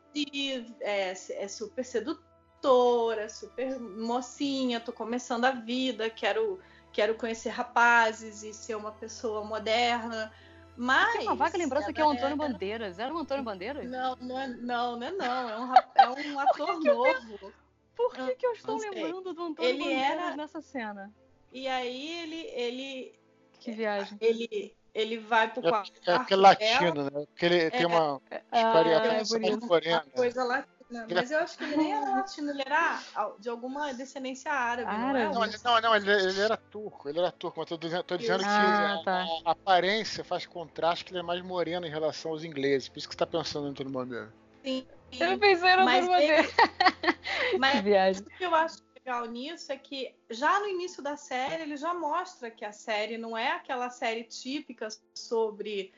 [0.81, 6.59] é, é super sedutora, super mocinha, tô começando a vida, quero,
[6.91, 10.33] quero conhecer rapazes e ser uma pessoa moderna.
[10.81, 11.11] Mas.
[11.11, 12.99] Tem uma vaga lembrança que é o Antônio Bandeiras.
[12.99, 13.85] Era o Antônio Bandeiras?
[13.85, 15.49] Não, não é, não, não é não.
[15.49, 17.53] É um, é um ator novo.
[17.93, 21.13] Por que, que eu estou lembrando do Antônio Ele Bandeiras era- nessa cena?
[21.51, 23.19] E aí ele, ele,
[23.59, 24.17] Que viagem.
[24.21, 25.91] ele, ele vai pro quarto.
[26.07, 27.25] É aquele dela, latino, né?
[27.25, 28.39] Porque ele tem uma é
[28.71, 29.67] por mais isso.
[29.67, 30.05] morena.
[30.15, 30.78] coisa latina.
[30.89, 32.99] Mas eu acho que ele nem era latino, ele era
[33.39, 35.07] de alguma descendência árabe, não?
[35.07, 35.35] Árabe?
[35.35, 38.17] Não, ele, não, não, ele, ele era turco, ele era turco, mas tô dizendo, tô
[38.17, 39.25] dizendo que Ah, a, tá.
[39.45, 42.89] a aparência faz contraste que ele é mais moreno em relação aos ingleses.
[42.89, 44.31] Por isso que você tá pensando em todo mundo.
[44.63, 44.85] Sim.
[45.11, 46.07] Eu pensei no Mas.
[46.07, 48.21] Que Mas viagem.
[48.21, 51.93] o que eu acho legal nisso é que já no início da série ele já
[51.93, 55.91] mostra que a série não é aquela série típica sobre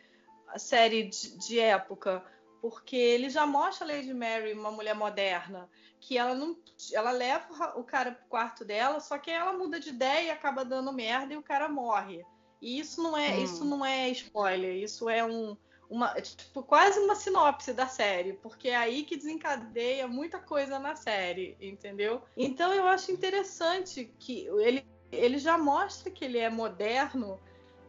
[0.47, 2.23] a série de, de época.
[2.61, 5.69] Porque ele já mostra a Lady Mary uma mulher moderna,
[5.99, 6.55] que ela não,
[6.93, 10.63] ela leva o cara pro quarto dela, só que ela muda de ideia e acaba
[10.63, 12.23] dando merda e o cara morre.
[12.61, 13.43] E isso não é, hum.
[13.43, 15.57] isso não é spoiler, isso é um
[15.91, 20.95] uma, tipo, quase uma sinopse da série, porque é aí que desencadeia muita coisa na
[20.95, 22.21] série, entendeu?
[22.37, 27.37] Então eu acho interessante que ele, ele já mostra que ele é moderno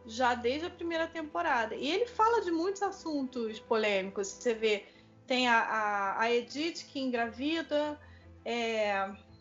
[0.05, 1.75] já desde a primeira temporada.
[1.75, 4.27] E ele fala de muitos assuntos polêmicos.
[4.27, 4.85] Você vê,
[5.25, 7.99] tem a, a, a Edith que engravida,
[8.43, 8.91] é,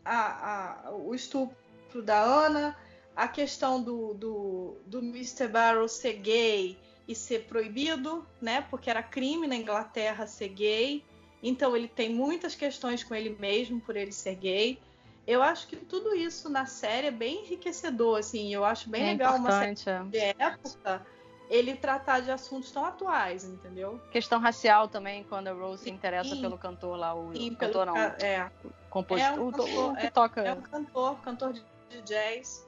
[0.05, 2.77] a, a, o estupro da Ana,
[3.15, 5.49] a questão do, do, do Mr.
[5.49, 8.67] Barrow ser gay e ser proibido, né?
[8.71, 11.05] Porque era crime na Inglaterra ser gay.
[11.43, 14.79] Então ele tem muitas questões com ele mesmo por ele ser gay.
[15.27, 18.53] Eu acho que tudo isso na série é bem enriquecedor, assim.
[18.53, 20.03] Eu acho bem é legal uma série é.
[20.05, 21.07] de época
[21.53, 24.01] ele tratar de assuntos tão atuais, entendeu?
[24.11, 27.95] Questão racial também, quando a Rose se interessa pelo cantor lá, o sim, cantor não,
[27.95, 28.51] é.
[28.89, 30.41] compositor, é um cantor, o que toca.
[30.41, 32.67] É um cantor, cantor de jazz.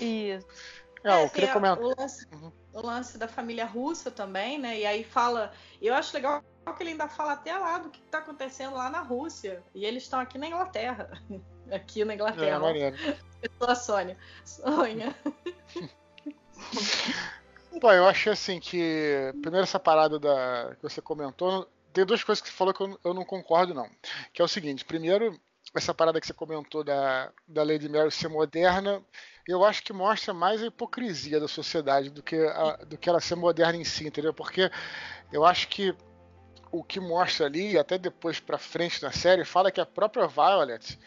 [0.00, 0.46] Isso.
[1.04, 1.84] É, eu queria comentar.
[1.84, 2.50] O lance, uhum.
[2.72, 4.78] O lance, da família russa também, né?
[4.78, 5.52] E aí fala.
[5.80, 6.42] Eu acho legal
[6.76, 9.62] que ele ainda fala até lá do que está acontecendo lá na Rússia.
[9.74, 11.10] E eles estão aqui na Inglaterra.
[11.70, 12.60] Aqui na Inglaterra.
[12.76, 14.18] É, Pessoa Sônia.
[14.44, 15.14] Sonha.
[17.80, 19.32] Pô, eu achei assim que.
[19.40, 21.66] Primeiro, essa parada da, que você comentou.
[21.92, 23.88] Tem duas coisas que você falou que eu, eu não concordo, não.
[24.34, 25.40] Que é o seguinte: primeiro,
[25.74, 29.02] essa parada que você comentou da, da Lady Mary ser moderna,
[29.46, 33.20] eu acho que mostra mais a hipocrisia da sociedade do que, a, do que ela
[33.20, 34.32] ser moderna em si, entendeu?
[34.32, 34.70] Porque
[35.32, 35.94] eu acho que
[36.70, 40.98] o que mostra ali, até depois pra frente na série, fala que a própria Violet,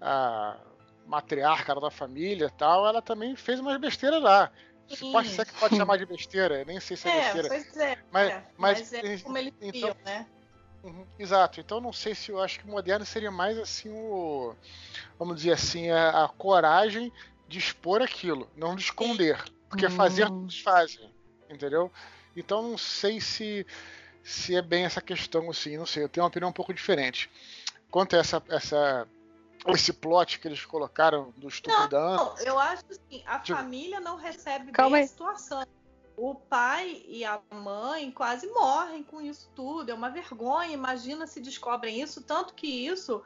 [0.00, 0.58] a
[1.06, 4.50] matriarca da família tal, ela também fez umas besteiras lá.
[4.88, 5.12] Sim.
[5.12, 7.48] Pode ser que pode chamar de besteira, nem sei se é, é besteira.
[7.48, 10.26] Pois é, mas, é, mas, mas é como eles então, viam, né?
[10.82, 11.60] Uhum, exato.
[11.60, 14.54] Então não sei se eu acho que moderno seria mais assim o,
[15.18, 17.12] vamos dizer assim, a, a coragem
[17.48, 19.90] de expor aquilo, não de esconder, porque hum.
[19.90, 21.10] fazer todos fazem,
[21.48, 21.90] entendeu?
[22.36, 23.66] Então não sei se
[24.22, 26.04] se é bem essa questão assim, não sei.
[26.04, 27.30] Eu tenho uma opinião um pouco diferente
[27.90, 29.08] quanto a essa essa
[29.66, 32.34] esse plot que eles colocaram do estupro não, da Ana.
[32.44, 35.04] Eu acho assim, a família não recebe Calma bem aí.
[35.04, 35.64] a situação
[36.18, 39.90] o pai e a mãe quase morrem com isso tudo.
[39.90, 40.72] É uma vergonha.
[40.72, 42.22] Imagina se descobrem isso.
[42.22, 43.22] Tanto que isso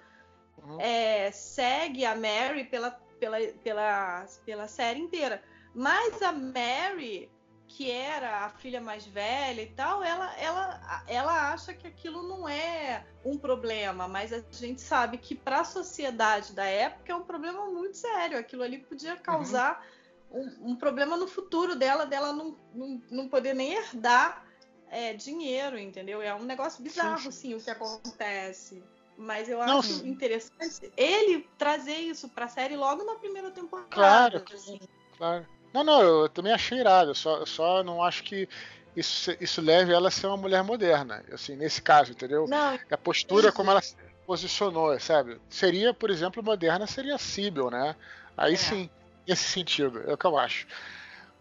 [0.63, 0.79] uhum.
[0.79, 5.41] é, segue a Mary pela, pela, pela, pela série inteira.
[5.73, 7.31] Mas a Mary,
[7.69, 12.49] que era a filha mais velha e tal, ela, ela, ela acha que aquilo não
[12.49, 14.09] é um problema.
[14.09, 18.37] Mas a gente sabe que para a sociedade da época é um problema muito sério.
[18.37, 19.81] Aquilo ali podia causar.
[19.81, 24.43] Uhum um, um problema no futuro dela, dela não, não, não poder nem herdar
[24.89, 26.23] é, dinheiro, entendeu?
[26.23, 27.29] É um negócio bizarro, sim, sim.
[27.29, 28.83] assim, o que acontece.
[29.17, 30.09] Mas eu não, acho sim.
[30.09, 33.89] interessante ele trazer isso pra série logo na primeira temporada.
[33.91, 34.81] Claro, assim.
[35.17, 35.47] claro.
[35.73, 37.15] Não, não, eu também achei irado.
[37.15, 38.49] Só, só não acho que
[38.97, 42.47] isso, isso leve ela a ser uma mulher moderna, assim, nesse caso, entendeu?
[42.47, 43.57] Não, a postura isso.
[43.57, 45.41] como ela se posicionou, sabe?
[45.49, 47.97] Seria, por exemplo, moderna seria Sibyl, né?
[48.37, 48.57] Aí é.
[48.57, 48.91] sim
[49.27, 50.67] nesse sentido, é o que eu acho.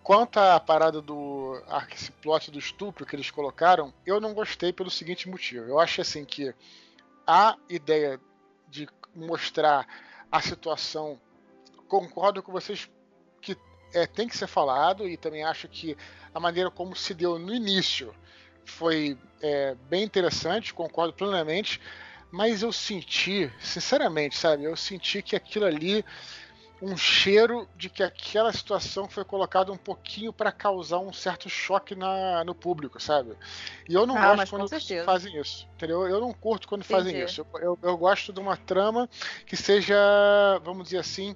[0.04, 1.62] Quanto à parada do.
[1.94, 5.66] Esse plot do estupro que eles colocaram, eu não gostei pelo seguinte motivo.
[5.68, 6.54] Eu acho assim que
[7.26, 8.20] a ideia
[8.70, 9.88] de mostrar
[10.32, 11.20] a situação.
[11.88, 12.90] Concordo com vocês
[13.42, 13.58] que
[13.94, 15.98] é, tem que ser falado e também acho que
[16.34, 18.14] a maneira como se deu no início
[18.64, 21.82] foi é, bem interessante, concordo plenamente,
[22.32, 26.06] mas eu senti, sinceramente, sabe, eu senti que aquilo ali
[26.82, 31.94] um cheiro de que aquela situação foi colocada um pouquinho para causar um certo choque
[31.94, 33.38] na, no público, sabe?
[33.88, 34.70] E eu não ah, gosto quando
[35.06, 36.08] fazem isso, entendeu?
[36.08, 37.04] Eu não curto quando Entendi.
[37.04, 37.46] fazem isso.
[37.54, 39.08] Eu, eu, eu, gosto de uma trama
[39.46, 39.96] que seja,
[40.64, 41.36] vamos dizer assim,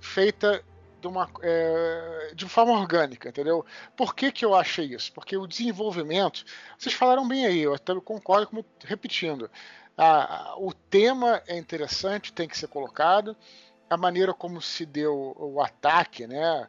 [0.00, 0.62] feita
[1.00, 3.64] de uma é, de forma orgânica, entendeu?
[3.96, 5.12] Por que, que eu achei isso?
[5.12, 6.44] Porque o desenvolvimento,
[6.76, 9.48] vocês falaram bem aí, eu até concordo, como repetindo,
[9.96, 13.36] a, o tema é interessante, tem que ser colocado
[13.90, 16.68] a maneira como se deu o ataque, né,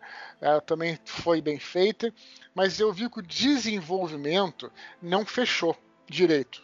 [0.65, 2.11] também foi bem feita,
[2.53, 5.77] mas eu vi que o desenvolvimento não fechou
[6.09, 6.63] direito.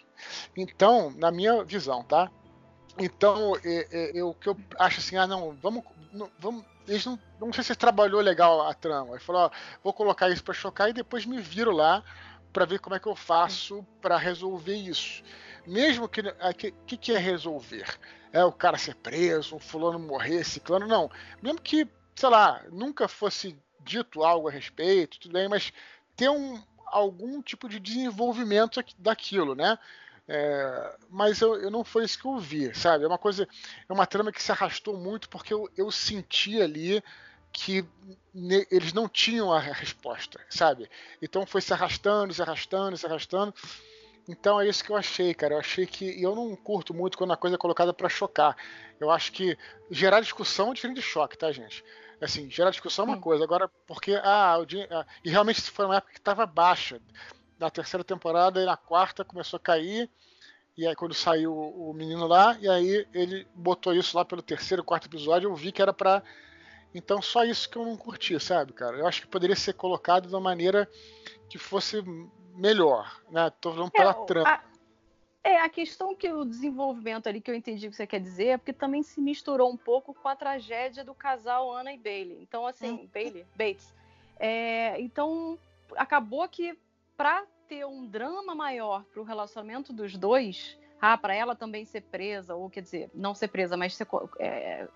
[0.58, 2.32] Então, na minha visão, tá?
[2.98, 3.56] Então,
[4.16, 7.76] eu que eu acho assim, ah, não, vamos, não, vamos eles não, não sei se
[7.76, 9.12] trabalhou legal a trama.
[9.12, 9.52] Ele falou, ó,
[9.84, 12.04] vou colocar isso para chocar e depois me viro lá
[12.52, 15.22] para ver como é que eu faço para resolver isso.
[15.68, 17.86] Mesmo que o que, que é resolver?
[18.32, 21.10] é o cara ser preso, o fulano morrer, ciclano, não.
[21.42, 25.72] Mesmo que, sei lá, nunca fosse dito algo a respeito, tudo bem, mas
[26.16, 29.78] ter um, algum tipo de desenvolvimento daquilo, né?
[30.28, 33.06] É, mas eu, eu, não foi isso que eu vi, sabe?
[33.06, 33.48] É uma coisa,
[33.88, 37.02] é uma trama que se arrastou muito porque eu, eu senti ali
[37.54, 37.86] que
[38.34, 40.90] ne, eles não tinham a resposta, sabe?
[41.22, 43.54] Então foi se arrastando, se arrastando, se arrastando.
[44.28, 45.56] Então é isso que eu achei, cara.
[45.56, 46.06] Eu achei que.
[46.06, 48.56] E eu não curto muito quando a coisa é colocada para chocar.
[49.00, 49.58] Eu acho que
[49.90, 51.84] gerar discussão é diferente de choque, tá, gente?
[52.20, 53.44] Assim, gerar discussão é uma coisa.
[53.44, 54.16] Agora, porque.
[54.24, 57.00] Ah, o, ah, e realmente foi uma época que estava baixa.
[57.60, 60.10] Na terceira temporada e na quarta começou a cair.
[60.78, 64.84] E aí quando saiu o menino lá, e aí ele botou isso lá pelo terceiro,
[64.84, 66.22] quarto episódio, eu vi que era para
[66.94, 68.98] então só isso que eu não curti, sabe, cara?
[68.98, 70.90] Eu acho que poderia ser colocado de uma maneira
[71.50, 72.02] que fosse
[72.56, 73.52] melhor, né?
[73.62, 74.50] Tô falando pela é, trama.
[74.50, 74.62] A,
[75.44, 78.48] é, a questão que o desenvolvimento ali que eu entendi o que você quer dizer
[78.48, 82.42] é porque também se misturou um pouco com a tragédia do casal Ana e Bailey.
[82.42, 83.10] Então, assim, hum.
[83.14, 83.94] Bailey, Bates.
[84.40, 85.58] É, então,
[85.96, 86.78] acabou que
[87.16, 92.02] para ter um drama maior para o relacionamento dos dois, ah, para ela também ser
[92.02, 94.08] presa, ou quer dizer, não ser presa, mas ser
[94.40, 94.88] é,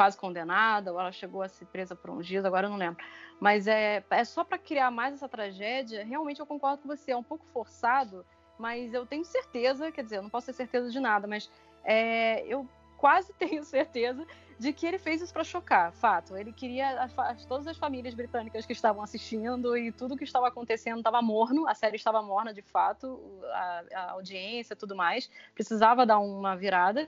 [0.00, 3.04] quase condenada, ou ela chegou a ser presa por uns dias, agora eu não lembro.
[3.38, 7.16] Mas é, é só para criar mais essa tragédia, realmente eu concordo com você, é
[7.18, 8.24] um pouco forçado,
[8.58, 11.50] mas eu tenho certeza, quer dizer, eu não posso ter certeza de nada, mas
[11.84, 12.66] é, eu
[12.96, 14.26] quase tenho certeza
[14.58, 16.34] de que ele fez isso para chocar, fato.
[16.34, 21.00] Ele queria as, todas as famílias britânicas que estavam assistindo e tudo que estava acontecendo
[21.00, 23.20] estava morno, a série estava morna de fato,
[23.52, 27.06] a, a audiência, tudo mais, precisava dar uma virada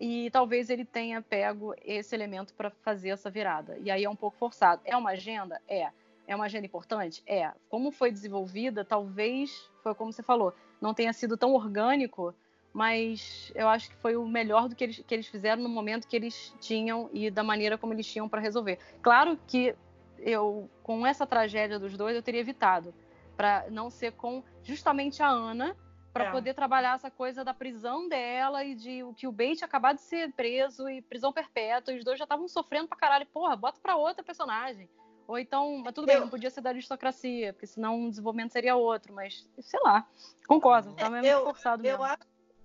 [0.00, 3.76] e talvez ele tenha pego esse elemento para fazer essa virada.
[3.78, 4.80] E aí é um pouco forçado.
[4.86, 5.60] É uma agenda?
[5.68, 5.90] É.
[6.26, 7.22] É uma agenda importante?
[7.26, 7.52] É.
[7.68, 12.34] Como foi desenvolvida, talvez, foi como você falou, não tenha sido tão orgânico,
[12.72, 16.08] mas eu acho que foi o melhor do que eles, que eles fizeram no momento
[16.08, 18.78] que eles tinham e da maneira como eles tinham para resolver.
[19.02, 19.74] Claro que
[20.18, 22.94] eu, com essa tragédia dos dois, eu teria evitado,
[23.36, 25.76] para não ser com justamente a Ana,
[26.12, 26.30] para é.
[26.30, 30.02] poder trabalhar essa coisa da prisão dela e de o que o Bate acabado de
[30.02, 33.26] ser preso e prisão perpétua, e os dois já estavam sofrendo pra caralho.
[33.26, 34.88] Porra, bota pra outra personagem.
[35.26, 38.74] Ou então, mas tudo bem, não podia ser da aristocracia, porque senão o desenvolvimento seria
[38.74, 40.04] outro, mas sei lá.
[40.48, 41.98] Concordo, tá mesmo eu, forçado mesmo.
[41.98, 42.22] Eu acho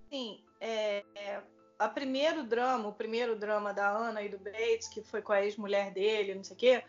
[0.08, 1.04] assim, é,
[1.78, 5.44] a primeiro drama, o primeiro drama da Ana e do Bates, que foi com a
[5.44, 6.84] ex-mulher dele, não sei o quê,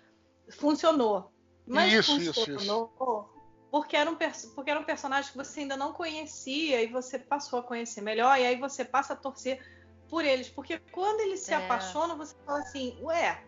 [0.48, 1.30] funcionou.
[1.66, 3.35] Mas isso, funcionou isso, isso
[3.70, 4.16] porque era, um,
[4.54, 8.38] porque era um personagem que você ainda não conhecia e você passou a conhecer melhor,
[8.38, 9.60] e aí você passa a torcer
[10.08, 10.48] por eles.
[10.48, 11.56] Porque quando eles se é.
[11.56, 13.42] apaixonam, você fala assim, ué,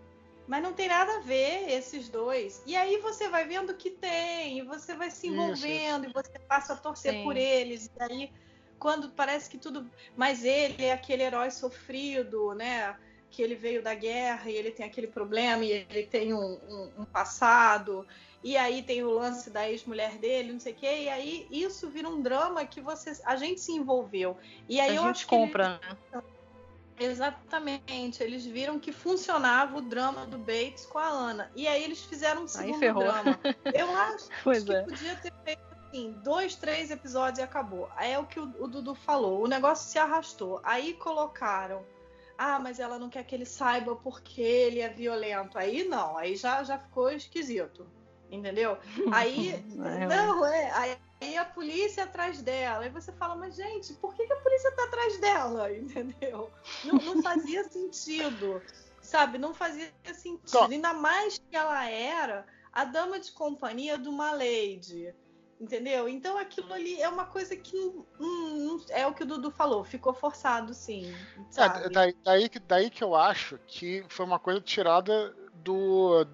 [0.46, 2.62] mas não tem nada a ver esses dois.
[2.66, 6.38] E aí você vai vendo que tem, e você vai se envolvendo, isso, e você
[6.48, 7.22] passa a torcer Sim.
[7.22, 7.86] por eles.
[7.86, 8.32] E aí,
[8.78, 9.90] quando parece que tudo.
[10.16, 12.96] Mas ele é aquele herói sofrido, né?
[13.30, 16.92] Que ele veio da guerra e ele tem aquele problema e ele tem um, um,
[17.02, 18.06] um passado
[18.42, 21.88] e aí tem o lance da ex-mulher dele, não sei o quê, e aí isso
[21.88, 24.36] vira um drama que você, a gente se envolveu.
[24.68, 25.80] E aí a eu gente compra,
[26.12, 26.22] né?
[27.00, 31.50] Exatamente, eles viram que funcionava o drama do Bates com a Ana.
[31.54, 33.38] E aí eles fizeram um segundo drama.
[33.72, 34.82] Eu acho pois que é.
[34.82, 37.88] podia ter feito assim, dois, três episódios e acabou.
[37.96, 40.60] Aí é o que o, o Dudu falou, o negócio se arrastou.
[40.62, 41.84] Aí colocaram
[42.36, 45.58] ah, mas ela não quer que ele saiba porque ele é violento.
[45.58, 47.84] Aí não, aí já, já ficou esquisito
[48.30, 48.78] entendeu?
[49.12, 53.92] Aí, é, não, é, aí, aí, a polícia atrás dela, aí você fala, mas gente,
[53.94, 56.50] por que, que a polícia tá atrás dela, entendeu?
[56.84, 58.62] Não, não fazia sentido,
[59.00, 59.38] sabe?
[59.38, 60.66] Não fazia sentido, Só.
[60.66, 65.14] ainda mais que ela era a dama de companhia de uma lady,
[65.60, 66.08] entendeu?
[66.08, 69.84] Então aquilo ali é uma coisa que não, não, é o que o Dudu falou,
[69.84, 71.12] ficou forçado, sim.
[71.56, 76.26] É, daí, daí, daí que eu acho que foi uma coisa tirada do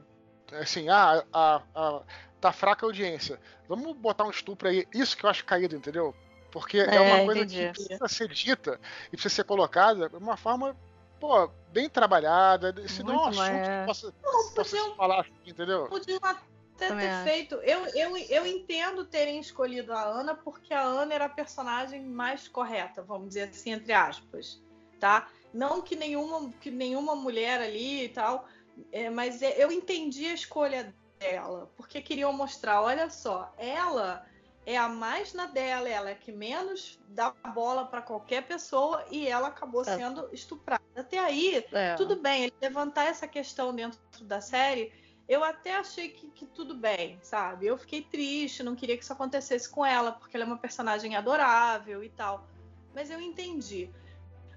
[0.53, 2.03] assim, ah, a, a,
[2.41, 3.41] tá fraca a audiência.
[3.69, 4.87] Vamos botar um estupro aí.
[4.93, 6.15] Isso que eu acho caído, entendeu?
[6.51, 7.67] Porque é, é uma coisa entendi.
[7.67, 10.77] que precisa ser dita e precisa ser colocada de uma forma,
[11.19, 12.87] pô, bem trabalhada.
[12.87, 15.89] Se não é um assunto que possa, não, possa se falar, assim, entendeu?
[15.89, 17.55] Podiam até Também ter feito.
[17.57, 22.47] Eu, eu, eu entendo terem escolhido a Ana, porque a Ana era a personagem mais
[22.47, 24.63] correta, vamos dizer assim, entre aspas.
[25.01, 25.29] Tá?
[25.53, 28.47] Não que nenhuma, que nenhuma mulher ali e tal
[28.93, 34.27] é, mas é, eu entendi a escolha dela, porque queriam mostrar, olha só, ela
[34.67, 39.29] é a mais na dela, ela é que menos dá bola para qualquer pessoa e
[39.29, 39.85] ela acabou é.
[39.85, 40.83] sendo estuprada.
[40.97, 41.95] Até aí, é.
[41.95, 44.93] tudo bem, ele levantar essa questão dentro da série,
[45.29, 47.67] eu até achei que, que, tudo bem, sabe?
[47.67, 51.17] Eu fiquei triste, não queria que isso acontecesse com ela, porque ela é uma personagem
[51.17, 52.47] adorável e tal.
[52.95, 53.91] Mas eu entendi.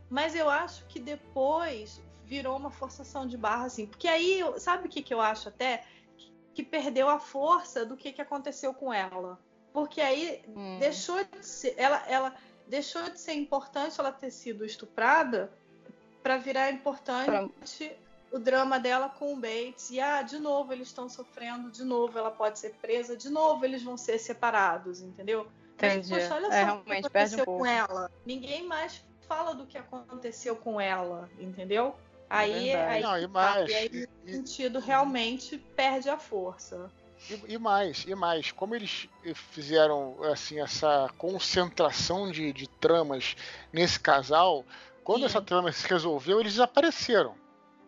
[0.09, 3.87] Mas eu acho que depois virou uma forçação de barra, assim.
[3.87, 5.85] Porque aí, sabe o que, que eu acho até?
[6.53, 9.39] Que perdeu a força do que, que aconteceu com ela.
[9.71, 10.77] Porque aí hum.
[10.79, 11.73] deixou de ser.
[11.77, 12.35] Ela, ela,
[12.67, 15.51] deixou de ser importante ela ter sido estuprada
[16.21, 17.95] para virar importante
[18.29, 19.89] o drama dela com o Bates.
[19.89, 23.63] E ah, de novo eles estão sofrendo, de novo ela pode ser presa, de novo
[23.63, 25.47] eles vão ser separados, entendeu?
[25.75, 26.11] Entendi.
[26.11, 28.11] Mas, poxa, olha é, só o que aconteceu um com ela.
[28.25, 31.95] Ninguém mais fala do que aconteceu com ela, entendeu?
[32.29, 36.91] Aí, é aí, Não, e mais, e aí e, sentido realmente perde a força.
[37.29, 39.07] E, e, mais, e mais, como eles
[39.51, 43.35] fizeram assim essa concentração de, de tramas
[43.71, 44.65] nesse casal,
[45.03, 45.25] quando Sim.
[45.25, 47.35] essa trama se resolveu, eles desapareceram.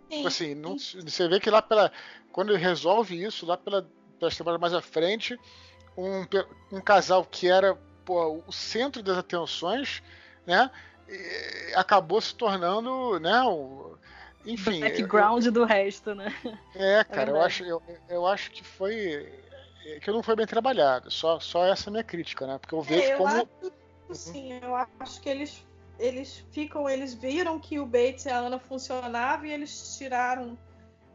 [0.10, 0.26] Sim.
[0.26, 1.92] Assim, não, você vê que lá pela.
[2.32, 3.88] Quando ele resolve isso, lá pela,
[4.18, 5.38] pelas temporadas mais à frente,
[5.98, 6.26] um,
[6.72, 10.02] um casal que era pô, o centro das atenções,
[10.46, 10.72] né?
[11.76, 13.42] acabou se tornando, né?
[13.44, 13.98] O,
[14.46, 14.78] enfim.
[14.78, 16.34] O background eu, do resto, né?
[16.76, 19.32] É, é cara, é eu, acho, eu, eu acho que foi.
[20.02, 21.12] que não foi bem trabalhado.
[21.12, 22.58] Só, só essa minha crítica, né?
[22.58, 23.30] Porque eu vejo é, eu como.
[23.30, 23.48] Acho,
[24.14, 25.64] sim, eu acho que eles
[26.00, 30.58] eles ficam, eles viram que o Bates e a Ana funcionavam e eles tiraram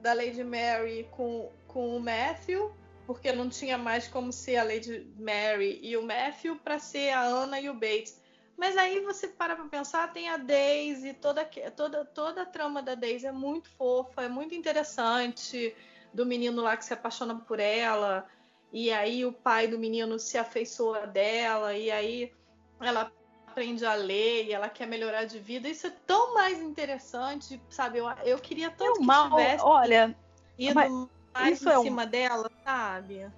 [0.03, 2.71] da Lady Mary com, com o Matthew,
[3.07, 7.23] porque não tinha mais como ser a Lady Mary e o Matthew para ser a
[7.23, 8.23] Ana e o Bates.
[8.57, 11.45] Mas aí você para pra pensar, tem a Daisy, toda,
[11.77, 15.75] toda, toda a trama da Daisy é muito fofa, é muito interessante,
[16.13, 18.27] do menino lá que se apaixona por ela,
[18.73, 22.33] e aí o pai do menino se afeiçoa dela, e aí
[22.81, 23.13] ela
[23.47, 25.69] aprende a ler e ela quer melhorar de vida.
[25.69, 27.99] Isso é tão mais interessante, sabe?
[27.99, 30.17] Eu, eu queria tanto que mal, tivesse olha,
[30.59, 32.07] ido mais em é cima um...
[32.07, 33.31] dela, sabe?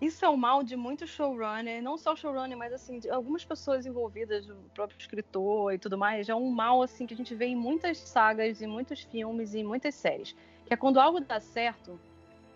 [0.00, 3.84] Isso é o mal de muito showrunner, não só showrunner, mas assim, de algumas pessoas
[3.84, 7.46] envolvidas, o próprio escritor e tudo mais, é um mal assim que a gente vê
[7.46, 10.34] em muitas sagas, em muitos filmes e em muitas séries.
[10.66, 12.00] Que é quando algo dá certo.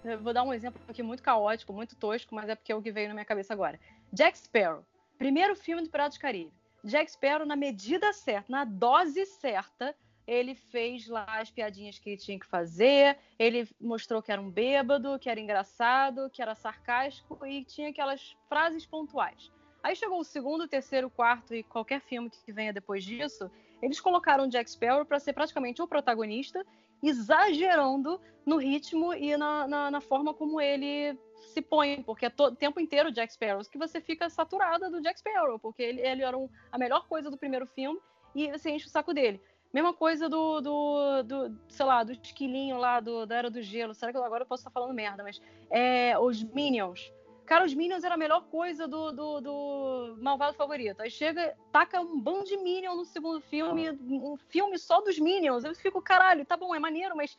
[0.02, 2.80] Eu vou dar um exemplo aqui muito caótico, muito tosco, mas é porque é o
[2.80, 3.78] que veio na minha cabeça agora.
[4.10, 4.82] Jack Sparrow,
[5.18, 6.52] primeiro filme do Piratas do Caribe.
[6.82, 9.94] Jack Sparrow, na medida certa, na dose certa,
[10.26, 14.51] ele fez lá as piadinhas que ele tinha que fazer, ele mostrou que era um
[14.51, 19.51] bêbado, que era engraçado, que era sarcástico e tinha aquelas frases pontuais.
[19.82, 23.51] Aí chegou o segundo, terceiro, quarto e qualquer filme que venha depois disso,
[23.82, 26.64] eles colocaram Jack Sparrow para ser praticamente o protagonista,
[27.02, 31.18] exagerando no ritmo e na, na, na forma como ele
[31.52, 35.18] se põe, porque é o tempo inteiro Jack Sparrow, que você fica saturada do Jack
[35.18, 38.01] Sparrow, porque ele, ele era um, a melhor coisa do primeiro filme
[38.34, 39.40] e você enche o saco dele.
[39.74, 43.92] Mesma coisa do, do, do, sei lá, do esquilinho lá do, da Era do Gelo.
[43.92, 45.24] Será que agora eu posso estar falando merda?
[45.24, 47.12] Mas é, os Minions.
[47.44, 51.01] Cara, os Minions era a melhor coisa do, do, do, Malvado Favorito.
[51.01, 55.64] Aí chega, taca um bando de Minions no segundo filme, um filme só dos Minions.
[55.64, 57.36] Eu fico, caralho, tá bom, é maneiro, mas.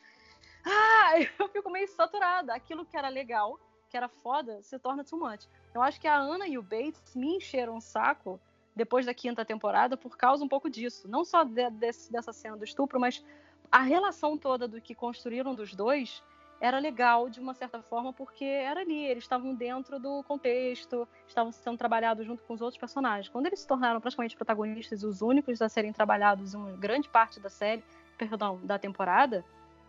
[0.62, 2.52] Ah, eu fico meio saturada.
[2.52, 3.58] Aquilo que era legal,
[3.88, 5.48] que era foda, se torna too much.
[5.74, 8.38] Eu acho que a Ana e o Bates me encheram o saco
[8.76, 11.08] depois da quinta temporada por causa um pouco disso.
[11.08, 13.24] Não só de, desse, dessa cena do estupro, mas
[13.72, 16.22] a relação toda do que construíram dos dois
[16.60, 21.52] era legal de uma certa forma porque era ali, eles estavam dentro do contexto, estavam
[21.52, 23.28] sendo trabalhados junto com os outros personagens.
[23.28, 27.40] Quando eles se tornaram praticamente protagonistas e os únicos a serem trabalhados em grande parte
[27.40, 27.84] da série,
[28.16, 29.44] perdão, da temporada,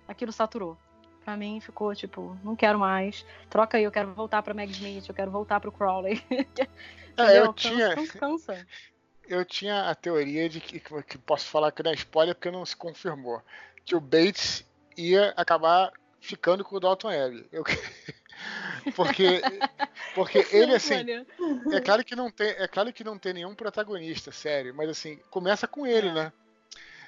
[0.07, 0.77] aquilo saturou.
[1.27, 3.25] Pra mim ficou tipo, não quero mais.
[3.49, 6.23] Troca aí, eu quero voltar pra Meg Smith, eu quero voltar pro Crowley.
[7.17, 7.93] É, eu tinha.
[8.17, 8.65] Cansa.
[9.27, 12.65] Eu tinha a teoria de que, que posso falar que não é spoiler porque não
[12.65, 13.41] se confirmou.
[13.83, 15.91] Que o Bates ia acabar
[16.21, 17.45] ficando com o Dalton Webb.
[17.51, 17.65] Eu...
[18.95, 19.41] porque
[20.15, 20.93] porque ele assim
[21.73, 25.19] é claro que não tem é claro que não tem nenhum protagonista sério mas assim
[25.29, 26.13] começa com ele é.
[26.13, 26.33] né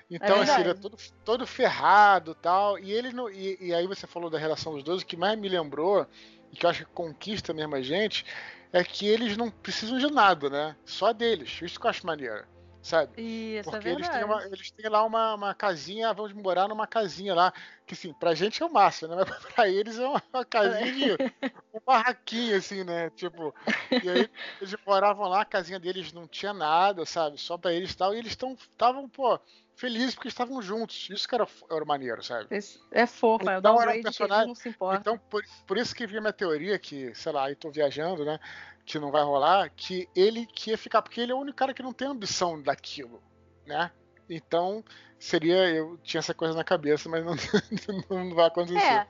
[0.10, 3.86] então é assim ele é todo, todo ferrado tal e ele não, e, e, aí
[3.86, 6.08] você falou da relação dos dois o que mais me lembrou
[6.52, 8.26] e que eu acho que conquista mesmo a gente
[8.72, 10.76] é que eles não precisam de nada, né?
[10.86, 11.60] Só deles.
[11.62, 12.46] Isso que eu acho maneiro.
[12.82, 13.22] Sabe?
[13.22, 16.68] Isso, é Porque é eles, têm uma, eles têm lá uma, uma casinha, vamos morar
[16.68, 17.54] numa casinha lá,
[17.86, 19.26] que assim, pra gente é o máximo, né?
[19.28, 21.18] Mas pra eles é uma, uma casinha de
[21.74, 23.10] um barraquinho, assim, né?
[23.12, 23.54] Tipo,
[23.92, 24.30] e aí
[24.62, 27.38] eles moravam lá, a casinha deles não tinha nada, sabe?
[27.38, 29.38] Só pra eles e tal, e eles estavam, pô,
[29.80, 31.10] felizes porque estavam juntos.
[31.10, 32.48] Isso que era, era maneiro, sabe?
[32.92, 35.00] É fofo, é o então, era um personagem, não se importa.
[35.00, 38.40] Então, por, por isso que vi minha teoria que, sei lá, aí tô viajando, né?
[38.86, 41.74] Que não vai rolar, que ele que ia ficar, porque ele é o único cara
[41.74, 43.24] que não tem ambição daquilo,
[43.66, 43.90] né?
[44.30, 44.84] Então,
[45.18, 45.70] seria.
[45.70, 47.36] Eu tinha essa coisa na cabeça, mas não,
[48.10, 48.86] não vai acontecer.
[48.86, 49.08] É.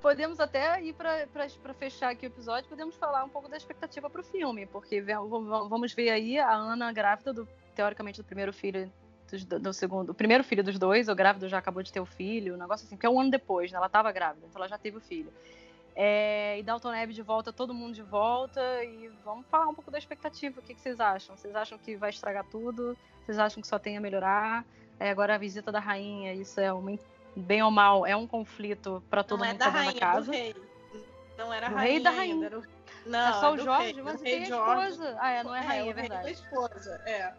[0.00, 4.20] Podemos até ir para fechar aqui o episódio, podemos falar um pouco da expectativa para
[4.20, 8.92] o filme, porque vamos ver aí a Ana grávida do teoricamente do primeiro filho
[9.42, 12.06] do, do, segundo, o primeiro filho dos dois, o grávido já acabou de ter o
[12.06, 13.78] filho, um negócio assim, porque é um ano depois, né?
[13.78, 15.32] Ela estava grávida, então ela já teve o filho.
[15.96, 18.60] É, e Dalton Neb de volta, todo mundo de volta.
[18.84, 20.58] E vamos falar um pouco da expectativa.
[20.58, 21.36] O que, que vocês acham?
[21.36, 22.96] Vocês acham que vai estragar tudo?
[23.24, 24.64] Vocês acham que só tem a melhorar?
[24.98, 26.96] É, agora a visita da rainha, isso é uma,
[27.34, 30.26] bem ou mal, é um conflito para todo não mundo é da que rainha, casa.
[30.26, 30.56] Do rei.
[31.36, 31.90] Não era do rainha.
[31.92, 32.46] rei da rainha.
[32.46, 32.62] Era o...
[33.06, 35.16] Não, é só o Jorge, rei, mas tem rei a esposa.
[35.18, 36.22] Ah, é, não é rainha, é, rei verdade.
[36.22, 37.34] da esposa, é.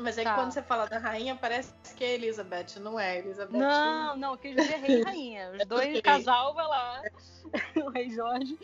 [0.00, 0.34] Mas aí Tá.
[0.34, 3.56] quando você fala da rainha, parece que é Elizabeth, não é Elizabeth.
[3.58, 5.50] Não, não, quem dizer rei e rainha.
[5.52, 7.02] Os É dois, casal vai lá.
[7.84, 8.58] o rei Jorge.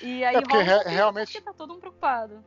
[0.00, 2.44] E aí É porque rola realmente- Porque tá todo mundo preocupado.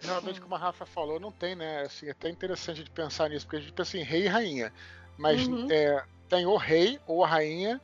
[0.00, 1.80] Realmente, como a Rafa falou, não tem, né?
[1.82, 4.72] Assim, é até interessante de pensar nisso, porque a gente pensa em rei e rainha.
[5.16, 5.66] Mas Uhum.
[5.70, 7.80] é, tem o rei ou a rainha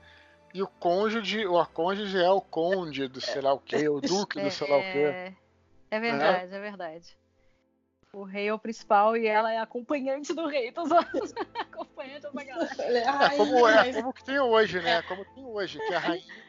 [0.52, 4.00] e o cônjuge, ou a cônjuge é o conde do sei lá o quê, o
[4.00, 4.98] duque do sei lá o quê.
[4.98, 5.32] É,
[5.90, 7.16] é verdade, é verdade.
[8.14, 10.70] O rei é o principal e ela é acompanhante do rei.
[10.72, 11.06] Zoando.
[11.58, 12.98] acompanhante dessa galera.
[12.98, 15.00] É a É como, é como que tem hoje, né?
[15.02, 16.42] Como tem hoje, que é a rainha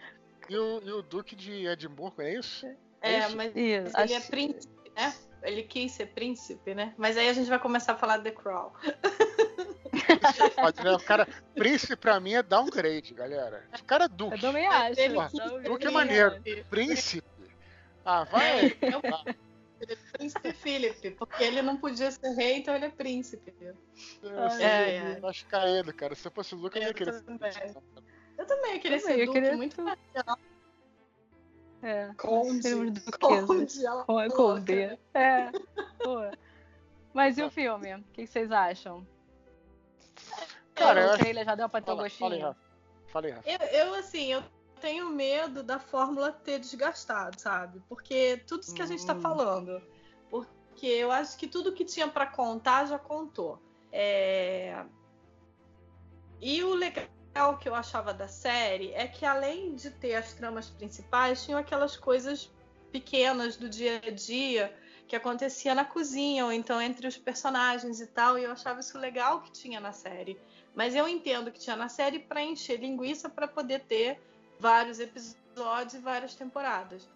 [0.49, 2.67] e o, e o duque de Edimburgo, é isso?
[3.01, 3.35] É, isso?
[3.35, 5.13] mas Isso, ele é príncipe, né?
[5.41, 6.93] Ele quis ser príncipe, né?
[6.97, 8.71] Mas aí a gente vai começar a falar de The Crown.
[10.55, 10.91] Pode, né?
[10.91, 13.67] O cara, príncipe pra mim é downgrade, galera.
[13.77, 14.39] O cara é Eu duque.
[14.39, 14.99] também acho.
[14.99, 16.41] Ele Porra, Então, Duque é maneiro.
[16.69, 17.27] Príncipe?
[18.05, 18.77] Ah, vai.
[18.81, 19.33] É
[19.91, 23.53] o príncipe Philip, porque ele não podia ser rei, então ele é príncipe.
[24.21, 25.19] Eu sei, É, é.
[25.19, 26.15] eu acho caído, cara.
[26.15, 27.51] Se eu fosse o Luke, eu não ia Eu querer ser também.
[28.37, 29.81] Eu também ia querer Também, ser eu duque, queria- muito
[31.83, 32.11] É.
[32.17, 32.69] conde.
[33.19, 34.33] Conde.
[34.35, 34.99] Colder.
[35.13, 35.51] É.
[36.03, 36.19] Pô.
[37.13, 37.93] Mas e o filme?
[37.95, 39.05] O que vocês acham?
[40.73, 42.47] Cara, eu o acho- trailer já deu pra ter um Fala, fala aí, gostinho?
[42.47, 42.59] Rafa.
[43.11, 43.49] Fala aí, Rafa.
[43.49, 44.43] Eu, eu, assim, eu
[44.83, 47.81] tenho medo da fórmula ter desgastado, sabe?
[47.87, 49.21] Porque tudo isso que a gente tá Hum.
[49.21, 49.81] falando.
[50.29, 53.57] Porque eu acho que tudo que tinha pra contar já contou.
[53.93, 54.83] É...
[56.41, 60.69] E o legal que eu achava da série é que além de ter as tramas
[60.69, 62.51] principais, tinham aquelas coisas
[62.91, 64.77] pequenas do dia a dia
[65.07, 68.97] que acontecia na cozinha ou então entre os personagens e tal, e eu achava isso
[68.97, 70.37] legal que tinha na série.
[70.75, 74.19] Mas eu entendo que tinha na série para encher linguiça para poder ter
[74.59, 77.07] vários episódios e várias temporadas.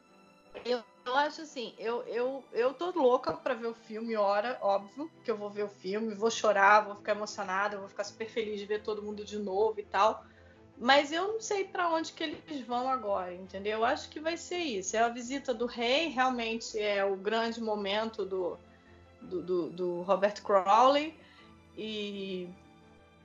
[0.66, 5.10] Eu, eu acho assim, eu, eu, eu tô louca para ver o filme, hora, óbvio,
[5.24, 8.60] que eu vou ver o filme, vou chorar, vou ficar emocionada, vou ficar super feliz
[8.60, 10.26] de ver todo mundo de novo e tal.
[10.80, 13.80] Mas eu não sei para onde que eles vão agora, entendeu?
[13.80, 14.96] Eu acho que vai ser isso.
[14.96, 18.58] É a visita do rei, realmente é o grande momento do,
[19.22, 21.16] do, do, do Robert Crowley.
[21.76, 22.48] E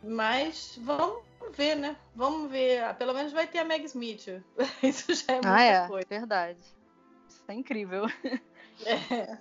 [0.02, 1.22] mas vamos
[1.57, 1.97] ver, né?
[2.15, 2.83] Vamos ver.
[2.85, 4.27] Ah, Pelo menos vai ter a Meg Smith.
[4.83, 5.87] Isso já é muita Ah, é.
[5.89, 6.07] coisa.
[6.09, 6.59] Verdade.
[7.29, 8.05] Isso é incrível.
[8.87, 9.39] É.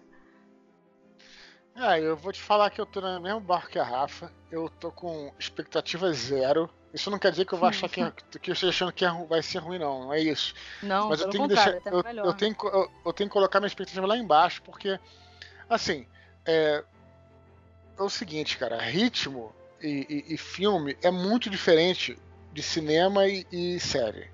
[1.74, 4.32] Ah, eu vou te falar que eu tô no mesmo barco que a Rafa.
[4.52, 6.70] Eu tô com expectativa zero.
[6.94, 8.02] Isso não quer dizer que eu vou achar que,
[8.40, 10.02] que eu esteja achando que é vai ser ruim, não.
[10.06, 10.54] Não é isso.
[10.84, 11.82] Não, Mas eu tenho que deixar.
[11.86, 12.26] Eu, melhor.
[12.26, 15.00] eu tenho, eu, eu tenho que colocar minha expectativa lá embaixo, porque,
[15.70, 16.06] assim,
[16.46, 16.84] é,
[17.98, 22.18] é o seguinte, cara, ritmo e, e- e filme é muito diferente
[22.54, 24.30] de cinema e, e série.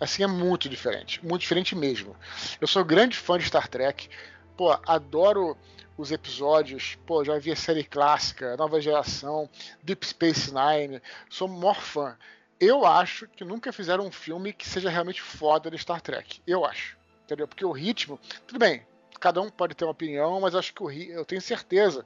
[0.00, 1.24] Assim, é muito diferente.
[1.24, 2.16] Muito diferente mesmo.
[2.60, 4.08] Eu sou grande fã de Star Trek.
[4.56, 5.56] Pô, adoro
[5.96, 6.96] os episódios.
[7.06, 9.48] Pô, já vi a série clássica, Nova Geração,
[9.82, 11.00] Deep Space Nine.
[11.30, 12.16] Sou maior fã.
[12.58, 16.40] Eu acho que nunca fizeram um filme que seja realmente foda de Star Trek.
[16.46, 16.96] Eu acho.
[17.24, 17.46] Entendeu?
[17.46, 18.18] Porque o ritmo.
[18.46, 18.84] Tudo bem,
[19.20, 22.04] cada um pode ter uma opinião, mas acho que o ri- eu tenho certeza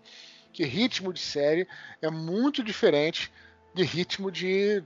[0.57, 1.69] que ritmo de série
[2.01, 3.31] é muito diferente
[3.75, 4.83] de ritmo de,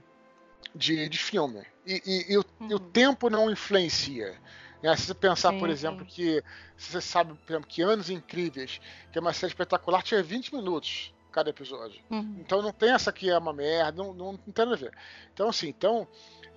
[0.75, 1.63] de, de filme.
[1.85, 2.91] E, e- e o, e o Uhum.
[2.91, 4.37] tempo não influencia.
[4.83, 4.93] né?
[4.97, 6.11] Se você pensar, por Sim, exemplo, sim.
[6.13, 6.43] que
[6.75, 8.81] se você sabe, por exemplo, que Anos Incríveis,
[9.13, 12.01] que é uma série espetacular, tinha 20 minutos cada episódio.
[12.09, 12.35] Uhum.
[12.39, 14.91] Então não tem essa que é uma merda, não, não, não tem nada a ver.
[15.33, 16.05] Então, assim, então,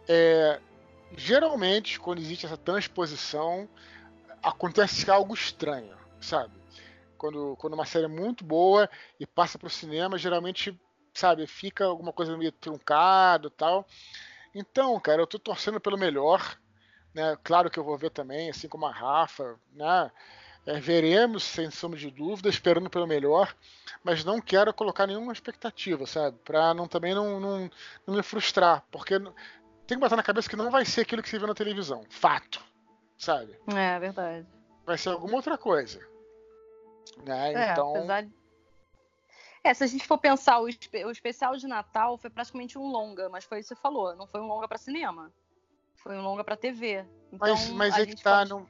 [0.09, 0.59] é,
[1.17, 3.69] geralmente, quando existe essa transposição,
[4.43, 6.53] acontece algo estranho, sabe?
[7.25, 8.87] Quando, quando uma série é muito boa
[9.19, 10.79] e passa pro cinema, geralmente,
[11.15, 13.87] sabe, fica alguma coisa meio truncado e tal.
[14.55, 16.59] Então, cara, eu tô torcendo pelo melhor,
[17.15, 17.35] né?
[17.43, 20.11] Claro que eu vou ver também, assim como a Rafa, né?
[20.67, 23.57] É, veremos, sem sombra de dúvida, esperando pelo melhor,
[24.03, 26.37] mas não quero colocar nenhuma expectativa, sabe?
[26.45, 27.71] Pra não, também não, não,
[28.07, 29.19] não me frustrar, porque
[29.87, 32.05] tem que botar na cabeça que não vai ser aquilo que você vê na televisão,
[32.11, 32.63] fato,
[33.17, 33.59] sabe?
[33.75, 34.47] É verdade.
[34.85, 36.13] Vai ser alguma outra coisa.
[37.25, 37.53] Né?
[37.55, 38.33] É, então, apesar de...
[39.63, 42.87] É, se a gente for pensar, o, espe- o especial de Natal foi praticamente um
[42.87, 45.33] longa, mas foi isso que você falou, não foi um longa pra cinema.
[45.97, 47.05] Foi um longa pra TV.
[47.33, 48.69] Então, mas, mas a é que tá, pode- não,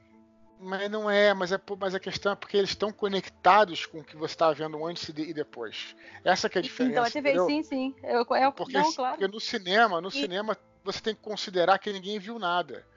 [0.57, 4.03] mas não é, mas, é, mas a questão é porque eles estão conectados com o
[4.05, 5.93] que você está vendo antes e de- e depois.
[6.23, 6.93] Essa que é a diferença.
[6.93, 7.45] Então, a TV, entendeu?
[7.45, 7.95] sim, sim.
[8.01, 9.17] Eu, eu, Porque, não, claro.
[9.17, 12.87] porque no cinema, no E- cinema você tem que considerar que ninguém viu nada.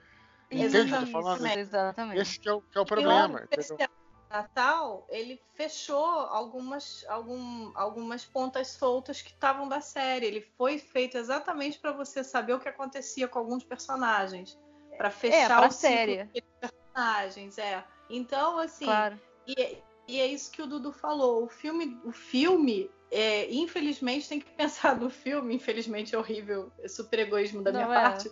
[0.49, 1.11] Entende o que eu tô Exatamente.
[1.11, 1.45] falando?
[1.59, 2.21] Exatamente.
[2.21, 3.41] Esse que é o, que é o problema.
[3.41, 3.89] de
[4.29, 10.27] Natal, ele fechou algumas, algum, algumas pontas soltas que estavam da série.
[10.27, 14.57] Ele foi feito exatamente para você saber o que acontecia com alguns personagens.
[14.97, 16.29] Para fechar pra o série.
[16.61, 17.83] personagens, é.
[18.09, 19.19] Então, assim, Claro.
[19.47, 19.77] e,
[20.07, 21.43] e é isso que o Dudu falou.
[21.45, 25.55] O filme, o filme é, infelizmente, tem que pensar no filme.
[25.55, 28.01] Infelizmente é horrível, é super egoísmo da Não, minha é.
[28.01, 28.31] parte.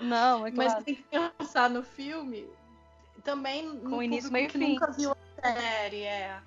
[0.00, 0.84] Não, é Mas claro.
[0.84, 2.46] tem que pensar no filme
[3.26, 4.74] também Com início, meio que fim.
[4.74, 6.40] nunca viu a série, é.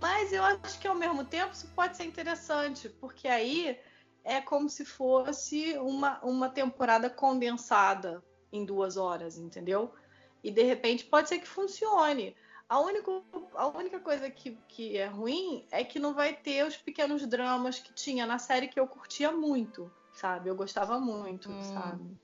[0.00, 3.80] Mas eu acho que ao mesmo tempo isso pode ser interessante, porque aí
[4.22, 8.22] é como se fosse uma, uma temporada condensada
[8.52, 9.92] em duas horas, entendeu?
[10.44, 12.36] E de repente pode ser que funcione.
[12.68, 13.10] A única,
[13.54, 17.78] a única coisa que, que é ruim é que não vai ter os pequenos dramas
[17.78, 20.50] que tinha na série que eu curtia muito, sabe?
[20.50, 21.62] Eu gostava muito, Hum.
[21.62, 22.16] sabe?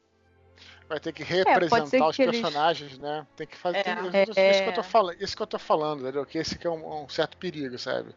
[0.92, 3.26] Vai ter que ser representar os que eles- personagens, né?
[3.34, 3.78] Tem que fazer.
[3.78, 3.90] É.
[4.12, 4.84] É, isso, isso que eu tô é.
[4.84, 6.26] falando, isso que eu tô falando, entendeu?
[6.26, 8.14] Que esse que é um, um certo perigo, sabe?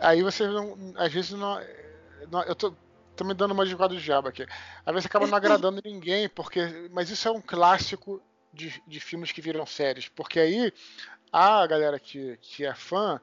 [0.00, 0.76] Aí você não.
[0.96, 1.60] Às vezes não.
[2.28, 2.74] não- eu tô,
[3.14, 4.44] tô me dando uma advogado de diabo aqui.
[4.84, 6.88] Às vezes acaba não agradando ninguém, porque.
[6.90, 8.20] Mas isso é um clássico
[8.52, 10.08] de, de filmes que viram séries.
[10.08, 10.72] Porque aí
[11.32, 13.20] a galera que, que é fã,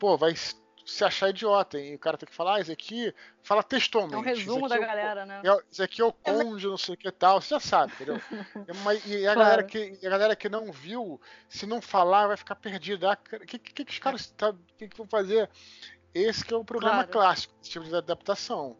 [0.00, 0.34] pô, vai
[0.84, 1.78] se achar idiota.
[1.78, 4.14] E o cara tem que falar, ah, esse aqui fala textualmente.
[4.14, 5.40] É um resumo da é o- galera, né?
[5.44, 8.16] é, Isso aqui é o conde, não sei o que tal, você já sabe, entendeu?
[8.68, 9.38] É, mas- e a Claro.
[9.40, 13.12] galera, que, e a galera que não viu, se não falar, vai ficar perdida.
[13.12, 15.48] O que, que, que os caras tá, que, que vão fazer?
[16.14, 17.10] Esse que é o problema Claro.
[17.10, 18.76] clássico desse tipo de adaptação.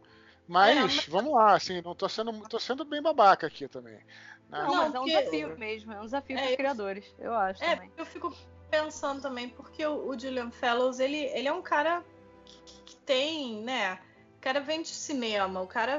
[0.46, 3.94] Mas, É, mas- vamos lá, assim, não tô sendo, tô sendo bem babaca aqui também.
[3.94, 4.02] né?
[4.50, 5.92] Não, Não, mas é um porque- desafio mesmo.
[5.92, 7.92] É um desafio É, para os criadores, eu acho É, também.
[7.96, 8.36] eu fico
[8.72, 12.02] pensando também, porque o, o Julian Fellows, ele, ele é um cara
[12.44, 14.00] que, que- tem, né?
[14.38, 15.98] O cara vem de cinema, o cara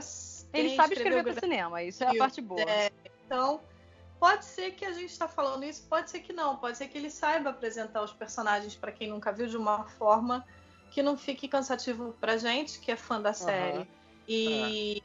[0.53, 2.69] Ele sabe escrever para cinema, isso é a parte boa.
[2.69, 2.91] é,
[3.25, 3.61] Então,
[4.19, 6.57] pode ser que a gente está falando isso, pode ser que não.
[6.57, 10.43] Pode ser que ele saiba apresentar os personagens para quem nunca viu de uma forma
[10.91, 13.87] que não fique cansativo pra gente, que é fã da série.
[14.27, 15.01] E.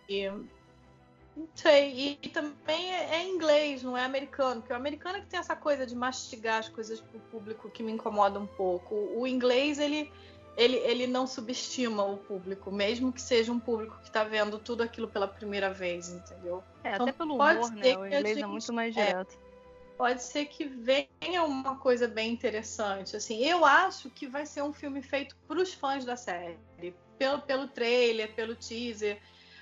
[1.38, 5.28] Não sei, e, também é, é inglês, não é americano, porque o americano é que
[5.28, 8.96] tem essa coisa de mastigar as coisas pro público que me incomoda um pouco.
[9.14, 10.12] O inglês, ele,
[10.56, 14.82] ele, ele não subestima o público, mesmo que seja um público que tá vendo tudo
[14.82, 16.64] aquilo pela primeira vez, entendeu?
[16.82, 17.96] É, Então, até pelo humor, né?
[17.96, 19.06] O inglês é gente- muito mais é.
[19.06, 19.38] direto.
[19.96, 23.16] Pode ser que venha uma coisa bem interessante.
[23.16, 26.58] Assim, eu acho que vai ser um filme feito para os fãs da série,
[27.16, 29.20] pelo, pelo trailer, pelo teaser.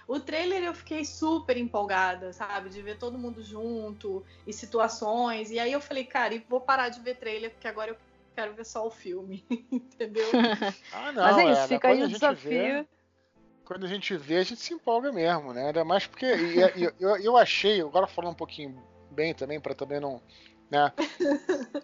[0.09, 2.70] O trailer eu fiquei super empolgada, sabe?
[2.70, 5.51] De ver todo mundo junto e situações.
[5.51, 7.97] E aí eu falei, cara, e vou parar de ver trailer, porque agora eu
[8.35, 9.45] quero ver só o filme.
[9.73, 10.27] Entendeu?
[10.93, 11.69] Ah, não, Mas é isso, né?
[11.69, 12.51] fica aí o a gente desafio.
[12.51, 12.87] vê-
[13.65, 15.66] quando a gente vê, a gente se empolga mesmo, né?
[15.66, 18.81] Ainda mais porque e- e- eu, eu, achei, agora falando um pouquinho
[19.11, 20.23] bem também, para também não.
[20.70, 20.93] Né?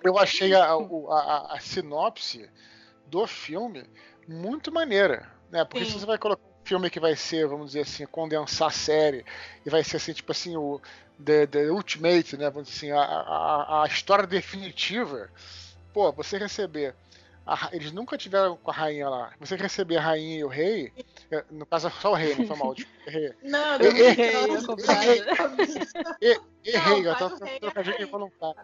[0.02, 2.48] Eu achei a, a, a- a sinopse
[3.06, 3.84] do filme
[4.28, 5.28] muito maneira.
[5.50, 5.64] Né?
[5.64, 5.90] Porque Sim.
[5.92, 9.26] se você vai colocar filme que vai ser, vamos dizer assim, condensar a série,
[9.64, 10.80] e vai ser assim, tipo assim, o
[11.22, 12.48] The, the Ultimate, né?
[12.48, 15.28] Vamos dizer assim, a, a, a história definitiva,
[15.92, 16.94] pô, você receber.
[17.46, 19.34] a eles nunca tiveram com a rainha lá.
[19.38, 20.90] Você receber a rainha e o rei,
[21.30, 23.34] é, no caso só o rei, não foi mal, tipo, rei.
[23.42, 24.64] Não, Ei, ei, ei, não,
[26.64, 28.62] Errei, eu tava o rei, trocadilho é involuntário.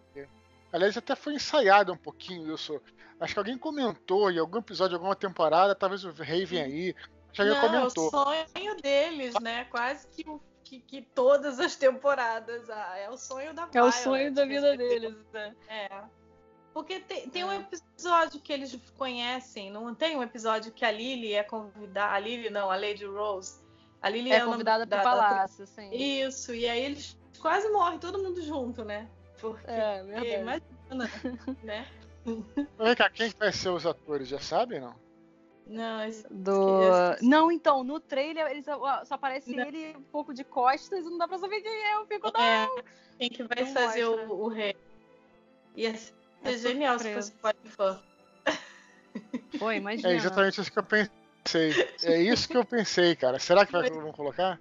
[0.72, 2.80] Aliás, até foi ensaiado um pouquinho isso.
[3.20, 6.94] Acho que alguém comentou em algum episódio, alguma temporada, talvez o rei venha aí.
[7.36, 8.10] Não, é o comentou.
[8.10, 9.64] sonho deles, né?
[9.70, 12.68] Quase que, o- que, que todas as temporadas.
[12.70, 15.54] Ah, é o sonho da É o sonho da vida deles, né?
[15.68, 15.88] É.
[16.74, 17.56] Porque tem, tem um É.
[17.56, 22.12] episódio que eles conhecem, não tem um episódio que a Lily é convidada.
[22.14, 23.60] A Lily não, a Lady Rose.
[24.00, 25.90] A Lily É o nome convidada da- da- palácio, sim.
[25.92, 29.08] Isso, e aí eles quase morrem todo mundo junto, né?
[29.40, 30.02] Porque, É,
[30.40, 31.10] imagina,
[31.64, 31.86] né?
[32.78, 34.28] Vem cá, quem que vai ser os atores?
[34.28, 34.94] Já sabem, não?
[35.68, 36.80] Não, isso- Do...
[37.20, 39.66] Não, então, no trailer ele só, só aparece Não.
[39.66, 41.94] ele um pouco de costas e não dá pra saber quem é.
[41.96, 42.40] Eu fico, não.
[42.40, 42.68] é,
[43.18, 44.28] quem que vai Não fazer mostra.
[44.28, 44.74] o, o rei?
[45.76, 46.12] Ia ser
[46.42, 47.32] É genial se surpresa.
[47.32, 48.00] fosse Colin fã.
[49.58, 50.08] Pô, imagina.
[50.10, 51.72] É exatamente isso que eu pensei.
[52.02, 53.38] É isso que eu pensei, cara.
[53.38, 54.58] Será que vai, vão colocar?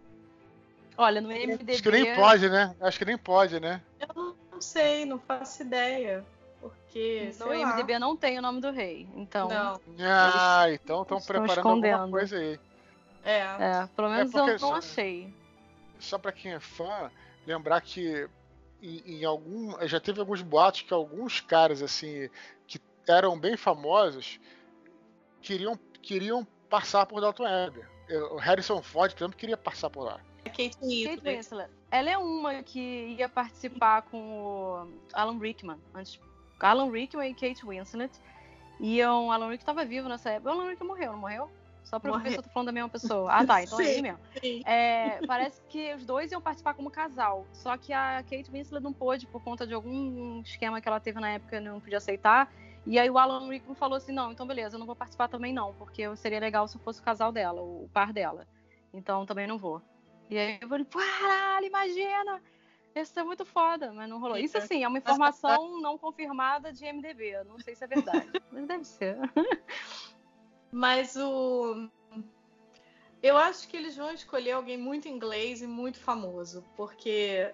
[0.98, 1.74] Olha, no MDB...
[1.74, 2.76] Acho que nem pode, né?
[2.82, 3.82] Acho que nem pode, né?
[4.00, 6.26] Eu não sei, não faço ideia.
[6.60, 7.74] Porque, No sei lá.
[7.76, 9.08] MDB não tem o nome do rei.
[9.16, 12.12] Então, Não, Ah, então estão preparando alguma escondendo.
[12.12, 12.60] coisa aí.
[13.24, 13.40] é.
[13.42, 15.34] é, pelo menos porque eu não só- achei.
[16.00, 17.12] Só pra quem é fã,
[17.46, 18.28] lembrar que
[18.82, 19.76] em, em algum.
[19.88, 22.30] Já teve alguns boatos que alguns caras, assim,
[22.68, 24.40] que eram bem famosos,
[25.42, 27.82] queriam, queriam passar por Dalton Web.
[28.32, 30.20] O Harrison Ford, por exemplo, queria passar por lá.
[30.46, 31.20] Kate Kate.
[31.24, 31.70] Winslet.
[31.92, 32.80] Ela é uma que
[33.18, 35.78] ia participar com o Alan Rickman.
[35.94, 36.20] Antes,
[36.60, 38.12] Alan Rickman e Kate Winslet.
[38.80, 39.32] Iam.
[39.32, 40.50] Alan Rickman estava vivo nessa época.
[40.50, 41.50] O Alan Rickman morreu, não morreu?
[41.84, 43.32] Só pra eu ver se eu tô falando da mesma pessoa.
[43.32, 43.64] Ah, tá.
[43.64, 43.92] Então é Sim.
[43.92, 44.20] ele mesmo.
[44.66, 47.46] É, parece que os dois iam participar como casal.
[47.54, 51.20] Só que a Kate Winslet não pôde por conta de algum esquema que ela teve
[51.22, 52.52] na época, não podia aceitar.
[52.86, 55.54] E aí o Alan Rickman falou assim: não, então beleza, eu não vou participar também
[55.54, 58.46] não, porque seria legal se eu fosse o casal dela, o par dela.
[58.94, 59.82] Então também não vou.
[60.30, 62.42] E aí eu falei: caralho, imagina!
[63.02, 64.38] Isso é muito foda, mas não rolou.
[64.38, 67.26] Isso assim, é uma informação não confirmada de MDB.
[67.36, 69.18] Eu não sei se é verdade, mas deve ser.
[70.72, 71.90] Mas o.
[73.22, 77.52] Eu acho que eles vão escolher alguém muito inglês e muito famoso, porque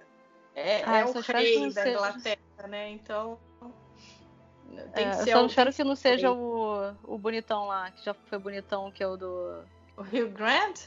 [0.56, 2.90] é, Ah, é eu o só rei da seja- Inglaterra, né?
[2.92, 3.40] Então.
[4.94, 7.92] Tem É, que eu ser só alguém- espero que não seja o, o bonitão lá,
[7.92, 9.64] que já foi bonitão, que é o do.
[9.96, 10.80] o Hugh Grant.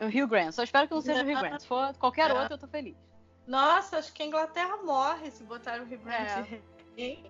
[0.00, 0.52] O Hugh Grant.
[0.52, 1.60] Só espero que não seja o Hugh Grant.
[1.60, 2.34] Se for qualquer É.
[2.34, 2.96] outro, eu tô feliz.
[3.46, 6.48] Nossa, acho que a Inglaterra morre se botar o Grant.
[6.50, 6.62] É.
[6.96, 7.28] Hein?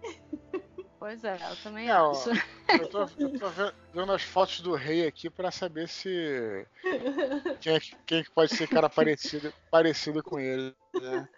[0.98, 2.30] Pois é, eu também Não, acho.
[2.78, 6.66] Eu tô, eu tô ve- vendo as fotos do rei aqui pra saber se.
[7.62, 11.28] Quem, é que- quem que pode ser cara parecido, parecido com ele, né?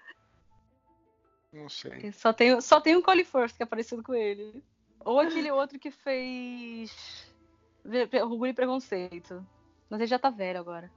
[1.52, 2.10] Não sei.
[2.12, 4.62] Só tem, só tem um Colin Firth que é parecido com ele.
[5.04, 7.32] Ou aquele outro que fez
[8.22, 9.46] Orgulho e Preconceito.
[9.88, 10.90] Mas ele já tá velho agora.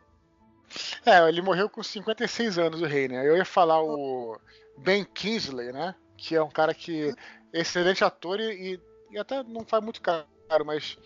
[1.06, 3.28] É, ele morreu com 56 anos, o rei, né?
[3.28, 4.40] Eu ia falar o
[4.78, 5.96] Ben Kingsley, né?
[6.18, 7.14] Que é um cara que
[7.54, 8.80] é excelente ator e,
[9.12, 10.26] e- até não faz muito caro,
[10.66, 10.98] mas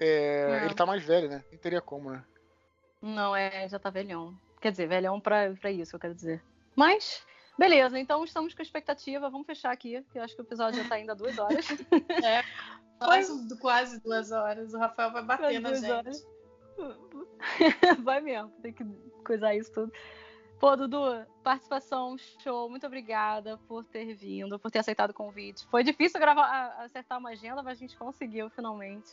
[0.00, 1.44] é, ele tá mais velho, né?
[1.52, 2.24] Não teria como, né?
[3.00, 4.34] Não, é, já tá velhão.
[4.60, 6.42] Quer dizer, velhão pra, pra isso, eu quero dizer.
[6.74, 7.22] Mas,
[7.58, 9.30] beleza, então estamos com expectativa.
[9.30, 11.66] Vamos fechar aqui, que eu acho que o episódio já tá indo a duas horas.
[12.98, 14.72] Quase, quase duas horas.
[14.72, 15.90] O Rafael vai bater na duas gente.
[15.92, 16.26] horas.
[18.04, 18.84] Vai mesmo, tem que
[19.24, 19.92] coisar isso tudo.
[20.58, 21.02] Pô, Dudu,
[21.42, 22.68] participação show.
[22.70, 25.66] Muito obrigada por ter vindo, por ter aceitado o convite.
[25.70, 29.10] Foi difícil gravar, a- acertar uma agenda, mas a gente conseguiu finalmente.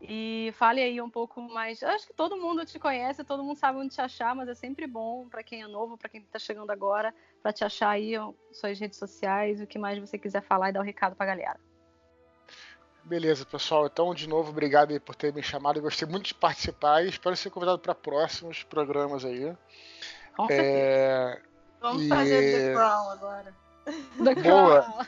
[0.00, 1.80] E fale aí um pouco mais.
[1.82, 4.54] Eu acho que todo mundo te conhece, todo mundo sabe onde te achar, mas é
[4.54, 8.12] sempre bom para quem é novo, para quem tá chegando agora, para te achar aí
[8.52, 11.58] suas redes sociais, o que mais você quiser falar e dar o recado pra galera.
[13.04, 13.86] Beleza, pessoal.
[13.86, 15.78] Então, de novo, obrigado aí por ter me chamado.
[15.78, 19.54] Eu gostei muito de participar e espero ser convidado para próximos programas aí.
[20.36, 20.46] Com.
[20.50, 21.40] É,
[21.80, 23.54] Vamos E- fazer The Crown agora.
[24.42, 25.06] boa.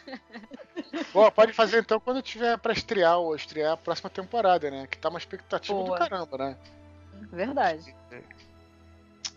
[1.12, 4.86] Boa, pode fazer então quando tiver para estrear ou estrear a próxima temporada, né?
[4.86, 5.98] Que tá uma expectativa Boa.
[5.98, 6.56] do caramba, né?
[7.32, 7.94] Verdade.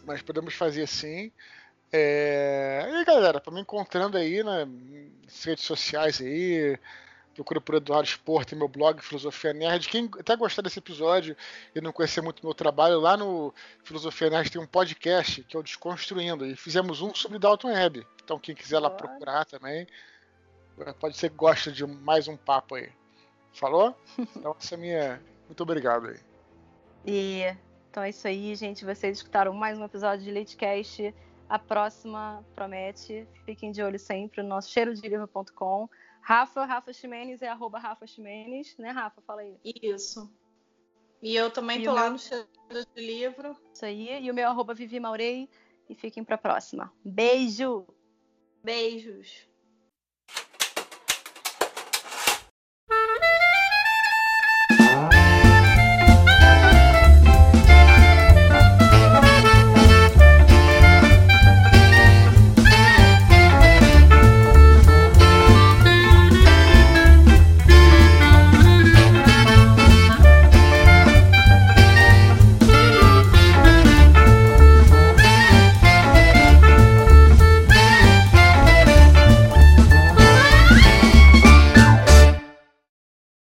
[0.03, 1.31] Mas podemos fazer assim.
[1.94, 2.86] É...
[2.91, 4.65] E aí, galera, pra me encontrando aí né,
[5.23, 6.77] nas redes sociais aí,
[7.40, 9.88] procura por Eduardo Sport, tem meu blog Filosofia Nerd.
[9.88, 11.38] Quem até gostar desse episódio
[11.74, 15.60] e não conhecer muito meu trabalho, lá no Filosofia Nerd tem um podcast que é
[15.60, 16.45] o Desconstruindo.
[16.45, 18.06] E fizemos um sobre Dalton Web.
[18.22, 19.88] Então quem quiser lá procurar também,
[20.99, 22.90] pode ser que goste de mais um papo aí.
[23.53, 23.95] Falou?
[24.36, 25.22] Então essa é minha.
[25.48, 26.20] Muito obrigado aí.
[27.06, 27.56] E
[27.90, 28.84] então é isso aí, gente.
[28.84, 31.16] Vocês escutaram mais um episódio de Leitecast.
[31.48, 33.26] A próxima promete.
[33.45, 35.90] Fiquem de olho sempre no nosso cheirodelivro.com.
[36.30, 39.20] Rafa, Rafa Ximenes é arroba Rafa Ximenes, né, Rafa?
[39.22, 39.58] Fala aí.
[39.82, 40.32] Isso.
[41.24, 42.12] E eu também E tô lá meu?
[42.12, 43.58] no cheiro de livro.
[43.74, 44.24] Isso aí.
[44.24, 45.50] E o meu arroba Vivi Maurei.
[45.90, 46.94] E fiquem pra próxima.
[47.04, 47.84] Beijo!
[48.64, 49.50] Beijos.